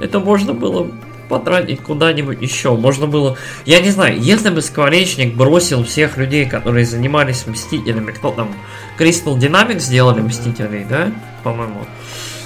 Это 0.00 0.20
можно 0.20 0.52
было 0.52 0.90
потратить 1.32 1.80
куда-нибудь 1.80 2.42
еще. 2.42 2.76
Можно 2.76 3.06
было... 3.06 3.38
Я 3.64 3.80
не 3.80 3.88
знаю, 3.88 4.20
если 4.20 4.50
бы 4.50 4.60
Скворечник 4.60 5.34
бросил 5.34 5.82
всех 5.82 6.18
людей, 6.18 6.44
которые 6.44 6.84
занимались 6.84 7.46
Мстителями, 7.46 8.10
кто 8.10 8.32
там... 8.32 8.54
Crystal 8.98 9.34
Dynamics 9.38 9.80
сделали 9.80 10.20
Мстителей, 10.20 10.84
да? 10.84 11.10
По-моему. 11.42 11.86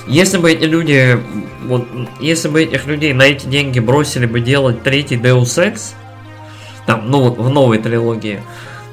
Если 0.06 0.38
бы 0.38 0.52
эти 0.52 0.62
люди... 0.62 1.18
Вот, 1.64 1.88
если 2.20 2.46
бы 2.46 2.62
этих 2.62 2.86
людей 2.86 3.12
на 3.12 3.22
эти 3.22 3.48
деньги 3.48 3.80
бросили 3.80 4.24
бы 4.24 4.38
делать 4.38 4.84
третий 4.84 5.16
Deus 5.16 5.58
Ex, 5.58 5.94
там, 6.86 7.10
ну 7.10 7.22
вот 7.22 7.38
в 7.38 7.50
новой 7.50 7.78
трилогии, 7.78 8.40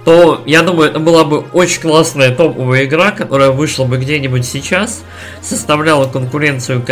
то 0.06 0.42
я 0.46 0.62
думаю, 0.64 0.90
это 0.90 1.00
была 1.00 1.24
бы 1.24 1.40
очень 1.54 1.82
классная 1.82 2.36
топовая 2.36 2.86
игра, 2.86 3.12
которая 3.12 3.52
вышла 3.52 3.86
бы 3.86 3.98
где-нибудь 3.98 4.46
сейчас, 4.46 5.04
составляла 5.42 6.08
конкуренцию 6.08 6.84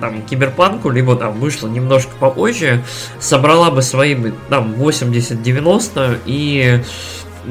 там, 0.00 0.22
киберпанку, 0.22 0.90
либо 0.90 1.16
там 1.16 1.38
вышла 1.38 1.68
немножко 1.68 2.12
попозже, 2.18 2.82
собрала 3.20 3.70
бы 3.70 3.82
свои 3.82 4.16
там 4.48 4.74
80-90 4.74 6.20
и 6.26 6.82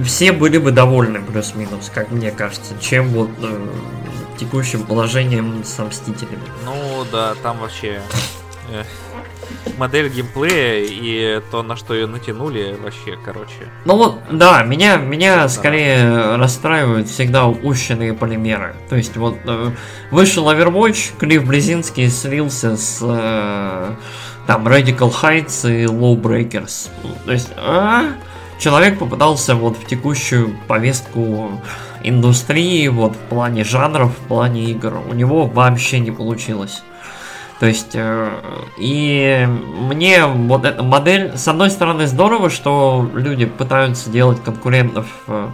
все 0.03 0.31
были 0.33 0.57
бы 0.57 0.71
довольны 0.71 1.21
плюс-минус, 1.21 1.89
как 1.93 2.11
мне 2.11 2.31
кажется, 2.31 2.73
чем 2.81 3.07
вот 3.09 3.29
э, 3.41 3.67
текущим 4.37 4.83
положением 4.83 5.63
с 5.63 5.81
Мстителями. 5.81 6.43
ну 6.65 7.05
да, 7.11 7.35
там 7.41 7.59
вообще 7.59 8.01
э, 8.69 8.83
модель 9.77 10.09
геймплея 10.09 10.85
и 10.87 11.41
то, 11.51 11.63
на 11.63 11.75
что 11.75 11.93
ее 11.93 12.07
натянули, 12.07 12.77
вообще, 12.81 13.17
короче. 13.23 13.69
Ну 13.85 13.97
вот, 13.97 14.19
да, 14.31 14.63
меня, 14.63 14.97
меня 14.97 15.47
скорее 15.49 16.35
расстраивают 16.35 17.07
всегда 17.07 17.45
упущенные 17.47 18.13
полимеры. 18.13 18.75
То 18.89 18.95
есть 18.95 19.17
вот 19.17 19.37
э, 19.45 19.71
вышел 20.11 20.49
Overwatch, 20.49 21.17
Клифф 21.17 21.45
Близинский 21.45 22.09
слился 22.09 22.77
с 22.77 22.99
э, 23.01 23.93
там 24.47 24.67
Radical 24.67 25.13
Heights 25.21 25.69
и 25.69 25.85
Lawbreakers. 25.85 26.89
То 27.25 27.31
есть 27.31 27.49
а, 27.57 28.13
человек 28.59 28.99
попытался 28.99 29.55
вот 29.55 29.77
в 29.77 29.85
текущую 29.85 30.55
повестку 30.67 31.61
индустрии, 32.03 32.87
вот 32.87 33.13
в 33.13 33.19
плане 33.29 33.63
жанров, 33.63 34.11
в 34.11 34.27
плане 34.27 34.65
игр. 34.65 35.01
У 35.09 35.13
него 35.13 35.45
вообще 35.45 35.99
не 35.99 36.11
получилось. 36.11 36.83
То 37.59 37.67
есть, 37.67 37.91
э, 37.93 38.29
и 38.77 39.47
мне 39.47 40.25
вот 40.25 40.65
эта 40.65 40.83
модель, 40.83 41.37
с 41.37 41.47
одной 41.47 41.71
стороны, 41.71 42.05
здорово, 42.05 42.49
что 42.49 43.09
люди 43.13 43.45
пытаются 43.45 44.09
делать 44.09 44.43
конкурентов 44.43 45.07
э, 45.27 45.49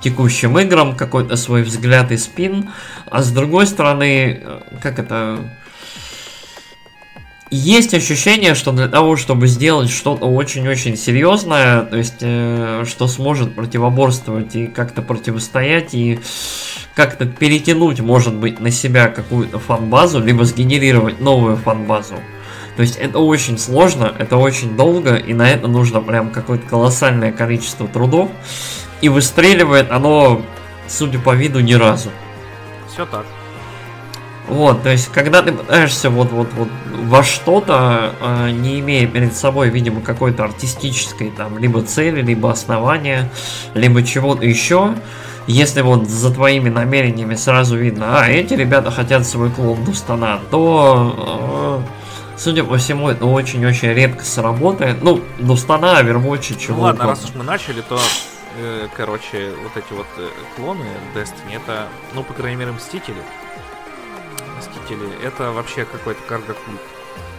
текущим 0.00 0.58
играм, 0.58 0.96
какой-то 0.96 1.36
свой 1.36 1.62
взгляд 1.62 2.10
и 2.10 2.16
спин, 2.16 2.70
а 3.08 3.22
с 3.22 3.30
другой 3.30 3.66
стороны, 3.66 4.40
э, 4.42 4.60
как 4.82 4.98
это... 4.98 5.38
Есть 7.48 7.94
ощущение, 7.94 8.56
что 8.56 8.72
для 8.72 8.88
того, 8.88 9.14
чтобы 9.14 9.46
сделать 9.46 9.88
что-то 9.88 10.26
очень-очень 10.26 10.96
серьезное, 10.96 11.82
то 11.82 11.96
есть, 11.96 12.18
что 12.18 13.06
сможет 13.06 13.54
противоборствовать 13.54 14.56
и 14.56 14.66
как-то 14.66 15.00
противостоять, 15.00 15.94
и 15.94 16.18
как-то 16.96 17.26
перетянуть, 17.26 18.00
может 18.00 18.34
быть, 18.34 18.58
на 18.58 18.70
себя 18.70 19.08
какую-то 19.08 19.58
фан-базу, 19.58 20.18
либо 20.20 20.44
сгенерировать 20.44 21.20
новую 21.20 21.56
фан-базу. 21.56 22.14
То 22.76 22.82
есть 22.82 22.96
это 22.96 23.18
очень 23.18 23.58
сложно, 23.58 24.12
это 24.18 24.38
очень 24.38 24.76
долго, 24.76 25.14
и 25.14 25.34
на 25.34 25.48
это 25.48 25.68
нужно 25.68 26.00
прям 26.00 26.30
какое-то 26.30 26.66
колоссальное 26.66 27.32
количество 27.32 27.86
трудов. 27.86 28.30
И 29.02 29.10
выстреливает 29.10 29.90
оно, 29.90 30.40
судя 30.88 31.18
по 31.18 31.34
виду, 31.34 31.60
ни 31.60 31.74
разу. 31.74 32.08
Все 32.90 33.04
так. 33.04 33.26
Вот, 34.48 34.82
то 34.82 34.90
есть, 34.90 35.10
когда 35.12 35.42
ты 35.42 35.52
пытаешься 35.52 36.08
вот, 36.08 36.30
вот, 36.30 36.48
вот 36.54 36.68
во 37.04 37.22
что-то, 37.24 38.14
э, 38.20 38.50
не 38.52 38.80
имея 38.80 39.06
перед 39.06 39.34
собой, 39.36 39.68
видимо, 39.70 40.00
какой-то 40.00 40.44
артистической 40.44 41.30
там 41.30 41.58
либо 41.58 41.82
цели, 41.82 42.22
либо 42.22 42.50
основания, 42.50 43.28
либо 43.74 44.02
чего-то 44.02 44.46
еще, 44.46 44.94
если 45.46 45.80
вот 45.82 46.08
за 46.08 46.32
твоими 46.32 46.68
намерениями 46.68 47.34
сразу 47.34 47.76
видно, 47.76 48.20
а, 48.20 48.28
эти 48.28 48.54
ребята 48.54 48.90
хотят 48.90 49.26
свой 49.26 49.50
клон 49.50 49.84
Дустана, 49.84 50.40
то, 50.50 51.82
э, 51.84 52.38
судя 52.38 52.64
по 52.64 52.76
всему, 52.78 53.08
это 53.08 53.26
очень-очень 53.26 53.92
редко 53.92 54.24
сработает. 54.24 55.02
Ну, 55.02 55.20
Дустана, 55.38 56.00
Overwatch, 56.00 56.58
чего 56.58 56.76
Ну 56.78 56.82
ладно, 56.82 57.04
угодно. 57.04 57.06
раз 57.06 57.24
уж 57.24 57.34
мы 57.34 57.44
начали, 57.44 57.80
то, 57.80 57.98
э, 58.58 58.88
короче, 58.96 59.52
вот 59.62 59.76
эти 59.76 59.92
вот 59.92 60.06
э, 60.18 60.28
клоны 60.56 60.84
Destiny, 61.14 61.56
это, 61.56 61.86
ну, 62.14 62.24
по 62.24 62.32
крайней 62.34 62.56
мере, 62.56 62.72
Мстители. 62.72 63.22
Мстители, 64.58 65.08
это 65.24 65.52
вообще 65.52 65.84
какой-то 65.84 66.22
карго-клуб. 66.26 66.80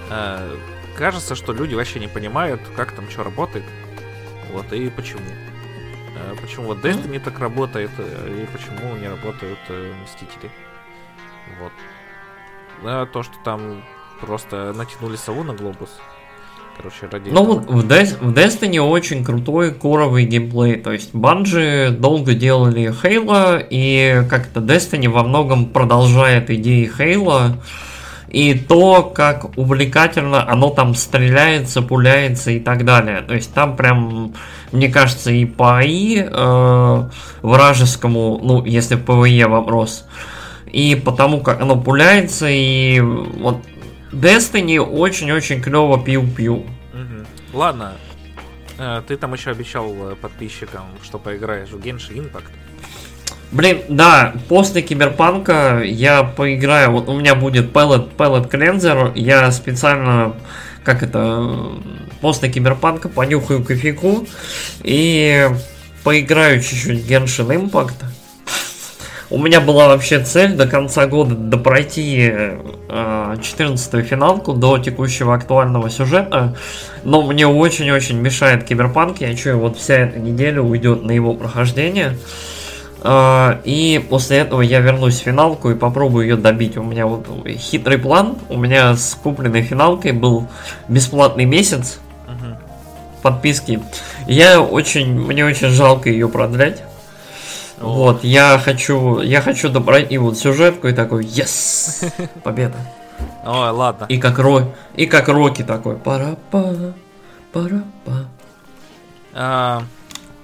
Э, 0.09 0.55
кажется, 0.95 1.35
что 1.35 1.51
люди 1.51 1.75
вообще 1.75 1.99
не 1.99 2.07
понимают, 2.07 2.61
как 2.75 2.93
там 2.93 3.09
что 3.09 3.23
работает. 3.23 3.65
Вот, 4.53 4.71
и 4.71 4.89
почему. 4.89 5.21
Э, 6.15 6.35
почему 6.41 6.67
вот 6.67 6.83
Destiny 6.83 7.19
так 7.19 7.39
работает, 7.39 7.91
э, 7.97 8.43
и 8.43 8.45
почему 8.45 8.95
не 8.95 9.07
работают 9.07 9.59
э, 9.69 9.93
Мстители. 10.03 10.51
Вот. 11.59 11.71
Да, 12.83 13.05
то, 13.05 13.23
что 13.23 13.33
там 13.43 13.83
просто 14.21 14.73
натянули 14.73 15.15
сову 15.15 15.43
на 15.43 15.53
глобус. 15.53 15.89
Короче, 16.77 17.07
ради 17.11 17.29
Ну 17.31 17.43
вот 17.43 17.65
в, 17.65 17.87
Des- 17.87 18.17
в 18.19 18.33
Destiny 18.33 18.79
очень 18.79 19.25
крутой 19.25 19.73
core 19.73 19.99
овый 19.99 20.25
геймплей. 20.25 20.75
То 20.75 20.91
есть 20.91 21.13
Bungie 21.13 21.89
долго 21.97 22.35
делали 22.35 22.91
Halo, 22.91 23.57
и 23.57 24.23
как-то 24.29 24.59
Destiny 24.59 25.09
во 25.09 25.23
многом 25.23 25.69
продолжает 25.69 26.51
идеи 26.51 26.85
Halo. 26.85 27.57
И 28.29 28.53
то, 28.53 29.03
как 29.03 29.57
увлекательно 29.57 30.49
оно 30.49 30.69
там 30.69 30.95
стреляется, 30.95 31.81
пуляется 31.81 32.51
и 32.51 32.59
так 32.59 32.83
далее. 32.83 33.21
То 33.21 33.33
есть 33.33 33.53
там 33.53 33.75
прям, 33.75 34.33
мне 34.71 34.89
кажется, 34.89 35.31
и 35.31 35.45
по 35.45 35.77
AI 35.77 36.23
э, 36.29 37.09
вражескому, 37.41 38.39
ну, 38.43 38.65
если 38.65 38.95
PvE 38.95 39.47
вопрос, 39.47 40.05
и 40.65 40.95
потому 40.95 41.41
как 41.41 41.61
оно 41.61 41.79
пуляется, 41.79 42.47
и 42.49 42.99
вот 42.99 43.57
Destiny 44.11 44.79
очень-очень 44.79 45.61
клево. 45.61 45.97
Мгм. 45.97 47.25
Ладно. 47.53 47.93
Э, 48.77 49.01
ты 49.07 49.17
там 49.17 49.33
еще 49.33 49.51
обещал 49.51 49.89
э, 49.89 50.15
подписчикам, 50.15 50.85
что 51.03 51.17
поиграешь 51.17 51.69
в 51.69 51.79
Genshin 51.79 52.29
Impact. 52.29 52.51
Блин, 53.51 53.81
да, 53.87 54.33
после 54.49 54.81
Киберпанка 54.81 55.81
я 55.81 56.23
поиграю, 56.23 56.91
вот 56.91 57.07
у 57.07 57.17
меня 57.17 57.33
будет 57.33 57.71
Pellet, 57.71 58.09
Pellet 58.17 58.49
Cleanser, 58.49 59.13
я 59.15 59.49
специально, 59.51 60.33
как 60.83 61.01
это, 61.01 61.71
после 62.19 62.49
Киберпанка 62.49 63.07
понюхаю 63.07 63.63
кофейку 63.63 64.27
и 64.83 65.49
поиграю 66.03 66.61
чуть-чуть 66.61 67.09
Genshin 67.09 67.47
Impact. 67.47 67.93
У 69.29 69.37
меня 69.37 69.61
была 69.61 69.87
вообще 69.87 70.21
цель 70.21 70.53
до 70.53 70.67
конца 70.67 71.05
года 71.05 71.35
допройти 71.35 72.29
э, 72.29 73.37
14 73.41 74.05
финалку 74.05 74.53
до 74.53 74.77
текущего 74.77 75.33
актуального 75.33 75.89
сюжета, 75.89 76.57
но 77.05 77.21
мне 77.21 77.47
очень-очень 77.47 78.19
мешает 78.19 78.65
Киберпанк, 78.65 79.21
я 79.21 79.33
чую, 79.35 79.59
вот 79.59 79.77
вся 79.77 79.95
эта 79.95 80.19
неделя 80.19 80.61
уйдет 80.61 81.03
на 81.03 81.11
его 81.11 81.33
прохождение. 81.33 82.07
Э, 82.07 82.56
и 83.03 84.05
после 84.09 84.37
этого 84.37 84.61
я 84.61 84.79
вернусь 84.79 85.19
в 85.19 85.23
финалку 85.23 85.69
и 85.69 85.75
попробую 85.75 86.27
ее 86.27 86.35
добить. 86.35 86.77
У 86.77 86.83
меня 86.83 87.05
вот 87.05 87.27
хитрый 87.47 87.97
план. 87.97 88.37
У 88.49 88.57
меня 88.57 88.95
с 88.95 89.15
купленной 89.15 89.61
финалкой 89.61 90.13
был 90.13 90.47
бесплатный 90.87 91.45
месяц 91.45 91.99
Мгм. 92.27 92.57
подписки. 93.21 93.81
Я 94.27 94.61
очень, 94.61 95.13
мне 95.13 95.45
очень 95.45 95.69
жалко 95.69 96.09
ее 96.09 96.27
продлять. 96.27 96.81
О. 97.79 97.93
Вот, 97.93 98.23
я 98.23 98.59
хочу, 98.63 99.19
я 99.19 99.41
хочу 99.41 99.69
добрать 99.69 100.15
вот 100.17 100.37
сюжетку 100.37 100.87
и 100.87 100.93
такой, 100.93 101.23
yes, 101.23 102.11
победа. 102.43 102.77
Ой, 103.45 103.69
ладно. 103.69 104.05
И 104.09 104.17
как 104.17 104.39
Ро, 104.39 104.73
и 104.95 105.05
как 105.05 105.27
Рокки 105.27 105.63
такой, 105.63 105.95
пара 105.95 106.37
па, 106.51 106.73
пара 107.53 107.83
па. 108.03 108.25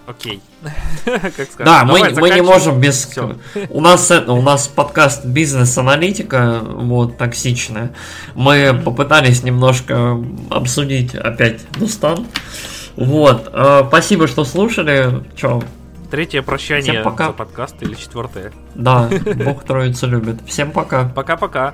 Окей. 0.05 0.41
Как 1.05 1.31
сказать? 1.31 1.65
Да, 1.65 1.85
мы, 1.85 1.99
Давай 1.99 2.13
мы 2.13 2.29
не 2.31 2.41
можем 2.41 2.79
без... 2.79 3.05
Всё. 3.05 3.37
У 3.69 3.79
нас 3.79 4.11
это, 4.11 4.33
у 4.33 4.41
нас 4.41 4.67
подкаст 4.67 5.25
бизнес-аналитика, 5.25 6.59
вот, 6.61 7.17
токсичная. 7.17 7.93
Мы 8.35 8.79
попытались 8.83 9.43
немножко 9.43 10.17
обсудить 10.49 11.15
опять 11.15 11.61
Дустан. 11.77 12.27
Вот, 12.95 13.49
э, 13.53 13.83
спасибо, 13.87 14.27
что 14.27 14.43
слушали. 14.43 15.23
Че, 15.35 15.61
Третье 16.11 16.43
прощание 16.43 16.91
Всем 16.91 17.03
пока. 17.03 17.27
за 17.27 17.33
подкаст 17.33 17.81
или 17.81 17.95
четвертое. 17.95 18.51
да, 18.75 19.09
Бог 19.35 19.63
Троицу 19.63 20.07
любит. 20.07 20.37
Всем 20.45 20.71
пока. 20.71 21.05
Пока-пока. 21.05 21.73